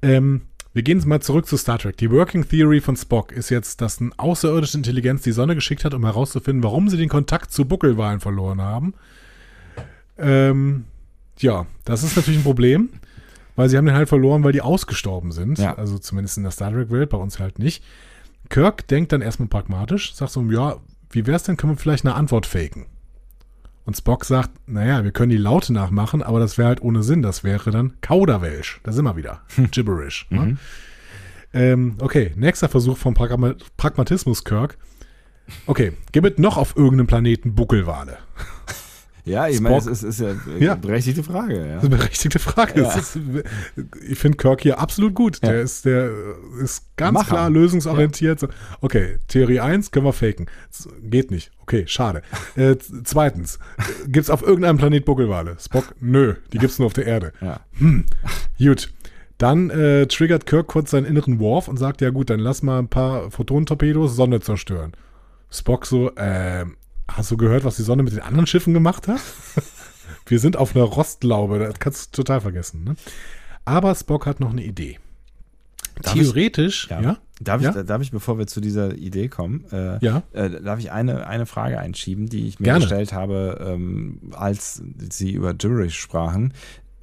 [0.00, 1.96] ähm, wir gehen jetzt mal zurück zu Star Trek.
[1.96, 5.92] Die Working Theory von Spock ist jetzt, dass eine außerirdische Intelligenz die Sonne geschickt hat,
[5.92, 8.94] um herauszufinden, warum sie den Kontakt zu Buckelwalen verloren haben.
[10.18, 10.84] Ähm,
[11.42, 12.88] ja, das ist natürlich ein Problem,
[13.56, 15.58] weil sie haben den halt verloren, weil die ausgestorben sind.
[15.58, 15.74] Ja.
[15.74, 17.82] Also zumindest in der Star Trek-Welt, bei uns halt nicht.
[18.48, 20.76] Kirk denkt dann erstmal pragmatisch, sagt so, ja,
[21.10, 22.86] wie wär's denn, können wir vielleicht eine Antwort faken?
[23.84, 27.22] Und Spock sagt, naja, wir können die Laute nachmachen, aber das wäre halt ohne Sinn.
[27.22, 28.80] Das wäre dann Kauderwelsch.
[28.82, 29.40] Da sind wir wieder.
[29.70, 30.26] Gibberish.
[30.28, 30.40] Ne?
[30.40, 30.58] Mhm.
[31.54, 34.76] Ähm, okay, nächster Versuch vom Pragma Pragmatismus, Kirk.
[35.66, 38.18] Okay, gibt es noch auf irgendeinem Planeten Buckelwale?
[39.28, 40.74] Ja, ich meine, es ist, ist ja eine ja.
[40.74, 41.58] berechtigte Frage.
[41.58, 41.74] Ja.
[41.74, 42.82] Das ist eine berechtigte Frage.
[42.82, 42.92] Ja.
[42.92, 43.18] Ist,
[44.08, 45.42] ich finde Kirk hier absolut gut.
[45.42, 46.10] Der ist, der
[46.62, 47.28] ist ganz Macher.
[47.28, 48.48] klar lösungsorientiert.
[48.80, 50.46] Okay, Theorie 1 können wir faken.
[51.02, 51.50] Geht nicht.
[51.62, 52.22] Okay, schade.
[52.56, 53.58] äh, zweitens,
[54.06, 55.56] gibt es auf irgendeinem Planet Buckelwale?
[55.60, 55.94] Spock?
[56.00, 57.32] Nö, die gibt es nur auf der Erde.
[57.78, 58.04] Hm.
[58.58, 58.90] Gut.
[59.38, 62.80] Dann äh, triggert Kirk kurz seinen inneren Worf und sagt, ja gut, dann lass mal
[62.80, 64.92] ein paar Photonentorpedos Sonne zerstören.
[65.50, 66.64] Spock so, äh,
[67.08, 69.20] hast du gehört, was die Sonne mit den anderen Schiffen gemacht hat?
[70.26, 72.84] Wir sind auf einer Rostlaube, das kannst du total vergessen.
[72.84, 72.96] Ne?
[73.64, 74.98] Aber Spock hat noch eine Idee.
[76.02, 77.00] Darf Theoretisch, ich, ja.
[77.00, 77.18] ja?
[77.40, 77.74] Darf, ja?
[77.74, 80.22] Ich, darf ich, bevor wir zu dieser Idee kommen, äh, ja?
[80.32, 82.80] äh, darf ich eine, eine Frage einschieben, die ich mir Gerne.
[82.80, 86.52] gestellt habe, ähm, als Sie über Gibberish sprachen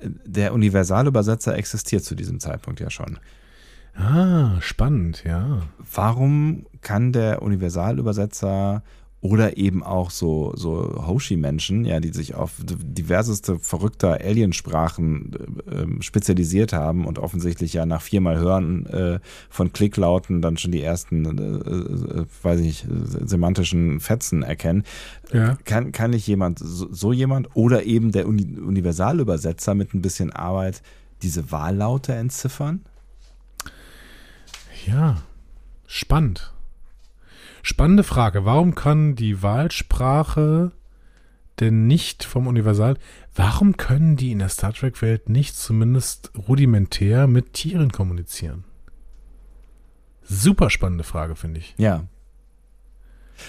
[0.01, 3.19] der Universalübersetzer existiert zu diesem Zeitpunkt ja schon.
[3.95, 5.61] Ah, spannend, ja.
[5.93, 8.83] Warum kann der Universalübersetzer
[9.21, 15.31] oder eben auch so, so Hoshi-Menschen, ja, die sich auf diverseste verrückter Aliensprachen
[15.67, 20.83] äh, spezialisiert haben und offensichtlich ja nach viermal Hören äh, von Klicklauten dann schon die
[20.83, 22.87] ersten, äh, äh weiß ich nicht,
[23.27, 24.83] semantischen Fetzen erkennen.
[25.33, 25.57] Ja.
[25.65, 30.31] Kann, kann ich jemand, so, so jemand oder eben der Uni Universalübersetzer mit ein bisschen
[30.31, 30.83] Arbeit
[31.23, 32.81] diese Wahllaute entziffern?
[34.85, 35.23] Ja,
[35.87, 36.54] spannend.
[37.65, 38.45] Spannende Frage.
[38.45, 40.71] Warum kann die Wahlsprache
[41.59, 42.95] denn nicht vom Universal,
[43.33, 48.65] warum können die in der Star Trek-Welt nicht zumindest rudimentär mit Tieren kommunizieren?
[50.21, 51.73] Super spannende Frage, finde ich.
[51.79, 52.03] Ja.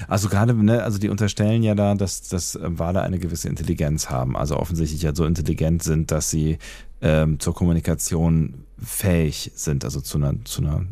[0.08, 4.34] Also gerade, ne, also die unterstellen ja da, dass, dass Wale eine gewisse Intelligenz haben,
[4.34, 6.56] also offensichtlich ja so intelligent sind, dass sie
[7.02, 10.86] ähm, zur Kommunikation fähig sind, also zu einer, zu einer,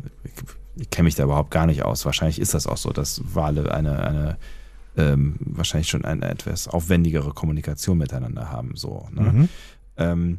[0.76, 2.04] ich kenne mich da überhaupt gar nicht aus.
[2.04, 4.38] Wahrscheinlich ist das auch so, dass Wale eine, eine
[4.96, 8.72] ähm, wahrscheinlich schon eine etwas aufwendigere Kommunikation miteinander haben.
[8.74, 9.20] So, ne?
[9.22, 9.48] mhm.
[9.96, 10.38] ähm,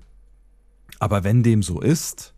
[0.99, 2.33] aber wenn dem so ist,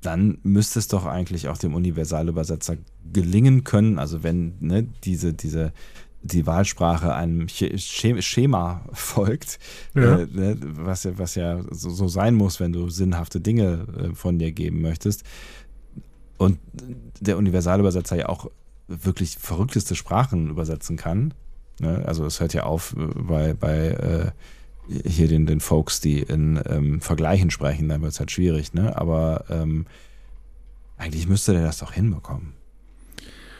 [0.00, 2.76] dann müsste es doch eigentlich auch dem Universalübersetzer
[3.12, 3.98] gelingen können.
[3.98, 5.72] Also wenn ne, diese, diese,
[6.22, 9.58] die Wahlsprache einem Schema folgt,
[9.94, 10.20] ja.
[10.20, 14.14] Äh, ne, was ja, was ja so, so, sein muss, wenn du sinnhafte Dinge äh,
[14.14, 15.24] von dir geben möchtest,
[16.44, 16.58] und
[17.20, 18.50] der Universalübersetzer ja auch
[18.88, 21.34] wirklich verrückteste Sprachen übersetzen kann.
[21.80, 22.02] Ne?
[22.06, 24.30] Also es hört ja auf äh, bei, bei äh,
[25.08, 28.96] hier den, den Folks, die in ähm, Vergleichen sprechen, dann wird es halt schwierig, ne?
[28.98, 29.86] Aber ähm,
[30.98, 32.52] eigentlich müsste der das doch hinbekommen.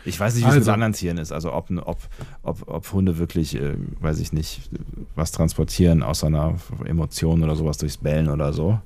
[0.05, 1.33] Ich weiß nicht, wie es also, mit anderen Tieren ist.
[1.33, 1.99] Also ob, ob,
[2.43, 4.69] ob, ob Hunde wirklich, äh, weiß ich nicht,
[5.15, 8.79] was transportieren aus einer Emotion oder sowas durchs Bellen oder so.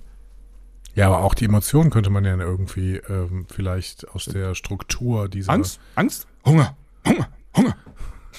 [0.99, 5.53] Ja, aber auch die Emotionen könnte man ja irgendwie ähm, vielleicht aus der Struktur dieser.
[5.53, 5.79] Angst?
[5.95, 6.27] Angst?
[6.45, 6.77] Hunger?
[7.07, 7.29] Hunger?
[7.57, 7.77] Hunger?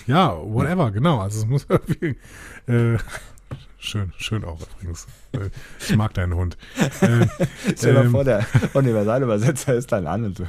[0.07, 1.21] Ja, whatever, genau.
[1.21, 2.17] Also es muss irgendwie.
[2.67, 2.97] Äh,
[3.77, 5.07] schön, schön auch übrigens.
[5.31, 6.57] Äh, ich mag deinen Hund.
[6.99, 7.27] Äh,
[7.77, 10.43] Stell dir ähm, vor, der Universalübersetzer ist dann an und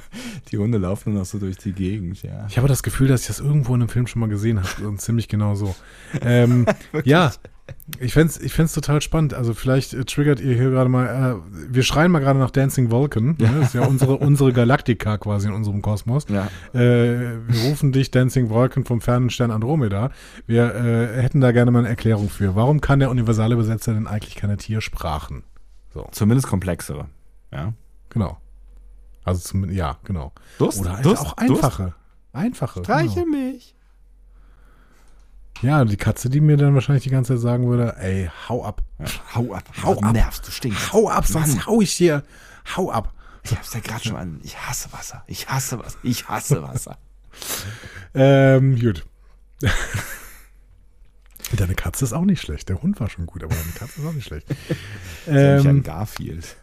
[0.50, 2.24] die Hunde laufen nur noch so durch die Gegend.
[2.24, 2.44] Ja.
[2.48, 4.88] Ich habe das Gefühl, dass ich das irgendwo in einem Film schon mal gesehen habe
[4.88, 5.76] und ziemlich genau so.
[6.22, 6.66] Ähm,
[7.04, 7.30] ja,
[7.98, 9.34] ich fände es ich fänd's total spannend.
[9.34, 12.90] Also vielleicht äh, triggert ihr hier gerade mal, äh, wir schreien mal gerade nach Dancing
[12.90, 13.36] Vulcan.
[13.38, 13.50] Ja.
[13.50, 13.58] Ne?
[13.60, 16.26] Das ist ja unsere, unsere Galaktika quasi in unserem Kosmos.
[16.28, 16.48] Ja.
[16.72, 20.10] Äh, wir rufen dich Dancing Vulcan vom fernen Stern Andromeda.
[20.46, 22.54] Wir äh, hätten da gerne mal eine Erklärung für.
[22.54, 25.44] Warum kann der universale Übersetzer denn eigentlich keine Tiersprachen?
[25.92, 26.08] So.
[26.12, 27.06] Zumindest komplexere.
[27.52, 27.72] Ja.
[28.10, 28.38] Genau.
[29.24, 30.32] Also zumindest, ja, genau.
[30.58, 31.82] Durst, Oder Durst, auch einfache.
[31.82, 31.96] Durst.
[32.32, 32.80] Einfache.
[32.80, 33.36] Streiche genau.
[33.36, 33.74] mich.
[35.62, 38.82] Ja, die Katze, die mir dann wahrscheinlich die ganze Zeit sagen würde, ey, hau ab.
[38.98, 39.64] Ja, hau ab.
[39.82, 40.12] Hau ab.
[40.12, 40.92] Nervst, du stinkst.
[40.92, 41.66] Hau ab, sonst Mann.
[41.66, 42.22] hau ich dir.
[42.76, 43.12] Hau ab.
[43.42, 44.40] Ich hab's ja gerade schon an.
[44.42, 45.22] Ich hasse Wasser.
[45.26, 45.98] Ich hasse Wasser.
[46.02, 46.98] Ich hasse Wasser.
[48.14, 49.06] ähm, gut.
[51.56, 52.68] Deine Katze ist auch nicht schlecht.
[52.68, 54.46] Der Hund war schon gut, aber deine Katze ist auch nicht schlecht.
[55.26, 56.56] ähm, an Garfield.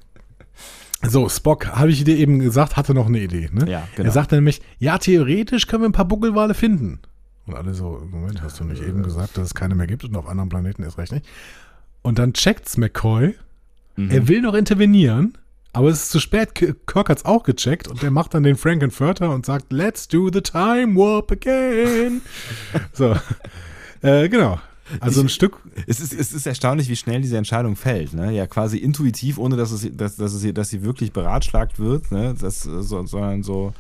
[1.04, 3.50] So, Spock, habe ich dir eben gesagt, hatte noch eine Idee.
[3.52, 3.70] Ne?
[3.70, 4.10] Ja, genau.
[4.10, 7.02] Er sagte nämlich, ja, theoretisch können wir ein paar Buckelwale finden.
[7.48, 10.16] Und alle so, Moment, hast du nicht eben gesagt, dass es keine mehr gibt und
[10.18, 11.26] auf anderen Planeten ist recht nicht.
[12.02, 13.36] Und dann checkt's McCoy.
[13.96, 14.12] Mhm.
[14.12, 15.38] Er will noch intervenieren,
[15.72, 16.56] aber es ist zu spät.
[16.56, 20.42] Kirk hat's auch gecheckt und der macht dann den Frankenfurter und sagt, let's do the
[20.42, 22.22] time warp again.
[22.94, 23.16] so,
[24.02, 24.60] äh, genau.
[25.00, 25.60] Also ein Stück.
[25.86, 28.14] Es ist, es ist erstaunlich, wie schnell diese Entscheidung fällt.
[28.14, 28.34] Ne?
[28.34, 32.36] Ja, quasi intuitiv, ohne dass, es, dass, dass, es, dass sie wirklich beratschlagt wird, ne?
[32.40, 33.74] das, so, sondern so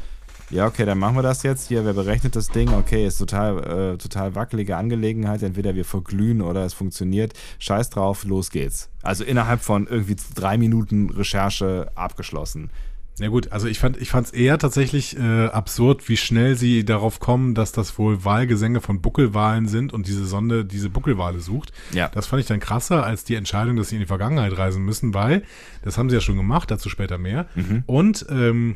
[0.49, 1.67] ja, okay, dann machen wir das jetzt.
[1.67, 2.69] Hier, wer berechnet das Ding?
[2.69, 5.43] Okay, ist total, äh, total wackelige Angelegenheit.
[5.43, 7.33] Entweder wir verglühen oder es funktioniert.
[7.59, 8.89] Scheiß drauf, los geht's.
[9.01, 12.69] Also innerhalb von irgendwie drei Minuten Recherche abgeschlossen.
[13.19, 16.85] Ja gut, also ich fand ich fand es eher tatsächlich äh, absurd, wie schnell sie
[16.85, 21.73] darauf kommen, dass das wohl Wahlgesänge von Buckelwahlen sind und diese Sonde diese Buckelwale sucht.
[21.93, 22.09] Ja.
[22.09, 25.15] Das fand ich dann krasser als die Entscheidung, dass sie in die Vergangenheit reisen müssen,
[25.15, 25.41] weil
[25.81, 27.47] das haben sie ja schon gemacht, dazu später mehr.
[27.87, 28.75] Und ähm,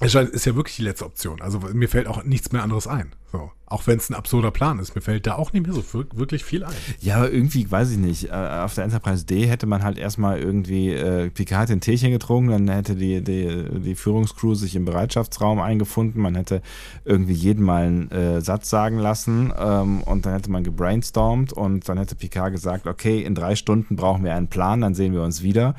[0.00, 1.40] es ist ja wirklich die letzte Option.
[1.42, 3.12] Also mir fällt auch nichts mehr anderes ein.
[3.32, 3.52] So.
[3.66, 6.06] Auch wenn es ein absurder Plan ist, mir fällt da auch nicht mehr so wir-
[6.18, 6.72] wirklich viel ein.
[7.00, 10.40] Ja, aber irgendwie, weiß ich nicht, äh, auf der Enterprise D hätte man halt erstmal
[10.40, 15.60] irgendwie, äh, Picard ein Teechen getrunken, dann hätte die, die, die Führungscrew sich im Bereitschaftsraum
[15.60, 16.62] eingefunden, man hätte
[17.04, 21.88] irgendwie jeden mal einen äh, Satz sagen lassen ähm, und dann hätte man gebrainstormt und
[21.88, 25.22] dann hätte Picard gesagt, okay, in drei Stunden brauchen wir einen Plan, dann sehen wir
[25.22, 25.76] uns wieder.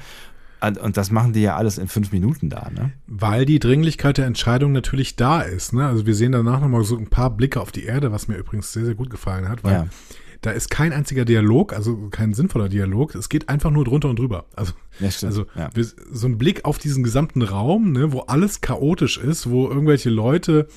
[0.63, 2.91] Und, das machen die ja alles in fünf Minuten da, ne?
[3.07, 5.73] Weil die Dringlichkeit der Entscheidung natürlich da ist.
[5.73, 5.88] Ne?
[5.88, 8.71] Also wir sehen danach nochmal so ein paar Blicke auf die Erde, was mir übrigens
[8.71, 9.88] sehr, sehr gut gefallen hat, weil Ja.
[10.41, 13.15] da ist kein einziger Dialog, also kein sinnvoller Dialog.
[13.15, 14.45] Es geht einfach nur drunter und drüber.
[14.55, 15.69] Also, Ja, also Ja.
[15.73, 20.09] wir, so ein Blick auf diesen gesamten Raum, ne, wo alles chaotisch ist, wo irgendwelche
[20.11, 20.67] Leute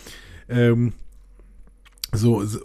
[0.49, 0.93] ähm,
[2.17, 2.61] so, so,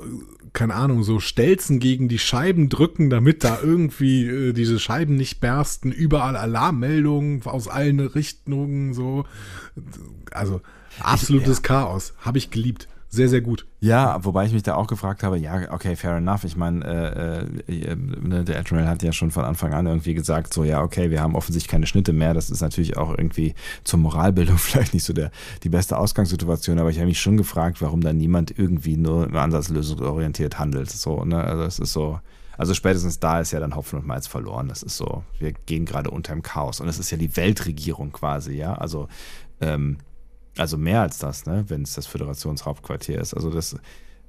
[0.54, 5.40] keine Ahnung, so Stelzen gegen die Scheiben drücken, damit da irgendwie äh, diese Scheiben nicht
[5.40, 9.26] bersten, überall Alarmmeldungen aus allen Richtungen, so.
[10.32, 10.62] Also
[11.00, 12.14] absolutes Chaos.
[12.20, 12.88] Habe ich geliebt.
[13.12, 13.66] Sehr, sehr gut.
[13.80, 16.44] Ja, wobei ich mich da auch gefragt habe, ja, okay, fair enough.
[16.44, 16.86] Ich meine,
[17.68, 20.84] äh, äh, ne, der Admiral hat ja schon von Anfang an irgendwie gesagt, so, ja,
[20.84, 22.36] okay, wir haben offensichtlich keine Schnitte mehr.
[22.36, 25.32] Das ist natürlich auch irgendwie zur Moralbildung vielleicht nicht so der,
[25.64, 29.36] die beste Ausgangssituation, aber ich habe mich schon gefragt, warum da niemand irgendwie nur im
[29.36, 30.92] Ansatz lösungsorientiert handelt.
[30.92, 32.20] So, ne, also es ist so,
[32.60, 34.68] also spätestens da ist ja dann Hopfen und Malz verloren.
[34.68, 38.12] Das ist so, wir gehen gerade unter dem Chaos und es ist ja die Weltregierung
[38.12, 39.08] quasi, ja, also,
[39.62, 39.98] ähm,
[40.60, 43.34] also mehr als das, ne, wenn es das Föderationshauptquartier ist.
[43.34, 43.78] Also das,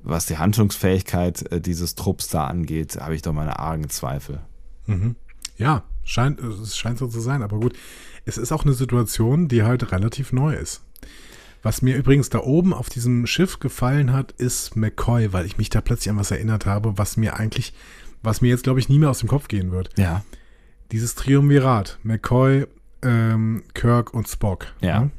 [0.02, 4.40] was die Handlungsfähigkeit äh, dieses Trupps da angeht, habe ich doch meine argen Zweifel.
[4.86, 5.16] Mhm.
[5.56, 7.76] Ja, scheint, es scheint so zu sein, aber gut.
[8.24, 10.82] Es ist auch eine Situation, die halt relativ neu ist.
[11.62, 15.68] Was mir übrigens da oben auf diesem Schiff gefallen hat, ist McCoy, weil ich mich
[15.68, 17.74] da plötzlich an was erinnert habe, was mir eigentlich,
[18.22, 19.90] was mir jetzt, glaube ich, nie mehr aus dem Kopf gehen wird.
[19.98, 20.24] Ja.
[20.92, 22.66] Dieses Triumvirat, McCoy,
[23.02, 24.68] ähm, Kirk und Spock.
[24.80, 25.00] Ja.
[25.00, 25.10] ne?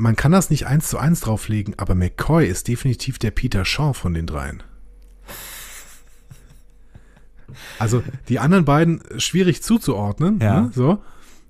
[0.00, 3.92] Man kann das nicht eins zu eins drauflegen, aber McCoy ist definitiv der Peter Shaw
[3.92, 4.62] von den dreien.
[7.78, 10.62] Also die anderen beiden schwierig zuzuordnen, Ja.
[10.62, 11.02] ne, so.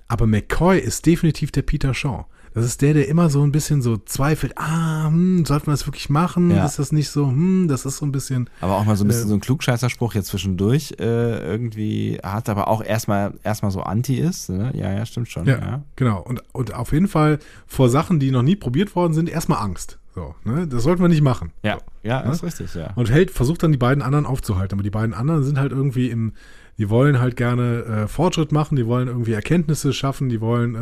[0.09, 2.25] Aber McCoy ist definitiv der Peter Shaw.
[2.53, 5.87] Das ist der, der immer so ein bisschen so zweifelt, ah, hm, sollte man das
[5.87, 6.51] wirklich machen?
[6.51, 6.65] Ja.
[6.65, 9.09] Ist das nicht so, hm, das ist so ein bisschen, Aber auch mal so ein
[9.09, 13.83] bisschen Äh, so ein Klugscheißerspruch jetzt zwischendurch äh, irgendwie hat, aber auch erstmal erstmal so
[13.83, 14.51] anti ist.
[14.51, 14.73] Ne?
[14.75, 15.47] Ja, ja, stimmt schon.
[15.47, 15.83] Ja, Ja.
[15.97, 16.21] genau.
[16.23, 19.99] Und, und auf jeden Fall vor Sachen, die noch nie probiert worden sind, erstmal Angst.
[20.13, 20.67] So, ne?
[20.67, 21.53] Das sollten wir nicht machen.
[21.63, 22.33] Ja, ja, Ne?
[22.33, 22.93] ist richtig, ja.
[22.97, 24.75] Und hält, versucht dann die beiden anderen aufzuhalten.
[24.75, 26.33] Aber die beiden anderen sind halt irgendwie im,
[26.81, 30.75] die wollen halt gerne äh, Fortschritt machen, die wollen irgendwie Erkenntnisse schaffen, die wollen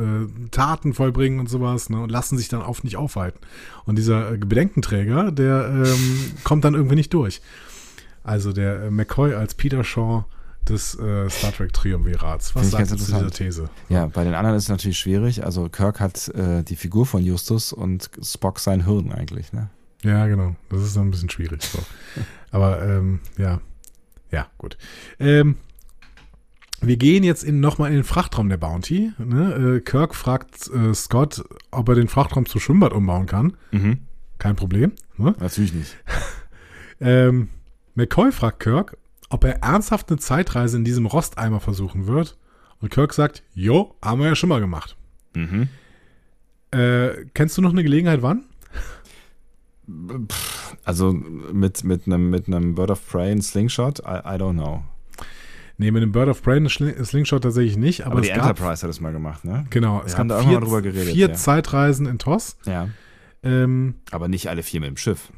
[0.45, 2.01] äh, Taten vollbringen und sowas, ne?
[2.01, 3.41] Und lassen sich dann oft nicht aufhalten.
[3.85, 7.43] Und dieser äh, Bedenkenträger, der ähm, kommt dann irgendwie nicht durch.
[8.23, 10.25] Also der äh, McCoy als Peter Shaw
[10.69, 12.55] des äh, Star Trek Triumvirats.
[12.55, 13.31] Was sagst du zu dieser.
[13.33, 13.69] These?
[13.89, 15.45] Ja, bei den anderen ist es natürlich schwierig.
[15.45, 19.69] Also Kirk hat äh, die Figur von Justus und Spock sein Hirn eigentlich, ne?
[20.05, 20.55] Ja, genau.
[20.71, 21.65] Das ist dann ein bisschen schwierig.
[21.65, 21.81] So.
[22.53, 23.61] Aber ähm, ja.
[24.31, 24.79] Ja, gut.
[25.19, 25.57] Ähm,
[26.81, 29.13] wir gehen jetzt in, nochmal in den Frachtraum der Bounty.
[29.19, 29.77] Ne?
[29.77, 33.57] Äh, Kirk fragt äh, Scott, ob er den Frachtraum zu Schwimmbad umbauen kann.
[33.73, 34.01] Mhm.
[34.39, 34.93] Kein Problem.
[35.17, 35.35] Ne?
[35.39, 35.97] Natürlich nicht.
[37.01, 37.51] Ähm,
[37.95, 38.99] McCoy fragt Kirk,
[39.29, 42.37] ob er ernsthaft eine Zeitreise in diesem Rosteimer versuchen wird.
[42.81, 44.97] Und Kirk sagt, jo, haben wir ja schon mal gemacht.
[45.35, 45.69] Mhm.
[46.71, 48.45] Äh, kennst du noch eine Gelegenheit, wann?
[50.85, 54.83] Also mit, mit einem mit einem Bird of Prey ein Slingshot, I, I don't know.
[55.81, 59.01] Nee, mit dem Bird of Prey Slingshot tatsächlich nicht, aber, Aber, die Enterprise hat es
[59.01, 59.65] mal gemacht, ne?
[59.71, 61.35] Genau, Wir es haben gab da vier, drüber geredet, vier ja.
[61.35, 62.57] Zeitreisen in TOS.
[62.67, 62.89] Ja.
[63.45, 65.33] Ähm, Aber nicht alle vier mit dem Schiff.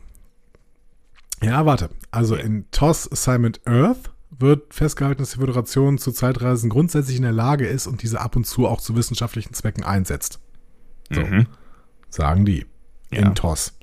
[1.43, 1.91] ja, warte.
[2.11, 7.33] Also in TOS Assignment Earth wird festgehalten, dass die Föderation zu Zeitreisen grundsätzlich in der
[7.33, 10.41] Lage ist und diese ab und zu auch zu wissenschaftlichen Zwecken einsetzt.
[11.11, 11.47] So, Mhm.
[12.09, 12.65] sagen die.
[13.13, 13.21] Ja.
[13.21, 13.75] In TOS.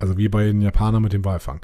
[0.00, 1.60] Also wie bei den Japanern mit dem Walfang.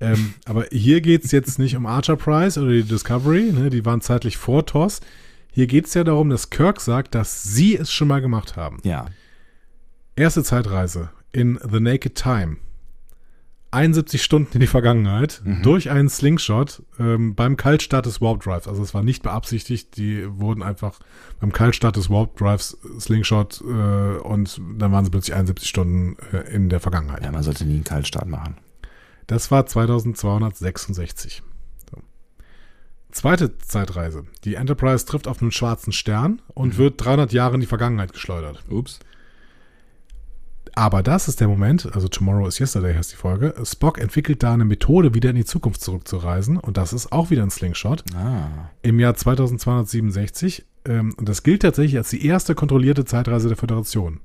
[0.00, 3.84] Ähm, aber hier geht es jetzt nicht um Archer Prize oder die Discovery, ne, die
[3.84, 5.00] waren zeitlich vor TOS.
[5.52, 8.78] Hier geht es ja darum, dass Kirk sagt, dass sie es schon mal gemacht haben.
[8.84, 9.06] Ja.
[10.14, 12.58] Erste Zeitreise in The Naked Time.
[13.70, 18.68] 71 Stunden in die Vergangenheit durch einen Slingshot ähm, beim Kaltstart des Warp Drives.
[18.68, 20.98] Also es war nicht beabsichtigt, die wurden einfach
[21.40, 26.54] beim Kaltstart des Warp Drives Slingshot äh, und dann waren sie plötzlich 71 Stunden äh,
[26.54, 27.24] in der Vergangenheit.
[27.24, 28.56] Ja, man sollte nie einen Kaltstart machen.
[29.26, 31.42] Das war 2266.
[31.90, 31.98] So.
[33.10, 34.24] Zweite Zeitreise.
[34.44, 38.64] Die Enterprise trifft auf einen schwarzen Stern und wird 300 Jahre in die Vergangenheit geschleudert.
[38.68, 39.00] Ups.
[40.78, 43.54] Aber das ist der Moment, also Tomorrow is Yesterday heißt die Folge.
[43.64, 46.58] Spock entwickelt da eine Methode, wieder in die Zukunft zurückzureisen.
[46.58, 48.04] Und das ist auch wieder ein Slingshot.
[48.14, 48.68] Ah.
[48.82, 50.66] Im Jahr 2267.
[50.84, 54.20] Ähm, und das gilt tatsächlich als die erste kontrollierte Zeitreise der Föderation.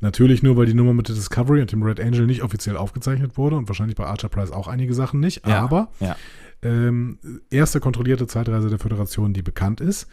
[0.00, 3.36] Natürlich nur, weil die Nummer mit der Discovery und dem Red Angel nicht offiziell aufgezeichnet
[3.36, 5.46] wurde und wahrscheinlich bei Archer Price auch einige Sachen nicht.
[5.46, 6.16] Ja, Aber ja.
[6.62, 7.18] ähm,
[7.50, 10.06] erste kontrollierte Zeitreise der Föderation, die bekannt ist.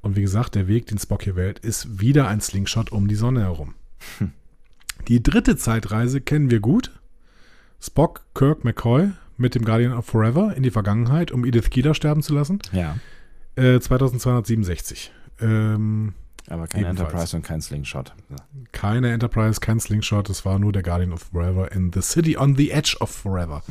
[0.00, 3.16] Und wie gesagt, der Weg, den Spock hier wählt, ist wieder ein Slingshot um die
[3.16, 3.74] Sonne herum.
[5.08, 6.92] Die dritte Zeitreise kennen wir gut.
[7.80, 12.22] Spock, Kirk, McCoy mit dem Guardian of Forever in die Vergangenheit, um Edith Keeler sterben
[12.22, 12.60] zu lassen.
[12.72, 12.96] Ja.
[13.56, 15.12] Äh, 2267.
[15.40, 16.14] Ähm,
[16.48, 17.00] Aber kein Ebenfalls.
[17.00, 18.12] Enterprise und kein Slingshot.
[18.72, 22.56] keine Enterprise, kein Slingshot, es war nur der Guardian of Forever in The City on
[22.56, 23.62] the Edge of Forever.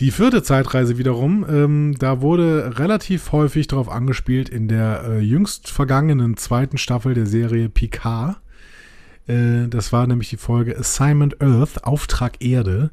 [0.00, 5.68] Die vierte Zeitreise wiederum, ähm, da wurde relativ häufig darauf angespielt in der äh, jüngst
[5.70, 8.40] vergangenen zweiten Staffel der Serie Picard.
[9.28, 12.90] Äh, das war nämlich die Folge Assignment Earth, Auftrag Erde,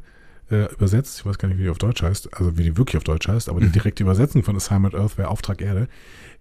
[0.52, 1.20] äh, übersetzt.
[1.20, 3.28] Ich weiß gar nicht, wie die auf Deutsch heißt, also wie die wirklich auf Deutsch
[3.28, 5.88] heißt, aber die direkte Übersetzung von Assignment Earth wäre Auftrag Erde.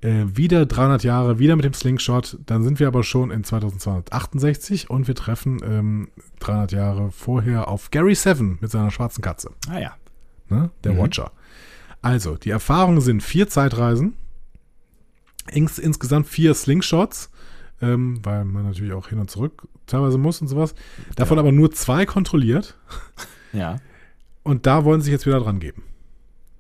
[0.01, 2.39] Äh, wieder 300 Jahre, wieder mit dem Slingshot.
[2.47, 6.09] Dann sind wir aber schon in 2268 und wir treffen ähm,
[6.41, 9.95] 300 Jahre vorher auf Gary Seven mit seiner schwarzen Katze, Ah ja.
[10.49, 10.71] ne?
[10.85, 10.99] der Mhm.
[10.99, 11.33] Watcher.
[12.01, 14.15] Also, die Erfahrungen sind vier Zeitreisen,
[15.51, 17.31] ins, insgesamt vier Slingshots,
[17.81, 20.75] ähm, weil man natürlich auch hin und zurück teilweise muss und sowas.
[21.17, 21.41] Davon Ja.
[21.43, 22.77] aber nur zwei kontrolliert.
[23.53, 23.79] Ja.
[24.45, 25.83] Und da wollen sie sich jetzt wieder dran geben.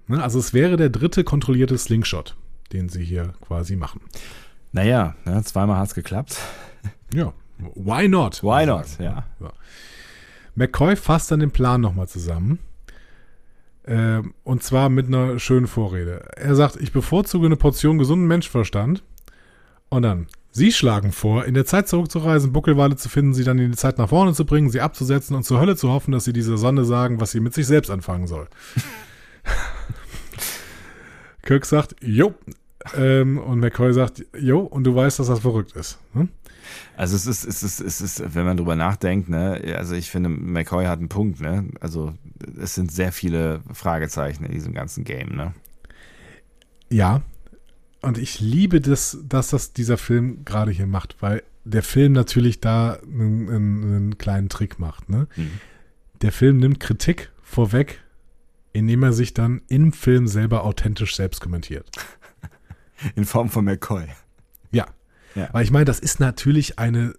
[0.08, 0.22] Ne?
[0.22, 2.36] Also es wäre der dritte kontrollierte Slingshot,
[2.72, 4.00] den sie hier quasi machen.
[4.72, 6.38] Naja, ne, zweimal hat es geklappt.
[7.12, 7.32] Ja,
[7.74, 8.42] why not?
[8.42, 8.86] Why not?
[8.98, 9.24] Ja.
[10.54, 12.58] McCoy fasst dann den Plan nochmal zusammen.
[13.86, 16.28] Ähm, und zwar mit einer schönen Vorrede.
[16.36, 19.02] Er sagt, ich bevorzuge eine Portion gesunden Menschenverstand.
[19.88, 23.70] Und dann, Sie schlagen vor, in der Zeit zurückzureisen, Buckelwale zu finden, sie dann in
[23.70, 26.32] die Zeit nach vorne zu bringen, sie abzusetzen und zur Hölle zu hoffen, dass sie
[26.32, 28.48] dieser Sonne sagen, was sie mit sich selbst anfangen soll.
[31.42, 32.34] Kirk sagt, jo.
[32.96, 35.98] Ähm, und McCoy sagt, jo, und du weißt, dass das verrückt ist.
[36.12, 36.28] Hm?
[36.96, 40.28] Also es ist, es ist, es ist, wenn man drüber nachdenkt, ne, also ich finde,
[40.28, 41.68] McCoy hat einen Punkt, ne?
[41.80, 42.14] Also
[42.60, 45.54] es sind sehr viele Fragezeichen in diesem ganzen Game, ne?
[46.90, 47.22] Ja.
[48.00, 52.60] Und ich liebe das, dass das dieser Film gerade hier macht, weil der Film natürlich
[52.60, 55.08] da einen, einen, einen kleinen Trick macht.
[55.08, 55.26] Ne?
[55.36, 55.50] Mhm.
[56.22, 58.00] Der Film nimmt Kritik vorweg,
[58.72, 61.90] indem er sich dann im Film selber authentisch selbst kommentiert.
[63.14, 64.06] In Form von McCoy.
[64.70, 64.86] Ja.
[65.34, 65.48] Ja.
[65.52, 67.14] Weil ich meine, das ist natürlich eine,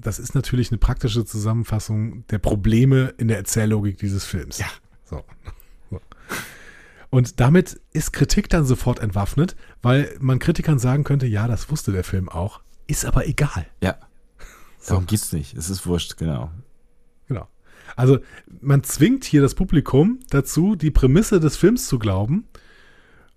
[0.00, 4.58] das ist natürlich eine praktische Zusammenfassung der Probleme in der Erzähllogik dieses Films.
[4.58, 4.66] Ja.
[5.04, 5.24] So.
[5.90, 6.00] so.
[7.10, 11.92] Und damit ist Kritik dann sofort entwaffnet, weil man Kritikern sagen könnte, ja, das wusste
[11.92, 13.66] der Film auch, ist aber egal.
[13.82, 13.96] Ja.
[14.78, 14.94] So.
[14.94, 15.54] Darum geht's nicht.
[15.54, 16.50] Es ist wurscht, genau.
[17.28, 17.46] Genau.
[17.94, 18.18] Also
[18.60, 22.46] man zwingt hier das Publikum dazu, die Prämisse des Films zu glauben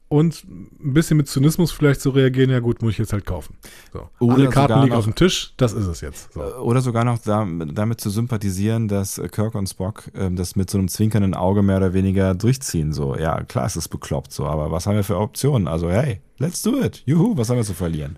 [0.08, 3.58] und ein bisschen mit Zynismus vielleicht zu reagieren, ja gut, muss ich jetzt halt kaufen.
[3.92, 4.08] So.
[4.20, 6.34] Oder Alle Karten liegen noch- auf dem Tisch, das ist es jetzt.
[6.34, 6.42] So.
[6.42, 10.70] Oder sogar noch da, damit zu sympathisieren, dass äh, Kirk und Spock ähm, das mit
[10.70, 12.94] so einem zwinkernden Auge mehr oder weniger durchziehen.
[12.94, 15.68] So, ja, klar, es ist bekloppt so, aber was haben wir für Optionen?
[15.68, 17.02] Also, hey, let's do it.
[17.06, 18.18] Juhu, was haben wir zu verlieren?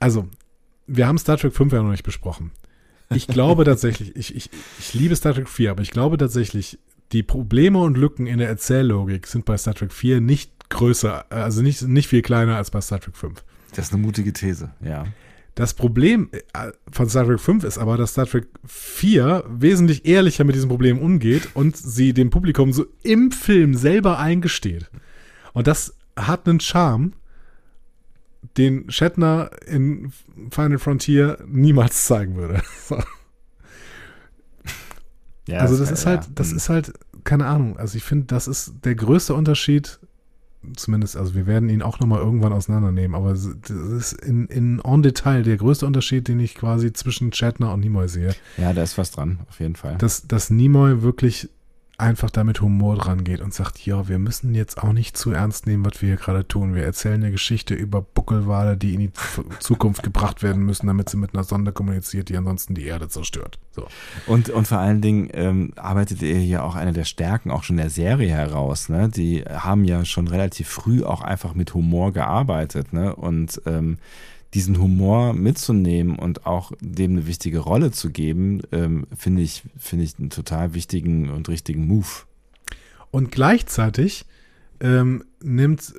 [0.00, 0.26] Also,
[0.86, 2.50] wir haben Star Trek 5 ja noch nicht besprochen.
[3.10, 6.78] Ich glaube tatsächlich, ich, ich, ich liebe Star Trek 4, aber ich glaube tatsächlich,
[7.12, 11.62] die Probleme und Lücken in der Erzähllogik sind bei Star Trek 4 nicht größer, also
[11.62, 13.42] nicht, nicht viel kleiner als bei Star Trek 5.
[13.74, 15.06] Das ist eine mutige These, ja.
[15.54, 20.44] Das Problem äh, von Star Trek 5 ist aber, dass Star Trek 4 wesentlich ehrlicher
[20.44, 24.90] mit diesem Problem umgeht und sie dem Publikum so im Film selber eingesteht.
[25.54, 27.12] Und das hat einen Charme,
[28.56, 30.12] den Shatner in
[30.50, 32.62] Final Frontier niemals zeigen würde.
[35.48, 36.56] Ja also das ist ja, halt, das hm.
[36.56, 36.92] ist halt,
[37.24, 37.76] keine Ahnung.
[37.78, 39.98] Also ich finde, das ist der größte Unterschied,
[40.76, 45.02] zumindest, also wir werden ihn auch nochmal irgendwann auseinandernehmen, aber das ist in, in en
[45.02, 48.34] Detail der größte Unterschied, den ich quasi zwischen Shatner und Nimoy sehe.
[48.56, 49.96] Ja, da ist was dran, auf jeden Fall.
[49.98, 51.48] Dass, dass Nimoy wirklich
[51.98, 55.32] einfach da mit Humor dran geht und sagt, ja, wir müssen jetzt auch nicht zu
[55.32, 56.76] ernst nehmen, was wir hier gerade tun.
[56.76, 59.10] Wir erzählen eine Geschichte über Buckelwale, die in die
[59.58, 63.58] Zukunft gebracht werden müssen, damit sie mit einer Sonde kommuniziert, die ansonsten die Erde zerstört.
[63.72, 63.88] So.
[64.26, 67.76] Und, und vor allen Dingen ähm, arbeitet ihr hier auch eine der Stärken auch schon
[67.76, 68.88] der Serie heraus.
[68.88, 69.08] Ne?
[69.08, 72.92] Die haben ja schon relativ früh auch einfach mit Humor gearbeitet.
[72.92, 73.14] Ne?
[73.14, 73.98] Und ähm,
[74.54, 80.04] diesen Humor mitzunehmen und auch dem eine wichtige Rolle zu geben, ähm, finde ich, finde
[80.04, 82.06] ich einen total wichtigen und richtigen Move.
[83.10, 84.24] Und gleichzeitig
[84.80, 85.92] ähm, nimmt,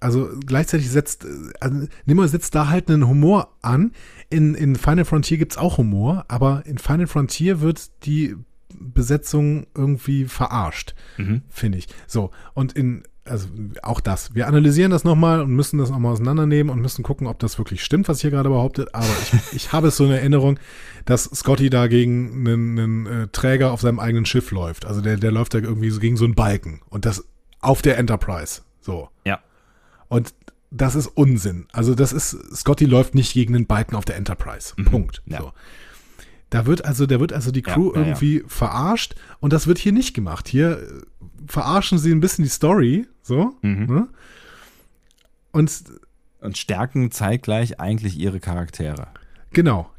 [0.00, 1.26] also gleichzeitig setzt,
[1.60, 3.92] also Nimmer setzt da halt einen Humor an.
[4.30, 8.36] In, in Final Frontier gibt es auch Humor, aber in Final Frontier wird die
[8.78, 11.42] Besetzung irgendwie verarscht, Mhm.
[11.48, 11.86] finde ich.
[12.06, 13.48] So, und in, also
[13.82, 14.34] auch das.
[14.34, 17.58] Wir analysieren das nochmal und müssen das auch mal auseinandernehmen und müssen gucken, ob das
[17.58, 18.94] wirklich stimmt, was hier gerade behauptet.
[18.94, 20.58] Aber ich, ich habe es so in Erinnerung,
[21.06, 24.84] dass Scotty da gegen einen, einen äh, Träger auf seinem eigenen Schiff läuft.
[24.84, 26.82] Also der, der läuft da irgendwie so gegen so einen Balken.
[26.90, 27.24] Und das
[27.60, 28.60] auf der Enterprise.
[28.80, 29.08] So.
[29.24, 29.40] Ja.
[30.08, 30.34] Und
[30.70, 31.66] das ist Unsinn.
[31.72, 34.74] Also das ist, Scotty läuft nicht gegen den Balken auf der Enterprise.
[34.84, 35.22] Punkt.
[35.24, 35.40] Ja.
[35.40, 35.52] So.
[36.50, 38.06] Da wird also, da wird also die Crew ja, ja.
[38.06, 40.46] irgendwie verarscht und das wird hier nicht gemacht.
[40.46, 40.86] Hier
[41.46, 43.54] verarschen sie ein bisschen die Story, so.
[43.62, 43.86] Mhm.
[43.86, 44.08] Ne?
[45.52, 45.70] Und
[46.40, 49.08] Und stärken zeitgleich eigentlich ihre Charaktere.
[49.52, 49.90] genau.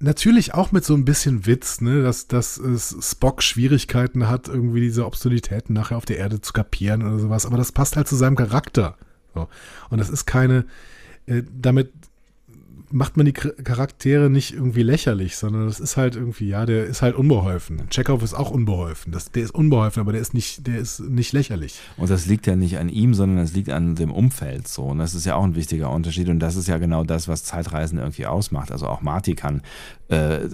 [0.00, 4.80] Natürlich auch mit so ein bisschen Witz, ne, dass, dass es Spock Schwierigkeiten hat, irgendwie
[4.80, 8.14] diese Obszönitäten nachher auf der Erde zu kapieren oder sowas, aber das passt halt zu
[8.14, 8.96] seinem Charakter.
[9.34, 9.48] So.
[9.90, 10.66] Und das ist keine,
[11.26, 11.90] äh, damit
[12.90, 17.02] macht man die Charaktere nicht irgendwie lächerlich, sondern das ist halt irgendwie, ja, der ist
[17.02, 17.82] halt unbeholfen.
[17.90, 19.12] Chekhov ist auch unbeholfen.
[19.12, 21.80] Das, der ist unbeholfen, aber der ist nicht, der ist nicht lächerlich.
[21.96, 24.84] Und das liegt ja nicht an ihm, sondern das liegt an dem Umfeld so.
[24.84, 26.28] Und das ist ja auch ein wichtiger Unterschied.
[26.28, 28.72] Und das ist ja genau das, was Zeitreisen irgendwie ausmacht.
[28.72, 29.62] Also auch Marty kann
[30.08, 30.48] äh,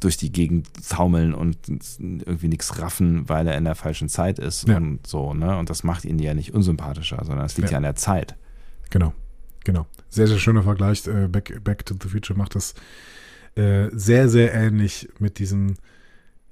[0.00, 1.56] durch die Gegend taumeln und
[1.98, 4.76] irgendwie nichts raffen, weil er in der falschen Zeit ist Ja.
[4.76, 5.34] und so.
[5.34, 5.56] Ne?
[5.56, 7.72] Und das macht ihn ja nicht unsympathischer, sondern es liegt Ja.
[7.72, 8.36] ja, an der Zeit.
[8.90, 9.12] Genau,
[9.68, 9.86] genau.
[10.08, 11.06] Sehr, sehr schöner Vergleich.
[11.06, 12.74] Äh, Back, Back to the Future macht das
[13.54, 15.74] äh, sehr, sehr ähnlich mit diesem,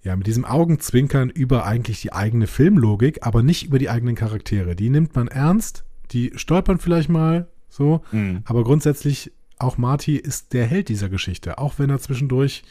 [0.02, 4.76] ja, mit diesem Augenzwinkern über eigentlich die eigene Filmlogik, aber nicht über die eigenen Charaktere.
[4.76, 8.43] Die nimmt man ernst, die stolpern vielleicht mal so, Mhm.
[8.44, 12.64] aber grundsätzlich auch Marty ist der Held dieser Geschichte, auch wenn er zwischendurch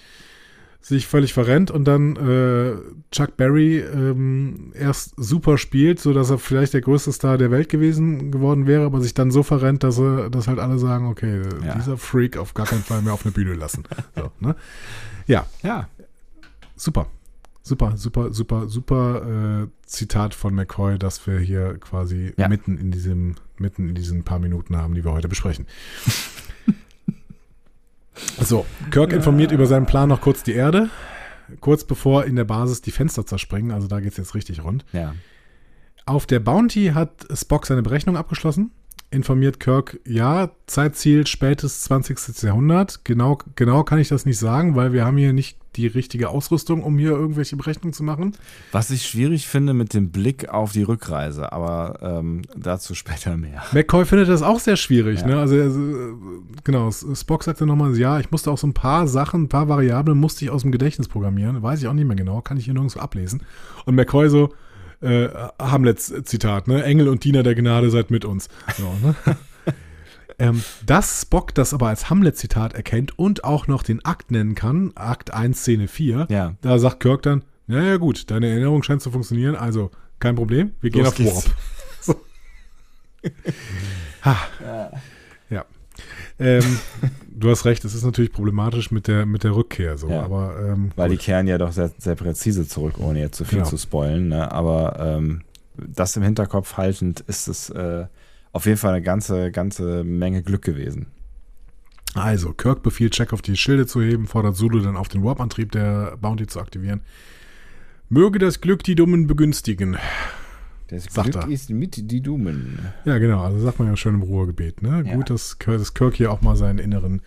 [0.88, 2.76] sich völlig verrennt und dann äh,
[3.10, 7.70] Chuck Berry ähm, erst super spielt, so dass er vielleicht der größte Star der Welt
[7.70, 11.42] gewesen geworden wäre, aber sich dann so verrennt, dass er, dass halt alle sagen, okay,
[11.66, 11.74] Ja.
[11.74, 13.84] dieser Freak auf gar keinen Fall mehr auf eine Bühne lassen.
[14.16, 14.56] So, ne?
[15.26, 15.88] Ja, Ja,
[16.76, 17.08] super.
[17.64, 22.48] Super, super, super, super äh, Zitat von McCoy, das wir hier quasi Ja.
[22.48, 25.66] mitten in diesem, mitten in diesen paar Minuten haben, die wir heute besprechen.
[28.40, 30.90] So, Kirk informiert über seinen Plan noch kurz die Erde,
[31.60, 34.86] kurz bevor in der Basis die Fenster zerspringen, also da geht's jetzt richtig rund.
[34.92, 35.14] ja.
[36.08, 38.70] Auf der Bounty hat Spock seine Berechnung abgeschlossen.
[39.12, 42.44] Informiert Kirk, ja, Zeitziel spätes 20.
[42.44, 43.06] Jahrhundert.
[43.06, 46.84] Genau, genau kann ich das nicht sagen, weil wir haben hier nicht die richtige Ausrüstung,
[46.84, 48.36] um hier irgendwelche Berechnungen zu machen.
[48.72, 53.64] Was ich schwierig finde mit dem Blick auf die Rückreise, aber ähm, dazu später mehr.
[53.74, 55.22] McCoy findet das auch sehr schwierig.
[55.22, 55.28] Ja.
[55.28, 55.38] Ne?
[55.38, 55.80] Also, also,
[56.64, 60.18] genau, Spock sagte nochmal, ja, ich musste auch so ein paar Sachen, ein paar Variablen
[60.18, 61.62] musste ich aus dem Gedächtnis programmieren.
[61.62, 63.44] Weiß ich auch nicht mehr genau, kann ich hier nirgendwo ablesen.
[63.86, 64.54] Und McCoy so,
[65.02, 66.84] äh, Hamlets Zitat, ne?
[66.84, 68.50] Engel und Diener der Gnade seid mit uns.
[68.78, 69.16] So, ne?
[70.40, 74.92] ähm, dass Spock das aber als Hamlet-Zitat erkennt und auch noch den Akt nennen kann,
[74.96, 76.56] Akt 1, Szene 4, Ja.
[76.62, 80.74] da sagt Kirk dann, ja, ja gut, deine Erinnerung scheint zu funktionieren, also kein Problem,
[80.82, 81.36] wir gehen Los auf geht's.
[81.36, 81.56] Warp.
[82.02, 82.22] So.
[84.22, 84.38] ha.
[85.50, 85.66] Ja.
[86.40, 86.80] Ähm,
[87.36, 90.24] du hast recht, es ist natürlich problematisch mit der, mit der Rückkehr so, Ja.
[90.24, 91.26] aber ähm, Weil die gut.
[91.26, 93.70] kehren ja doch sehr, sehr präzise zurück, ohne jetzt zu viel Genau.
[93.70, 94.30] zu spoilen.
[94.30, 94.52] Ne?
[94.52, 95.42] Aber ähm,
[95.78, 98.06] das im Hinterkopf haltend ist es äh,
[98.54, 101.08] auf jeden Fall eine ganze, ganze Menge Glück gewesen.
[102.14, 106.16] Also, Kirk befiehlt Chekhov, die Schilde zu heben, fordert Zulu dann auf, den Warp-Antrieb der
[106.22, 107.02] Bounty zu aktivieren.
[108.08, 109.98] Möge das Glück die Dummen begünstigen.
[110.88, 111.50] Das Sagt Glück er.
[111.52, 112.80] ist mit die Dummen.
[113.06, 114.82] Ja, genau, also sagt man ja schön im Ruhrgebiet.
[114.82, 115.04] Ne?
[115.06, 115.16] Ja.
[115.16, 117.22] Gut, dass, Kirk- dass Kirk hier auch mal seinen inneren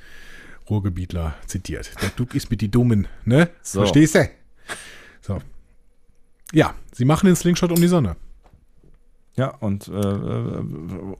[0.71, 1.91] Ruhrgebietler zitiert.
[2.03, 3.49] Der Glück ist mit die Dummen, ne?
[3.63, 3.81] So.
[3.81, 4.29] Verstehst du?
[5.23, 5.39] So.
[6.53, 8.17] Ja, sie machen den Slingshot um die Sonne.
[9.37, 10.63] Ja, und äh, äh,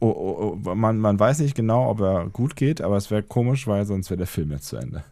[0.01, 3.23] oh, oh, oh, man, man weiß nicht genau, ob er gut geht, aber es wäre
[3.23, 5.05] komisch, weil sonst wäre der Film jetzt zu Ende.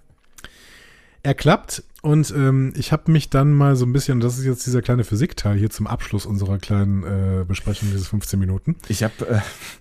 [1.27, 4.65] Er klappt und ähm, ich habe mich dann mal so ein bisschen, das ist jetzt
[4.65, 8.77] dieser kleine Physikteil hier zum Abschluss unserer kleinen äh, Besprechung, diese 15 Minuten.
[8.86, 9.40] Ich habe äh,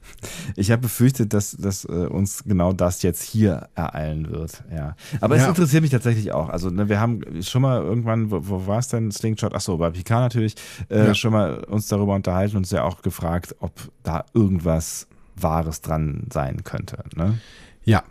[0.55, 4.63] ich hab befürchtet, dass, dass äh, uns genau das jetzt hier ereilen wird.
[4.76, 4.95] Ja.
[5.22, 5.49] Aber es Ja.
[5.49, 6.49] interessiert mich tatsächlich auch.
[6.49, 9.53] Also, ne, wir haben schon mal irgendwann, wo, wo war es denn, Slingshot?
[9.53, 10.55] Achso, bei Picard natürlich,
[10.89, 11.13] äh, Ja.
[11.13, 15.05] schon mal uns darüber unterhalten und uns ja auch gefragt, ob da irgendwas
[15.35, 17.03] Wahres dran sein könnte.
[17.15, 17.38] Ne?
[17.84, 18.01] Ja.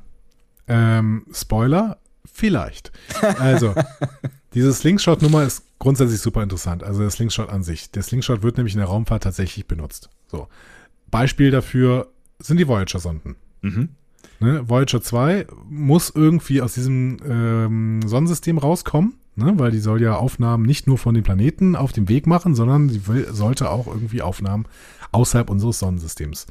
[0.69, 1.99] Ähm, Spoiler,
[2.31, 2.93] vielleicht.
[3.39, 3.75] Also,
[4.55, 6.83] diese Slingshot-Nummer ist grundsätzlich super interessant.
[6.83, 7.91] Also der Slingshot an sich.
[7.91, 10.09] Der Slingshot wird nämlich in der Raumfahrt tatsächlich benutzt.
[10.29, 10.49] So.
[11.11, 13.37] Beispiel dafür sind die Voyager-Sonden.
[13.63, 13.91] Mhm.
[14.41, 14.69] Ne?
[14.69, 19.55] Voyager 2 muss irgendwie aus diesem ähm, Sonnensystem rauskommen, ne?
[19.57, 22.89] weil die soll ja Aufnahmen nicht nur von den Planeten auf dem Weg machen, sondern
[22.89, 24.67] sie will, sollte auch irgendwie Aufnahmen
[25.13, 26.47] außerhalb unseres Sonnensystems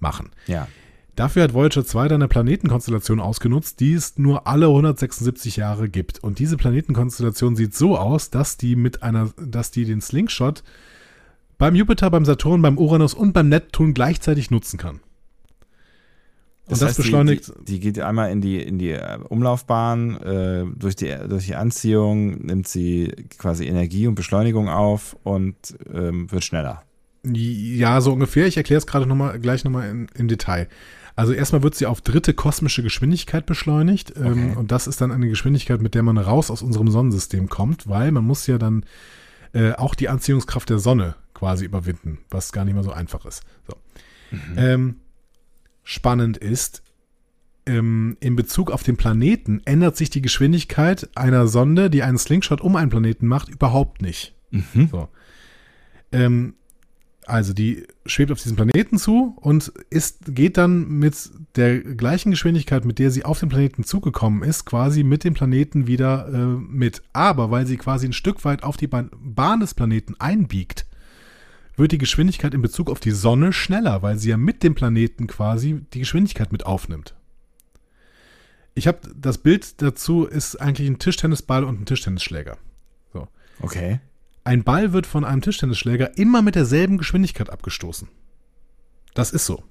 [0.00, 0.30] machen.
[0.46, 0.68] Ja.
[1.18, 6.22] Dafür hat Voyager 2 dann eine Planetenkonstellation ausgenutzt, die es nur alle 176 Jahre gibt.
[6.22, 10.62] Und diese Planetenkonstellation sieht so aus, dass die mit einer, dass die den Slingshot
[11.58, 15.00] beim Jupiter, beim Saturn, beim Uranus und beim Neptun gleichzeitig nutzen kann.
[16.68, 17.48] Das, das heißt, beschleunigt.
[17.48, 21.46] Die, die, die, geht einmal in die, in die äh, Umlaufbahn, äh, durch, die, durch
[21.46, 25.56] die Anziehung nimmt sie quasi Energie und Beschleunigung auf und
[25.92, 26.84] ähm, wird schneller.
[27.24, 28.46] Ja, so ungefähr.
[28.46, 30.68] Ich erkläre es gerade noch mal, gleich nochmal im Detail.
[31.18, 34.12] Also erstmal wird sie auf dritte kosmische Geschwindigkeit beschleunigt.
[34.16, 34.40] Ähm, okay.
[34.52, 37.88] Ähm, und das ist dann eine Geschwindigkeit, mit der man raus aus unserem Sonnensystem kommt,
[37.88, 38.84] weil man muss ja dann
[39.52, 43.42] äh, auch die Anziehungskraft der Sonne quasi überwinden, was gar nicht mehr so einfach ist.
[43.66, 43.74] So.
[44.30, 44.54] Mhm.
[44.56, 44.96] Ähm,
[45.82, 46.84] spannend ist,
[47.66, 52.60] ähm, in Bezug auf den Planeten ändert sich die Geschwindigkeit einer Sonde, die einen Slingshot
[52.60, 54.36] um einen Planeten macht, überhaupt nicht.
[54.52, 54.88] Mhm.
[54.92, 55.08] So.
[56.12, 56.54] Ähm,
[57.28, 62.84] also die schwebt auf diesen Planeten zu und ist, geht dann mit der gleichen Geschwindigkeit,
[62.84, 67.02] mit der sie auf den Planeten zugekommen ist, quasi mit dem Planeten wieder äh, mit.
[67.12, 70.86] Aber weil sie quasi ein Stück weit auf die Bahn, des Planeten einbiegt,
[71.76, 75.26] wird die Geschwindigkeit in Bezug auf die Sonne schneller, weil sie ja mit dem Planeten
[75.26, 77.14] quasi die Geschwindigkeit mit aufnimmt.
[78.74, 82.58] Ich habe das Bild dazu ist eigentlich ein Tischtennisball und ein Tischtennisschläger.
[83.12, 83.28] So.
[83.60, 84.00] Okay.
[84.48, 88.08] Ein Ball wird von einem Tischtennisschläger immer mit derselben Geschwindigkeit abgestoßen.
[89.12, 89.62] Das ist so.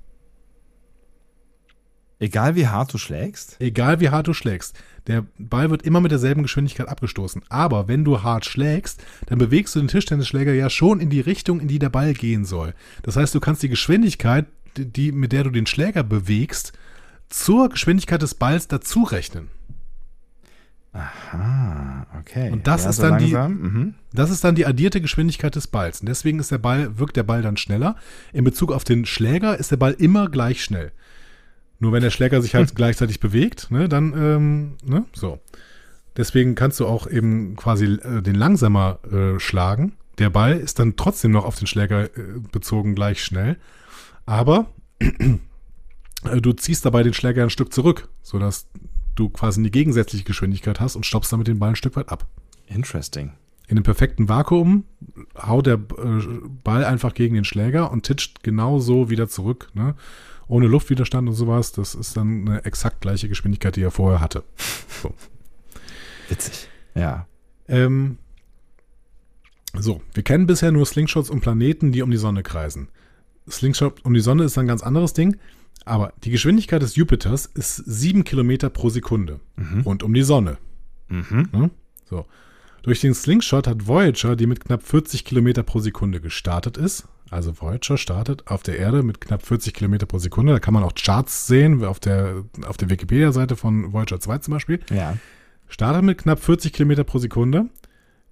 [2.20, 3.60] Egal wie hart du schlägst?
[3.60, 4.78] Egal wie hart du schlägst.
[5.08, 7.41] Der Ball wird immer mit derselben Geschwindigkeit abgestoßen.
[7.49, 11.60] Aber wenn du hart schlägst, dann bewegst du den Tischtennisschläger ja schon in die Richtung,
[11.60, 12.76] in die der Ball gehen soll.
[13.02, 14.45] Das heißt, du kannst die Geschwindigkeit,
[14.78, 16.74] die, mit der du den Schläger bewegst,
[17.30, 19.49] zur Geschwindigkeit des Balls dazu rechnen.
[20.93, 22.51] Aha, okay.
[22.51, 23.57] Und das ja, ist so dann langsam.
[23.57, 23.93] die, mhm.
[24.14, 26.01] das ist dann die addierte Geschwindigkeit des Balls.
[26.01, 27.95] Und deswegen ist der Ball, wirkt der Ball dann schneller.
[28.34, 30.91] In Bezug auf den Schläger ist der Ball immer gleich schnell.
[31.80, 35.39] Nur wenn der Schläger sich halt gleichzeitig bewegt, ne, dann, ähm, ne, so.
[36.15, 39.93] Deswegen kannst du auch eben quasi äh, den langsamer äh, schlagen.
[40.18, 43.57] Der Ball ist dann trotzdem noch auf den Schläger äh, bezogen gleich schnell.
[44.26, 48.68] Aber äh, du ziehst dabei den Schläger ein Stück zurück, sodass
[49.19, 52.27] du quasi eine gegensätzliche Geschwindigkeit hast und stoppst damit den Ball ein Stück weit ab.
[52.68, 53.34] Interesting.
[53.68, 54.85] In einem perfekten Vakuum
[55.38, 56.23] haut der äh,
[56.64, 59.95] Ball einfach gegen den Schläger und titscht genauso wieder zurück, ne?
[60.49, 61.73] Ohne Luftwiderstand und sowas.
[61.73, 64.44] Das ist dann eine exakt gleiche Geschwindigkeit, die er vorher hatte.
[65.02, 65.14] So.
[66.30, 66.69] Witzig.
[66.95, 67.27] Ja.
[67.68, 68.18] Ähm,
[69.73, 72.88] so, wir kennen bisher nur Slingshots um Planeten, die um die Sonne kreisen.
[73.49, 75.38] Slingshot um die Sonne ist ein ganz anderes Ding.
[75.86, 79.82] Aber die Geschwindigkeit des Jupiters ist 7 Kilometer pro Sekunde mhm.
[79.82, 80.58] rund um die Sonne.
[81.08, 81.49] Mhm.
[81.54, 81.70] Ja?
[82.10, 82.26] So.
[82.84, 87.60] Durch den Slingshot hat Voyager, die mit knapp 40 Kilometer pro Sekunde gestartet ist, also
[87.60, 90.54] Voyager startet auf der Erde mit knapp 40 Kilometer pro Sekunde.
[90.54, 94.54] Da kann man auch Charts sehen, auf der, auf der Wikipedia-Seite von Voyager 2 zum
[94.54, 94.80] Beispiel.
[94.90, 95.18] Ja.
[95.68, 97.66] Startet mit knapp 40 Kilometer pro Sekunde,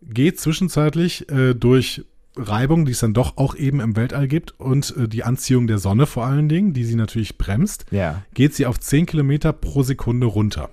[0.02, 2.06] geht zwischenzeitlich äh, durch
[2.38, 5.78] Reibung, die es dann doch auch eben im Weltall gibt und äh, die Anziehung der
[5.78, 8.24] Sonne vor allen Dingen, die sie natürlich bremst, ja.
[8.34, 10.70] geht sie auf 10 Kilometer pro Sekunde runter.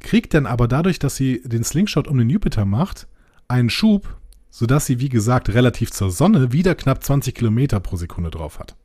[0.00, 3.06] Kriegt dann aber dadurch, dass sie den Slingshot um den Jupiter macht,
[3.48, 4.16] einen Schub,
[4.50, 8.76] sodass sie, wie gesagt, relativ zur Sonne wieder knapp 20 Kilometer pro Sekunde drauf hat.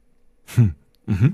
[0.55, 0.75] Hm.
[1.05, 1.33] Mhm.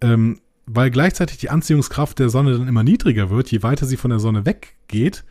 [0.00, 4.10] Ähm, weil gleichzeitig die Anziehungskraft der Sonne dann immer niedriger wird, je weiter sie von
[4.10, 5.24] der Sonne weggeht,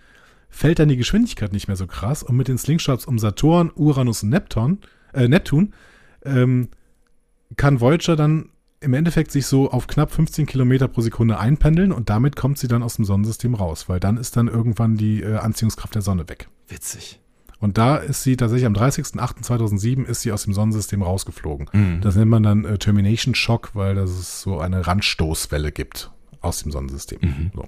[0.51, 4.21] fällt dann die Geschwindigkeit nicht mehr so krass und mit den Slingshots um Saturn, Uranus
[4.21, 4.79] und Neptun,
[5.13, 5.73] äh, Neptun
[6.23, 6.69] ähm,
[7.55, 8.49] kann Voyager dann
[8.81, 12.67] im Endeffekt sich so auf knapp 15 Kilometer pro Sekunde einpendeln und damit kommt sie
[12.67, 16.27] dann aus dem Sonnensystem raus, weil dann ist dann irgendwann die äh, Anziehungskraft der Sonne
[16.29, 16.49] weg.
[16.67, 17.19] Witzig.
[17.59, 21.69] Und da ist sie tatsächlich am 30.08.2007 ist sie aus dem Sonnensystem rausgeflogen.
[21.71, 22.01] Mhm.
[22.01, 26.11] Das nennt man dann äh, Termination Shock, weil das so eine Randstoßwelle gibt
[26.41, 27.19] aus dem Sonnensystem.
[27.21, 27.51] Mhm.
[27.53, 27.67] So.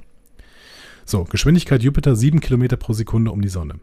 [1.06, 3.80] So, Geschwindigkeit Jupiter 7 Kilometer pro Sekunde um die Sonne.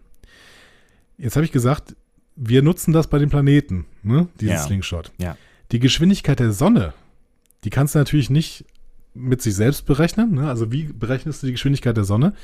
[1.19, 1.95] Jetzt habe ich gesagt,
[2.37, 4.29] wir nutzen das bei den Planeten, ne?
[4.41, 4.63] dieses ja.
[4.63, 5.13] Slingshot.
[5.19, 5.37] Ja.
[5.73, 6.95] Die Geschwindigkeit der Sonne,
[7.65, 8.65] die kannst du natürlich nicht
[9.13, 10.35] mit sich selbst berechnen.
[10.35, 10.49] Ne?
[10.49, 12.35] Also wie berechnest du die Geschwindigkeit der Sonne?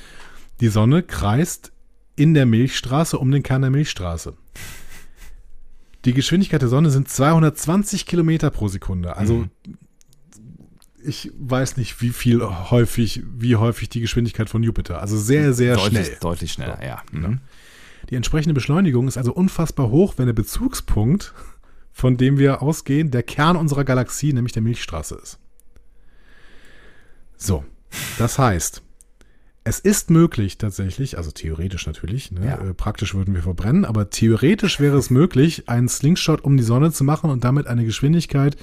[0.60, 1.72] Die Sonne kreist
[2.16, 4.34] in der Milchstraße um den Kern der Milchstraße.
[6.04, 9.16] Die Geschwindigkeit der Sonne sind 220 Kilometer pro Sekunde.
[9.16, 9.50] Also mhm
[11.06, 15.00] ich weiß nicht, wie viel häufig, wie häufig die Geschwindigkeit von Jupiter.
[15.00, 16.18] Also sehr, sehr deutlich, schnell.
[16.20, 17.02] Deutlich schneller, ja.
[17.12, 17.40] Mhm.
[18.10, 21.34] Die entsprechende Beschleunigung ist also unfassbar hoch, wenn der Bezugspunkt,
[21.92, 25.38] von dem wir ausgehen, der Kern unserer Galaxie, nämlich der Milchstraße ist.
[27.36, 27.64] So,
[28.18, 28.82] das heißt,
[29.64, 32.58] es ist möglich tatsächlich, also theoretisch natürlich, ne, Ja.
[32.58, 36.92] äh, praktisch würden wir verbrennen, aber theoretisch wäre es möglich, einen Slingshot um die Sonne
[36.92, 38.56] zu machen und damit eine Geschwindigkeit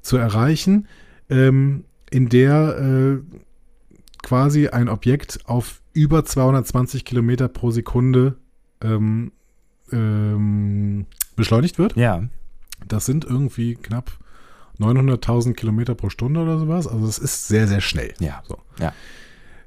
[0.00, 0.86] zu erreichen,
[1.30, 3.36] ähm, in der äh,
[4.22, 8.36] quasi ein Objekt auf über 220 Kilometer pro Sekunde
[8.82, 9.32] ähm,
[9.92, 11.06] ähm,
[11.36, 11.96] beschleunigt wird.
[11.96, 12.24] Ja.
[12.86, 14.12] Das sind irgendwie knapp
[14.80, 16.86] 900.000 Kilometer pro Stunde oder sowas.
[16.86, 18.12] Also das ist sehr, sehr schnell.
[18.18, 18.42] Ja.
[18.46, 18.58] So.
[18.80, 18.92] Ja.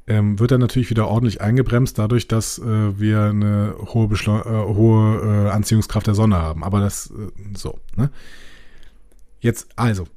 [0.09, 4.73] Ähm, wird dann natürlich wieder ordentlich eingebremst, dadurch, dass äh, wir eine hohe, Beschleu äh,
[4.73, 6.63] hohe äh, Anziehungskraft der Sonne haben.
[6.63, 7.79] Aber das äh, so.
[7.95, 8.09] Ne?
[9.39, 10.07] Jetzt also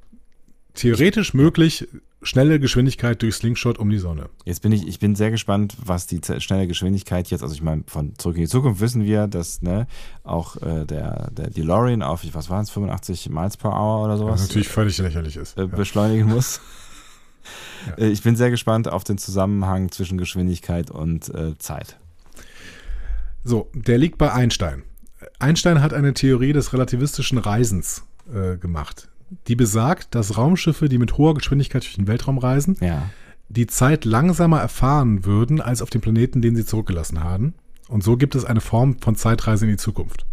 [0.81, 1.89] theoretisch möglich
[2.23, 4.29] schnelle Geschwindigkeit durch Slingshot um die Sonne.
[4.45, 7.85] Jetzt bin ich, ich bin sehr gespannt, was die schnelle Geschwindigkeit jetzt, also ich meine,
[7.87, 9.87] von Zurück in die Zukunft wissen wir, dass ne,
[10.25, 14.19] auch äh, der, der DeLorean auf, was waren es, 85 Miles per Hour oder Was
[14.19, 15.57] sowas natürlich völlig lächerlich ist.
[15.57, 15.67] äh, ja.
[15.67, 16.57] beschleunigen muss.
[16.57, 16.63] Ja.
[17.97, 21.99] Äh, Ich bin sehr gespannt auf den Zusammenhang zwischen Geschwindigkeit und äh, Zeit.
[23.45, 24.83] So, der liegt bei Einstein.
[25.39, 29.09] Einstein hat eine Theorie des relativistischen Reisens äh, gemacht,
[29.49, 33.03] die besagt, dass Raumschiffe, die mit hoher Geschwindigkeit durch den Weltraum reisen, Ja.
[33.49, 37.55] die Zeit langsamer erfahren würden als auf dem Planeten, den sie zurückgelassen haben.
[37.89, 40.27] Und so gibt es eine Form von Zeitreise in die Zukunft.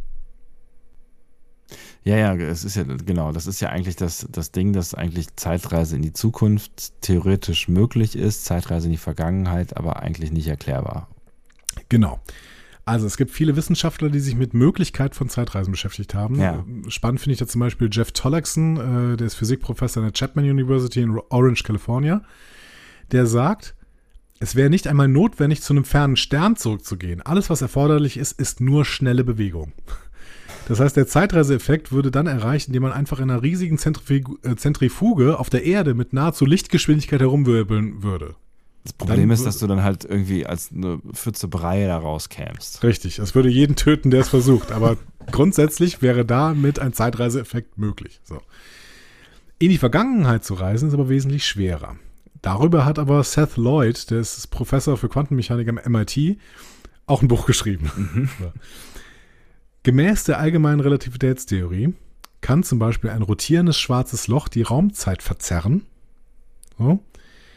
[2.04, 5.36] Ja, ja, es ist ja, genau, das ist ja eigentlich das, das Ding, dass eigentlich
[5.36, 11.10] Zeitreise in die Zukunft theoretisch möglich ist, Zeitreise in die Vergangenheit, aber eigentlich nicht erklärbar.
[11.90, 12.20] Genau.
[12.88, 16.40] Also es gibt viele Wissenschaftler, die sich mit Möglichkeit von Zeitreisen beschäftigt haben.
[16.40, 16.64] Ja.
[16.88, 20.50] Spannend finde ich da zum Beispiel Jeff Tollekson, äh, der ist Physikprofessor an der Chapman
[20.50, 22.22] University in Orange, California.
[23.12, 23.76] Der sagt,
[24.40, 27.22] es wäre nicht einmal notwendig, zu einem fernen Stern zurückzugehen.
[27.22, 29.74] Alles, was erforderlich ist, ist nur schnelle Bewegung.
[30.70, 35.40] Das heißt, der Zeitreiseeffekt würde dann erreicht, indem man einfach in einer riesigen äh, Zentrifuge
[35.40, 38.36] auf der Erde mit nahezu Lichtgeschwindigkeit herumwirbeln würde.
[38.88, 42.84] Das Problem Dann ist, dass du dann halt irgendwie als eine Pfütze Brei da rauskämst.
[42.84, 44.72] Richtig, es würde jeden töten, der es versucht.
[44.72, 44.96] Aber
[45.32, 48.22] grundsätzlich wäre damit ein Zeitreiseeffekt möglich.
[48.24, 48.42] So.
[49.60, 51.98] In die Vergangenheit zu reisen ist aber wesentlich schwerer.
[52.42, 56.38] Darüber hat aber Seth Lloyd, der ist Professor für Quantenmechanik am MIT,
[57.08, 58.30] auch ein Buch geschrieben.
[58.40, 58.54] So.
[59.84, 61.94] Gemäß der allgemeinen Relativitätstheorie
[62.40, 65.84] kann zum Beispiel ein rotierendes schwarzes Loch die Raumzeit verzerren.
[66.78, 67.00] So.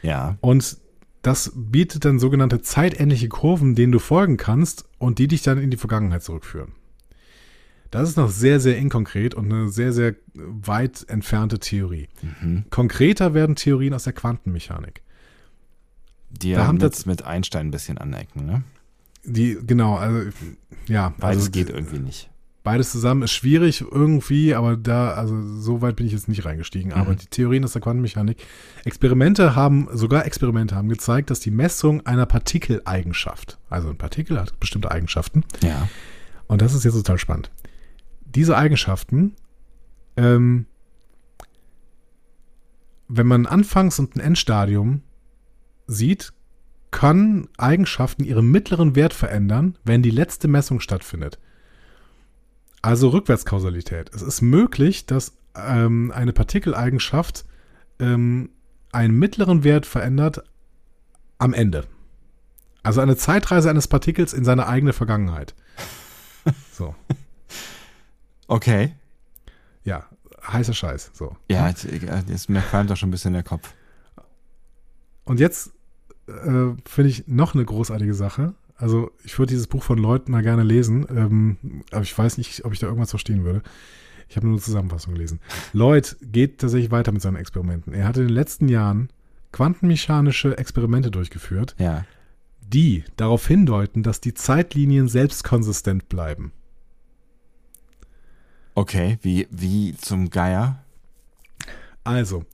[0.03, 0.37] Ja.
[0.41, 0.77] Und
[1.23, 5.71] das bietet dann sogenannte zeitähnliche Kurven, denen du folgen kannst und die dich dann in
[5.71, 6.73] die Vergangenheit zurückführen.
[7.91, 12.09] Das ist noch sehr, sehr inkonkret und eine sehr, sehr weit entfernte Theorie.
[12.41, 12.65] Mhm.
[12.71, 15.03] Konkreter werden Theorien aus der Quantenmechanik.
[16.31, 18.63] Die Da ja haben mit, mit Einstein ein bisschen anecken, ne?
[19.25, 20.31] Die, genau, also,
[20.87, 21.13] ja.
[21.19, 22.31] Beides also, geht irgendwie nicht.
[22.63, 26.93] Beides zusammen ist schwierig irgendwie, aber da, also so weit bin ich jetzt nicht reingestiegen.
[26.93, 27.17] Aber Mhm.
[27.17, 28.37] die Theorien aus der Quantenmechanik,
[28.85, 34.61] Experimente haben, sogar Experimente haben gezeigt, dass die Messung einer Partikeleigenschaft, also ein Partikel hat
[34.61, 35.89] bestimmte Eigenschaften, Ja.
[36.49, 37.51] und das ist jetzt total spannend.
[38.27, 39.35] Diese Eigenschaften,
[40.19, 40.67] ähm,
[43.09, 45.03] wenn man Anfangs- und ein Endstadium
[45.87, 46.33] sieht,
[46.91, 51.39] können Eigenschaften ihren mittleren Wert verändern, wenn die letzte Messung stattfindet.
[52.83, 54.11] Also Rückwärtskausalität.
[54.15, 57.45] Es ist möglich, dass ähm, eine Partikeleigenschaft
[57.99, 58.51] ähm,
[58.93, 60.43] einen mittleren Wert verändert
[61.39, 61.87] am Ende.
[62.83, 65.55] Also eine Zeitreise eines Partikels in seine eigene Vergangenheit.
[66.73, 66.95] So.
[68.47, 68.95] Okay.
[69.85, 70.07] Ja,
[70.43, 71.11] heißer Scheiß.
[71.13, 71.37] So.
[71.51, 73.75] Ja, jetzt, äh, jetzt mir qualmt doch schon ein bisschen der Kopf.
[75.25, 75.73] Und jetzt
[76.27, 78.55] äh, finde ich noch eine großartige Sache.
[78.81, 81.57] Also ich würde dieses Buch von Leuten mal gerne lesen, ähm,
[81.91, 83.63] aber ich weiß nicht, ob ich da irgendwas verstehen würde.
[84.29, 85.41] Ich habe nur eine Zusammenfassung gelesen.
[85.73, 87.93] Lloyd geht tatsächlich weiter mit seinen Experimenten.
[87.93, 89.11] Er hat in den letzten Jahren
[89.53, 92.05] quantenmechanische Experimente durchgeführt, Ja.
[92.67, 96.53] die darauf hindeuten, dass die Zeitlinien selbst konsistent bleiben.
[98.75, 100.83] Okay, wie, wie zum Geier?
[102.05, 102.45] Also,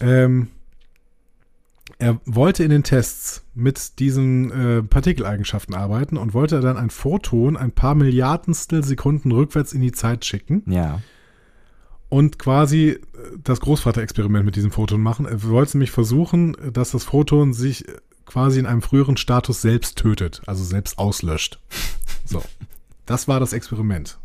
[0.00, 0.48] ähm,
[2.00, 7.56] er wollte in den Tests mit diesen äh, Partikeleigenschaften arbeiten und wollte dann ein Photon
[7.56, 11.02] ein paar Milliardenstel Sekunden rückwärts in die Zeit schicken Ja.
[12.08, 12.98] und quasi äh,
[13.44, 15.26] das Großvaterexperiment mit diesem Photon machen.
[15.26, 17.92] Er wollte nämlich versuchen, dass das Photon sich äh,
[18.24, 21.60] quasi in einem früheren Status selbst tötet, also selbst auslöscht.
[22.24, 22.42] So,
[23.06, 24.18] das war das Experiment.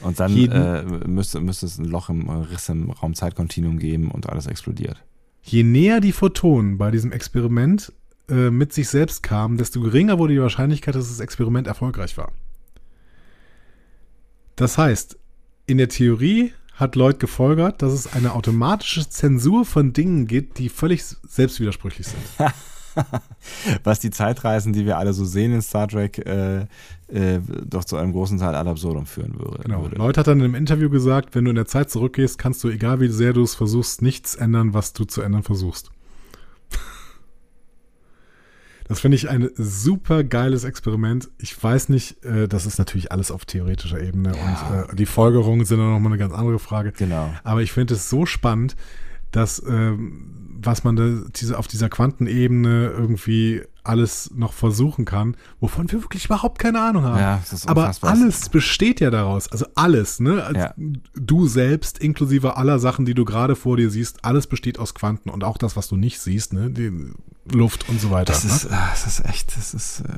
[0.00, 4.46] Und dann äh, müsste, müsste es ein Loch im Riss im Raumzeitkontinuum geben und alles
[4.46, 5.02] explodiert.
[5.42, 7.92] Je näher die Photonen bei diesem Experiment
[8.28, 12.32] äh, mit sich selbst kamen, desto geringer wurde die Wahrscheinlichkeit, dass das Experiment erfolgreich war.
[14.56, 15.18] Das heißt,
[15.66, 20.68] in der Theorie hat Lloyd gefolgert, dass es eine automatische Zensur von Dingen gibt, die
[20.68, 22.22] völlig selbstwidersprüchlich sind.
[23.84, 26.66] Was die Zeitreisen, die wir alle so sehen in Star Trek, äh,
[27.08, 29.62] äh, doch zu einem großen Teil ad absurdum führen würde.
[29.62, 29.82] Genau.
[29.82, 29.96] würde.
[29.96, 33.00] Lloyd hat dann im Interview gesagt, wenn du in der Zeit zurückgehst, kannst du, egal
[33.00, 35.90] wie sehr du es versuchst, nichts ändern, was du zu ändern versuchst.
[38.88, 41.28] Das finde ich ein super geiles Experiment.
[41.36, 44.82] Ich weiß nicht, äh, das ist natürlich alles auf theoretischer Ebene Ja.
[44.86, 46.92] und äh, die Folgerungen sind dann nochmal eine ganz andere Frage.
[46.92, 47.30] Genau.
[47.44, 48.76] Aber ich finde es so spannend,
[49.30, 55.90] dass ähm, was man da diese, auf dieser Quantenebene irgendwie alles noch versuchen kann, wovon
[55.90, 57.18] wir wirklich überhaupt keine Ahnung haben.
[57.18, 59.50] Ja, Aber alles besteht ja daraus.
[59.50, 60.44] Also alles, ne?
[60.44, 60.74] Also Ja.
[61.14, 65.30] Du selbst, inklusive aller Sachen, die du gerade vor dir siehst, alles besteht aus Quanten
[65.30, 66.70] und auch das, was du nicht siehst, ne?
[66.70, 66.92] Die
[67.50, 68.32] Luft und so weiter.
[68.32, 68.50] Das ne?
[68.50, 70.12] ist, ah, das ist echt, das ist, äh,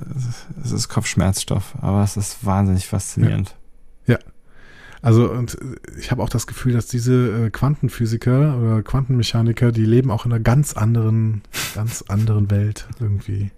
[0.62, 3.54] das ist Kopfschmerzstoff, aber es ist wahnsinnig faszinierend.
[5.02, 9.84] Also und äh, ich habe auch das Gefühl, dass diese äh, Quantenphysiker oder Quantenmechaniker, die
[9.84, 11.42] leben auch in einer ganz anderen,
[11.74, 13.50] ganz anderen Welt irgendwie.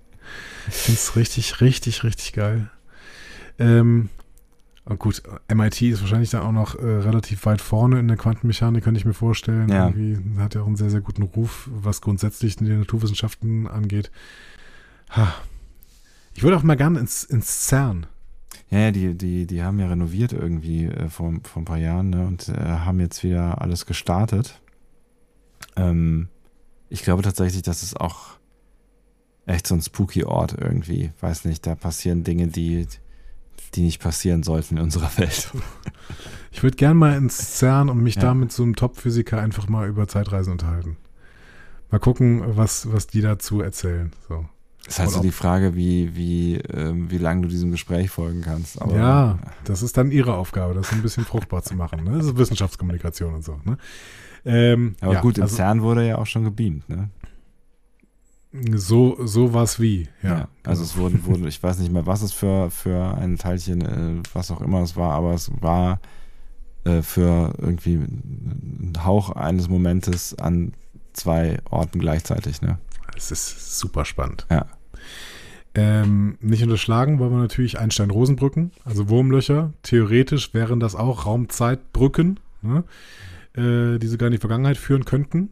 [0.69, 2.71] Ich finde es richtig, richtig, richtig geil.
[3.59, 4.09] Ähm,
[4.85, 8.83] und gut, MIT ist wahrscheinlich dann auch noch äh, relativ weit vorne in der Quantenmechanik,
[8.83, 9.69] könnte ich mir vorstellen.
[9.69, 9.87] Ja.
[9.87, 14.11] Irgendwie hat ja auch einen sehr, sehr guten Ruf, was grundsätzlich in den Naturwissenschaften angeht.
[15.11, 15.35] Ha.
[16.35, 18.07] Ich würde auch mal gern ins, ins CERN.
[18.73, 22.27] Ja, die, die, die haben ja renoviert irgendwie äh, vor, vor ein paar Jahren ne,
[22.27, 24.63] und äh, haben jetzt wieder alles gestartet.
[25.77, 26.29] Ähm,
[26.89, 28.39] ich glaube tatsächlich, dass es auch
[29.45, 31.13] echt so ein spooky Ort irgendwie.
[31.21, 32.87] Weiß nicht, da passieren Dinge, die,
[33.75, 35.51] die nicht passieren sollten in unserer Welt.
[36.51, 38.23] Ich würde gern mal ins CERN und mich Ja.
[38.23, 40.97] da mit so einem Top-Physiker einfach mal über Zeitreisen unterhalten.
[41.91, 44.13] Mal gucken, was, was die dazu erzählen.
[44.31, 44.47] So.
[44.87, 48.43] Ist halt Und so die Frage, wie, wie, ähm, wie lange du diesem Gespräch folgen
[48.43, 48.81] kannst.
[48.83, 52.05] Aber, ja, das ist dann ihre Aufgabe, das ein bisschen fruchtbar zu machen.
[52.05, 52.17] Ne?
[52.17, 53.61] Das ist Wissenschaftskommunikation und so.
[53.65, 53.79] Ne?
[54.45, 57.11] Ähm, aber ja, gut, im also CERN wurde ja auch schon gebeamt, ne?
[58.75, 60.09] so, so was wie.
[60.23, 63.83] Ja, also es wurden, wurden, ich weiß nicht mehr, was es für, für ein Teilchen,
[63.83, 66.01] äh, was auch immer es war, aber es war
[66.85, 70.73] äh, für irgendwie einen Hauch eines Momentes an
[71.13, 72.79] zwei Orten gleichzeitig, ne?
[73.17, 74.47] Es ist super spannend.
[74.51, 74.67] Ja.
[75.75, 79.73] Ähm, nicht unterschlagen wollen wir natürlich Einstein-Rosenbrücken, also Wurmlöcher.
[79.83, 82.85] Theoretisch wären das auch Raumzeitbrücken, ne?
[83.55, 85.49] äh, die sogar in die Vergangenheit führen könnten.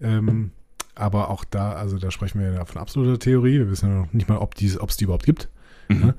[0.00, 0.52] Ähm,
[0.94, 3.58] aber auch da, also da sprechen wir ja von absoluter Theorie.
[3.58, 5.48] Wir wissen ja noch nicht mal, ob es die überhaupt gibt.
[5.88, 6.14] Mhm.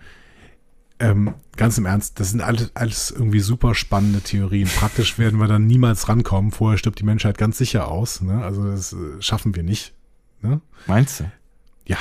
[1.00, 4.68] Ähm, ganz im Ernst, das sind alles, alles irgendwie super spannende Theorien.
[4.68, 6.52] Praktisch werden wir dann niemals rankommen.
[6.52, 8.22] Vorher stirbt die Menschheit ganz sicher aus.
[8.22, 8.44] Ne?
[8.44, 9.94] Also das äh, schaffen wir nicht.
[10.42, 10.62] Ne?
[10.88, 11.32] Meinst du?
[11.86, 11.98] Ja,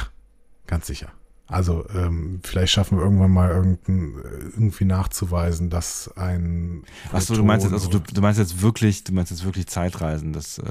[0.66, 1.08] ganz sicher.
[1.46, 7.64] Also ähm, vielleicht schaffen wir irgendwann mal äh, irgendwie nachzuweisen, dass ein Achso, du meinst
[7.64, 10.64] jetzt, also du, du meinst jetzt wirklich, du meinst jetzt wirklich Zeitreisen, das, äh,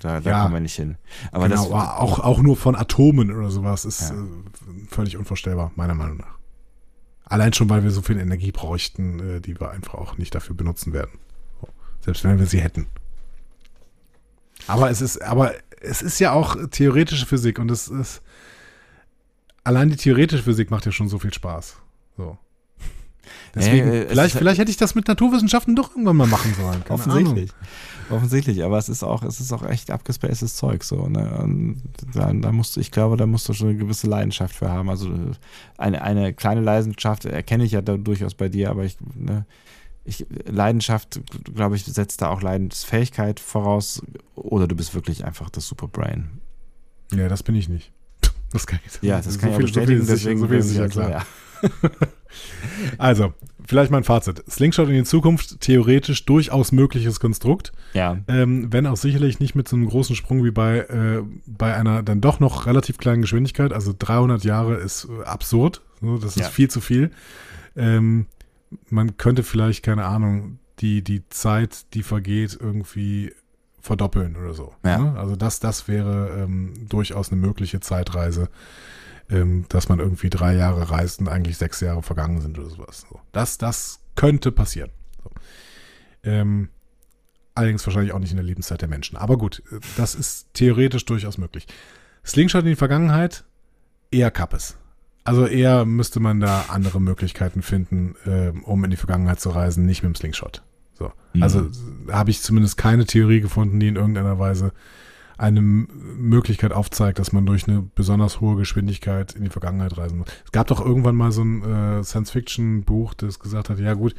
[0.00, 0.42] da, da Ja.
[0.42, 0.96] kommen wir nicht hin.
[1.30, 4.16] Aber genau, das, auch, auch nur von Atomen oder sowas ist Ja.
[4.16, 6.36] äh, völlig unvorstellbar, meiner Meinung nach.
[7.24, 10.56] Allein schon, weil wir so viel Energie bräuchten, äh, die wir einfach auch nicht dafür
[10.56, 11.18] benutzen werden.
[12.00, 12.88] Selbst wenn wir sie hätten.
[14.66, 15.52] Aber es ist, aber
[15.88, 18.22] es ist ja auch theoretische Physik und es ist
[19.64, 21.76] allein die theoretische Physik macht ja schon so viel Spaß.
[22.16, 22.38] So.
[23.54, 26.84] Deswegen, äh, vielleicht, ist- vielleicht hätte ich das mit Naturwissenschaften doch irgendwann mal machen sollen.
[26.84, 27.50] Keine Offensichtlich.
[28.08, 31.08] Offensichtlich, aber es ist auch, es ist auch echt abgespacedes Zeug so.
[31.08, 31.28] Ne?
[31.42, 31.82] Und
[32.14, 34.88] da, da musst du, ich glaube, da musst du schon eine gewisse Leidenschaft für haben.
[34.88, 35.10] Also
[35.76, 39.44] eine, eine kleine Leidenschaft erkenne ich ja da durchaus bei dir, aber ich, ne,
[40.06, 41.20] ich Leidenschaft,
[41.54, 44.02] glaube ich, setzt da auch Leidensfähigkeit voraus.
[44.34, 46.40] Oder du bist wirklich einfach das Superbrain.
[47.14, 47.92] Ja, das bin ich nicht.
[48.52, 50.58] Das kann ich Ja, das so kann ich viel- bestätigen, so viel deswegen so viel
[50.58, 51.26] ist sicher ja klar.
[52.98, 53.32] Also,
[53.66, 54.44] vielleicht mein Fazit.
[54.48, 59.68] Slingshot in die Zukunft, theoretisch durchaus mögliches Konstrukt, Ja, ähm, wenn auch sicherlich nicht mit
[59.68, 63.72] so einem großen Sprung wie bei, äh, bei einer dann doch noch relativ kleinen Geschwindigkeit.
[63.72, 66.48] Also 300 Jahre ist absurd, so, das ist Ja.
[66.50, 67.10] viel zu viel.
[67.74, 68.26] Ähm,
[68.88, 73.32] man könnte vielleicht, keine Ahnung, die, die Zeit, die vergeht, irgendwie
[73.80, 74.74] verdoppeln oder so.
[74.84, 74.98] Ja.
[74.98, 75.18] Ne?
[75.18, 78.48] Also das, das wäre ähm, durchaus eine mögliche Zeitreise,
[79.30, 83.06] ähm, dass man irgendwie drei Jahre reist und eigentlich sechs Jahre vergangen sind oder sowas.
[83.08, 83.20] So.
[83.32, 84.90] Das, das könnte passieren.
[85.22, 85.30] So.
[86.24, 86.70] Ähm,
[87.54, 89.16] allerdings wahrscheinlich auch nicht in der Lebenszeit der Menschen.
[89.16, 89.62] Aber gut,
[89.96, 91.66] das ist theoretisch durchaus möglich.
[92.24, 93.44] Slingshot in die Vergangenheit,
[94.10, 94.76] eher Kappes.
[95.26, 99.84] Also eher müsste man da andere Möglichkeiten finden, ähm, um in die Vergangenheit zu reisen,
[99.84, 100.62] nicht mit dem Slingshot.
[100.94, 101.12] So.
[101.34, 101.42] Mhm.
[101.42, 104.72] Also äh, habe ich zumindest keine Theorie gefunden, die in irgendeiner Weise
[105.38, 110.28] eine Möglichkeit aufzeigt, dass man durch eine besonders hohe Geschwindigkeit in die Vergangenheit reisen muss.
[110.44, 114.14] Es gab doch irgendwann mal so ein äh, Science-Fiction-Buch, das gesagt hat, ja gut,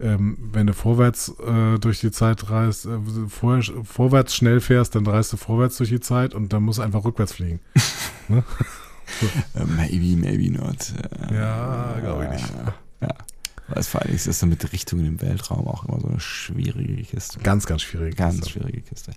[0.00, 2.98] ähm, wenn du vorwärts äh, durch die Zeit reist, äh,
[3.28, 6.82] vorher, vorwärts schnell fährst, dann reist du vorwärts durch die Zeit und dann musst du
[6.82, 7.60] einfach rückwärts fliegen.
[8.28, 8.44] ne?
[9.54, 10.92] Uh, maybe, maybe not.
[11.32, 12.52] Ja, glaube ich nicht.
[13.00, 13.14] Ja.
[13.70, 17.38] Weil es vor allem ist mit Richtungen im Weltraum auch immer so eine schwierige Kiste.
[17.38, 18.50] Ganz, ganz schwierige Ganz Kiste.
[18.50, 19.12] schwierige Kiste.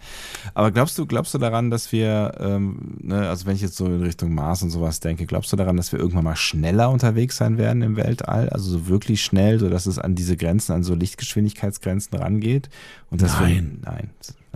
[0.54, 3.88] Aber glaubst du, glaubst du daran, dass wir, ähm, ne, also wenn ich jetzt so
[3.88, 7.38] in Richtung Mars und sowas denke, glaubst du daran, dass wir irgendwann mal schneller unterwegs
[7.38, 8.50] sein werden im Weltall?
[8.50, 12.70] Also so wirklich schnell, sodass es an diese Grenzen, an so Lichtgeschwindigkeitsgrenzen rangeht?
[13.10, 13.80] Und dass Nein.
[13.82, 14.10] Wir, nein.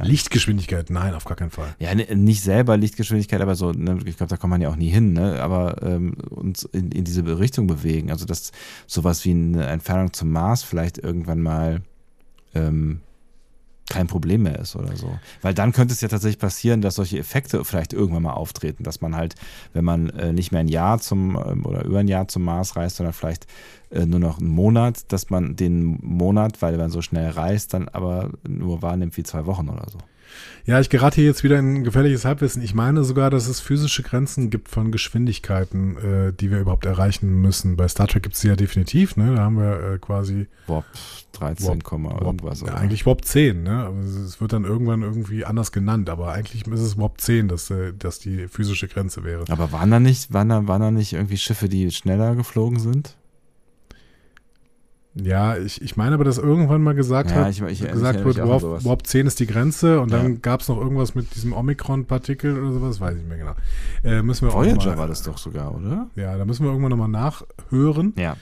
[0.05, 1.75] Lichtgeschwindigkeit, nein, auf gar keinen Fall.
[1.79, 4.75] Ja, ne, nicht selber Lichtgeschwindigkeit, aber so, ne, ich glaube, da kommt man ja auch
[4.75, 5.41] nie hin, ne?
[5.41, 8.11] aber ähm, uns in, in diese Richtung bewegen.
[8.11, 8.51] Also, dass
[8.85, 11.81] sowas wie eine Entfernung zum Mars vielleicht irgendwann mal
[12.53, 13.01] ähm,
[13.89, 15.17] kein Problem mehr ist oder so.
[15.41, 19.01] Weil dann könnte es ja tatsächlich passieren, dass solche Effekte vielleicht irgendwann mal auftreten, dass
[19.01, 19.35] man halt,
[19.73, 22.75] wenn man äh, nicht mehr ein Jahr zum ähm, oder über ein Jahr zum Mars
[22.75, 23.47] reist, sondern vielleicht
[23.89, 27.87] äh, nur noch einen Monat, dass man den Monat, weil man so schnell reist, dann
[27.87, 29.99] aber nur wahrnimmt wie zwei Wochen oder so.
[30.65, 32.61] Ja, ich gerate hier jetzt wieder in gefährliches Halbwissen.
[32.61, 37.41] Ich meine sogar, dass es physische Grenzen gibt von Geschwindigkeiten, äh, die wir überhaupt erreichen
[37.41, 37.77] müssen.
[37.77, 39.35] Bei Star Trek gibt es sie ja definitiv, ne?
[39.35, 40.85] Da haben wir äh, quasi Warp
[41.33, 42.61] 13, Warp, irgendwas.
[42.61, 43.85] Ja, eigentlich Warp 10, ne?
[43.85, 47.69] Aber es wird dann irgendwann irgendwie anders genannt, aber eigentlich ist es Warp 10, dass,
[47.69, 49.45] äh, dass die physische Grenze wäre.
[49.49, 53.15] Aber waren da nicht, waren da, waren da nicht irgendwie Schiffe, die schneller geflogen sind?
[55.23, 58.23] Ja, ich, ich meine aber, dass irgendwann mal gesagt Ja, hat, ich- ich- ich gesagt
[58.23, 58.85] wird, sowas.
[58.85, 60.17] Warp 10 ist die Grenze und Ja.
[60.21, 63.55] dann gab es noch irgendwas mit diesem Omikron-Partikel oder sowas, weiß ich nicht mehr genau.
[64.03, 66.07] Äh, müssen wir Voyager mal, war das doch sogar, oder?
[66.15, 68.13] Ja, da müssen wir irgendwann nochmal nachhören.
[68.17, 68.37] Ja.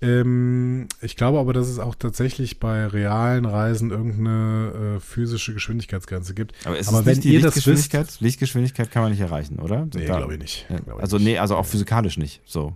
[0.00, 6.34] Ähm, ich glaube aber, dass es auch tatsächlich bei realen Reisen irgendeine äh, physische Geschwindigkeitsgrenze
[6.34, 6.54] gibt.
[6.64, 8.20] Aber ist Aber es wenn nicht die ihr das Lichtgeschwindigkeit?
[8.20, 9.86] Lichtgeschwindigkeit kann man nicht erreichen, oder?
[9.94, 10.66] Nee, glaube ich nicht.
[10.68, 11.26] Ich Also nicht.
[11.26, 12.40] nee, also auch physikalisch nicht.
[12.44, 12.72] So.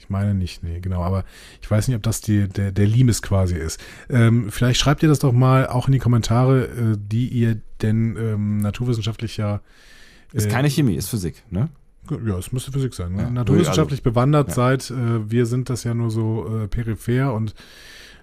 [0.00, 1.02] Ich meine nicht, nee, genau.
[1.02, 1.24] Aber
[1.60, 3.78] ich weiß nicht, ob das die, der, der Limes quasi ist.
[4.08, 8.16] Ähm, vielleicht schreibt ihr das doch mal auch in die Kommentare, äh, die ihr denn
[8.16, 9.60] ähm, naturwissenschaftlicher
[10.32, 11.68] Ist äh, keine Chemie, ist Physik, ne?
[12.26, 13.12] Ja, es müsste Physik sein.
[13.12, 13.22] Ne?
[13.24, 13.30] Ja.
[13.30, 14.54] Naturwissenschaftlich bewandert ja.
[14.54, 14.90] seid.
[14.90, 17.54] Äh, wir sind das ja nur so äh, peripher und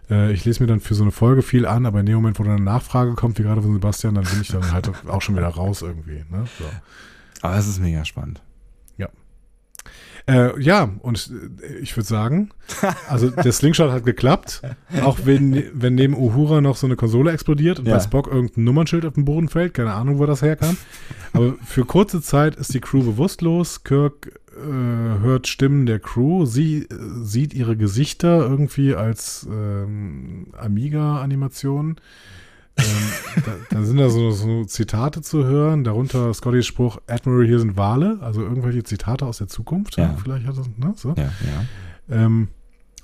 [0.10, 2.40] äh, ich lese mir dann für so eine Folge viel an, aber in dem Moment,
[2.40, 5.22] wo dann eine Nachfrage kommt, wie gerade von Sebastian, dann bin ich dann halt auch
[5.22, 6.26] schon wieder raus irgendwie.
[6.30, 6.48] Ne?
[6.58, 6.66] So.
[7.42, 8.42] Aber es ist mega spannend.
[10.30, 11.32] Äh, ja, und
[11.62, 12.50] äh, ich würde sagen,
[13.10, 14.62] also der Slingshot hat geklappt,
[15.04, 17.96] auch wenn, wenn neben Uhura noch so eine Konsole explodiert und Ja.
[17.96, 20.76] bei Spock irgendein Nummernschild auf den Boden fällt, keine Ahnung, wo das herkam.
[21.34, 23.84] Aber für kurze Zeit ist die Crew bewusstlos.
[23.86, 24.60] Kirk äh,
[25.22, 26.86] hört Stimmen der Crew, sie äh,
[27.24, 31.98] sieht ihre Gesichter irgendwie als ähm, Amiga-Animationen.
[32.78, 37.60] Ähm, da, da sind da so, so Zitate zu hören, darunter Scottys Spruch, Admiral, hier
[37.60, 39.98] sind Wale, also irgendwelche Zitate aus der Zukunft.
[39.98, 40.16] Ja.
[40.22, 41.10] Vielleicht hat das, ne, so.
[41.18, 42.26] Ja, ja.
[42.26, 42.50] Ähm,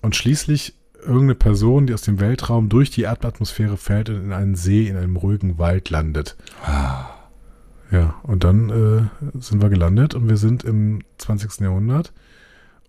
[0.01, 4.55] und schließlich irgendeine Person, die aus dem Weltraum durch die Erdatmosphäre fällt und in einen
[4.55, 6.35] See, in einem ruhigen Wald landet.
[7.91, 11.59] Ja, und dann äh, sind wir gelandet und wir sind im 20.
[11.61, 12.13] Jahrhundert.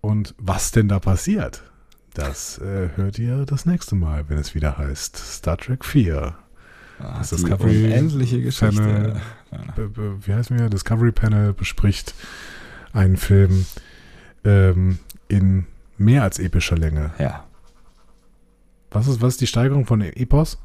[0.01, 1.63] Und was denn da passiert,
[2.13, 6.35] das äh, hört ihr das nächste Mal, wenn es wieder heißt Star Trek 4.
[6.99, 9.21] Ah, Das Discovery unendliche Geschichte.
[9.75, 10.69] Be- Wie heißt mir?
[10.69, 12.13] Discovery Panel bespricht
[12.93, 13.65] einen Film
[14.43, 15.67] ähm, in
[15.97, 17.11] mehr als epischer Länge.
[17.19, 17.45] Ja,
[18.91, 20.57] Was ist, was ist die Steigerung von Epos?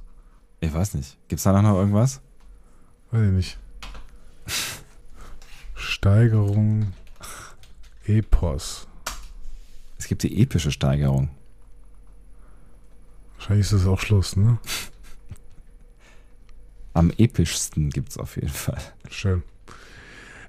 [0.61, 1.17] ich weiß nicht.
[1.29, 2.21] Gibt's da noch irgendwas?
[3.11, 3.59] Weiß ich nicht.
[5.75, 6.93] Steigerung
[8.05, 8.87] Epos.
[9.99, 11.31] Es gibt die epische Steigerung.
[13.37, 14.59] Wahrscheinlich ist das auch Schluss, ne?
[16.93, 18.79] Am epischsten gibt's auf jeden Fall.
[19.11, 19.43] Schön.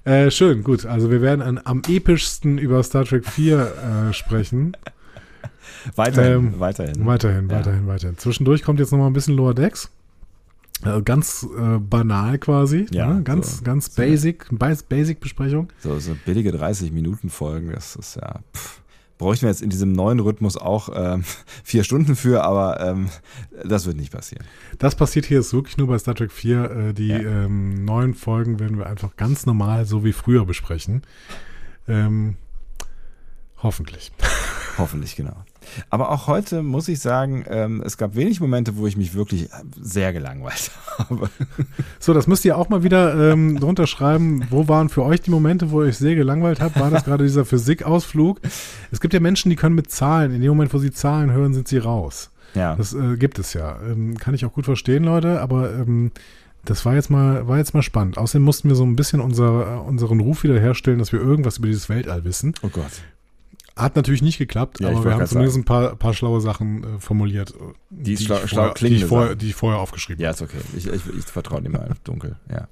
[0.04, 0.84] Äh, schön, gut.
[0.86, 4.76] Also wir werden an, am epischsten über Star Trek 4 äh, sprechen.
[5.96, 7.06] Weiterhin, Ähm, weiterhin.
[7.06, 7.56] Weiterhin, Ja.
[7.58, 8.18] weiterhin, weiterhin.
[8.18, 9.90] Zwischendurch kommt jetzt noch mal ein bisschen Lower Decks.
[10.84, 12.86] Äh, ganz äh, banal quasi.
[12.90, 13.22] Ja, ne?
[13.22, 13.64] Ganz, so.
[13.64, 14.46] ganz basic.
[14.50, 15.68] Bas- Basic-Besprechung.
[15.78, 18.40] So, so billige 30-Minuten-Folgen, das ist ja.
[18.54, 18.71] Pff,
[19.22, 21.24] bräuchten wir jetzt in diesem neuen Rhythmus auch ähm,
[21.64, 23.08] vier Stunden für, aber ähm,
[23.64, 24.44] das wird nicht passieren.
[24.78, 26.70] Das passiert hier jetzt wirklich nur bei Star Trek 4.
[26.70, 27.18] Äh, die Ja.
[27.18, 31.02] ähm, neuen Folgen werden wir einfach ganz normal, so wie früher, besprechen.
[31.88, 32.36] Ähm,
[33.62, 34.12] hoffentlich.
[34.78, 35.36] Hoffentlich, genau.
[35.90, 39.48] Aber auch heute muss ich sagen, ähm, es gab wenig Momente, wo ich mich wirklich
[39.80, 41.30] sehr gelangweilt habe.
[41.98, 44.46] So, das müsst ihr auch mal wieder ähm, drunter schreiben.
[44.50, 46.78] Wo waren für euch die Momente, wo ihr euch sehr gelangweilt habt?
[46.78, 48.40] War das gerade dieser Physikausflug?
[48.90, 51.54] Es gibt ja Menschen, die können mit Zahlen, in dem Moment, wo sie Zahlen hören,
[51.54, 52.30] sind sie raus.
[52.54, 52.76] Ja.
[52.76, 53.78] Das äh, gibt es ja.
[53.88, 56.10] Ähm, kann ich auch gut verstehen, Leute, aber ähm,
[56.64, 58.18] das war jetzt mal, war jetzt mal spannend.
[58.18, 61.66] Außerdem mussten wir so ein bisschen unser, äh, unseren Ruf wiederherstellen, dass wir irgendwas über
[61.66, 62.54] dieses Weltall wissen.
[62.62, 63.02] oh Gott.
[63.76, 66.84] Hat natürlich nicht geklappt, Ja, ich aber wir haben zumindest ein paar, paar schlaue Sachen
[66.84, 70.22] äh, formuliert, äh, Die ich schlau- schlau vorher, die, ich vorher, die ich vorher aufgeschrieben
[70.22, 70.58] Ja, ist okay.
[70.76, 72.56] Ich, ich, ich vertraue dir mal dunkel, ja.
[72.56, 72.68] habe.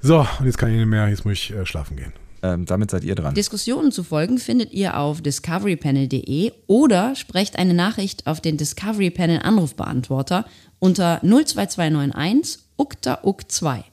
[0.00, 2.12] So, und jetzt kann ich nicht mehr, jetzt muss ich äh, schlafen gehen.
[2.42, 3.34] Ähm, damit seid ihr dran.
[3.34, 9.40] Diskussionen zu folgen findet ihr auf discoverypanel.de oder sprecht eine Nachricht auf den Discovery Panel
[9.42, 10.44] Anrufbeantworter
[10.78, 13.84] unter 02291 ukta uk 2.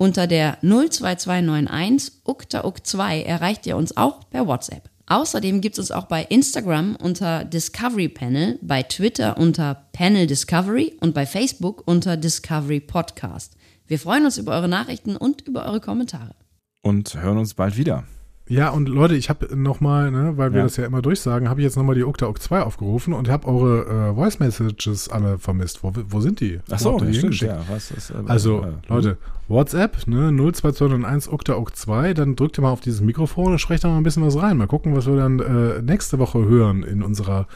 [0.00, 4.88] Unter der 02291 ukta uk 2 erreicht ihr uns auch per WhatsApp.
[5.04, 10.96] Außerdem gibt es uns auch bei Instagram unter Discovery Panel, bei Twitter unter Panel Discovery
[11.00, 13.58] und bei Facebook unter Discovery Podcast.
[13.88, 16.34] Wir freuen uns über eure Nachrichten und über eure Kommentare.
[16.80, 18.04] Und hören uns bald wieder.
[18.50, 20.64] Ja, und Leute, ich habe nochmal, ne, weil wir Ja.
[20.64, 23.46] das ja immer durchsagen, habe ich jetzt nochmal die Okta Ok 2 aufgerufen und habe
[23.46, 25.84] eure äh, Voice Messages alle vermisst.
[25.84, 26.58] Wo, wo sind die?
[26.68, 27.62] Ach so, die stimmt, ja.
[27.70, 32.62] Was ist, äh, Also, äh, Leute, WhatsApp, ne, 02291 Okta Ok 2, dann drückt ihr
[32.62, 34.56] mal auf dieses Mikrofon und sprecht da mal ein bisschen was rein.
[34.56, 37.46] Mal gucken, was wir dann äh, nächste Woche hören in unserer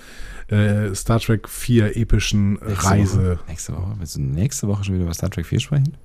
[0.46, 3.18] äh, Star Trek 4 epischen nächste Reise.
[3.32, 3.94] Woche, nächste Woche.
[3.98, 5.96] Willst du nächste Woche schon wieder über Star Trek 4 sprechen?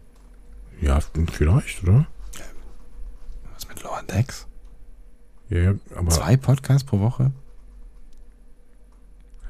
[0.81, 0.97] Ja,
[1.31, 2.07] vielleicht, oder?
[3.53, 4.47] Was mit Lower Decks?
[5.49, 7.31] Ja, aber Zwei Podcasts pro Woche?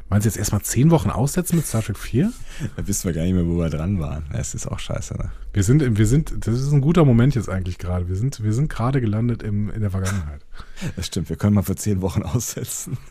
[0.10, 2.32] Meinst du jetzt erstmal zehn Wochen aussetzen mit Star Trek 4?
[2.76, 4.24] Da wissen wir gar nicht mehr, wo wir dran waren.
[4.32, 5.32] Das ist auch scheiße, ne?
[5.54, 8.08] Wir sind, wir sind, das ist ein guter Moment jetzt eigentlich gerade.
[8.08, 10.42] Wir sind, wir sind gerade gelandet im, in der Vergangenheit.
[10.96, 12.98] Das stimmt, wir können mal für zehn Wochen aussetzen.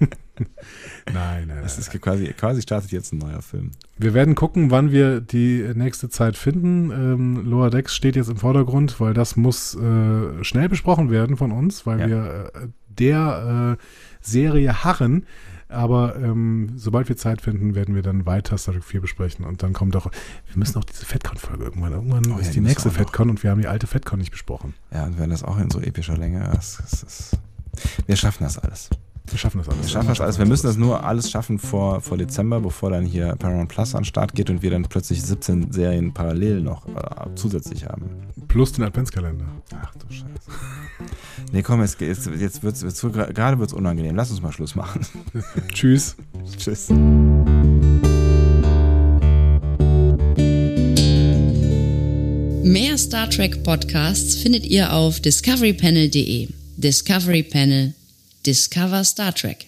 [1.13, 1.65] Nein, nein, nein.
[1.65, 3.73] ist quasi, quasi startet jetzt ein neuer Film.
[3.97, 6.91] Wir werden gucken, wann wir die nächste Zeit finden.
[6.93, 11.51] Ähm, Lower Decks steht jetzt im Vordergrund, weil das muss äh, schnell besprochen werden von
[11.51, 12.07] uns, weil Ja.
[12.09, 13.83] wir äh, der äh,
[14.21, 15.27] Serie harren.
[15.69, 19.45] Aber ähm, sobald wir Zeit finden, werden wir dann weiter Star Trek 4 besprechen.
[19.45, 21.93] Und dann kommt auch, wir müssen auch diese FedCon-Folge irgendwann.
[21.93, 22.91] Irgendwann Oh ja, ist die die nächste.
[22.91, 24.75] FedCon und wir haben die alte FedCon nicht besprochen.
[24.93, 27.39] Ja, und wenn das auch in so epischer Länge ist, das ist
[28.07, 28.91] wir schaffen das alles.
[29.27, 29.83] Wir schaffen das alles.
[29.83, 30.39] Wir schaffen das alles.
[30.39, 34.01] Wir müssen das nur alles schaffen vor, vor Dezember, bevor dann hier Paramount Plus an
[34.01, 38.07] den Start geht und wir dann plötzlich 17 Serien parallel noch äh, zusätzlich haben.
[38.49, 39.45] Plus den Adventskalender.
[39.75, 40.51] Ach du Scheiße.
[41.53, 44.17] Nee, komm, jetzt, jetzt, jetzt wird's, wird's, gerade wird's unangenehm.
[44.17, 45.07] Lass uns mal Schluss machen.
[45.73, 46.17] Tschüss.
[46.57, 46.89] Tschüss.
[52.65, 56.49] Mehr Star Trek Podcasts findet ihr auf discoverypanel.de.
[56.77, 57.95] Discovery Panel.
[58.45, 59.67] Discover Star Trek.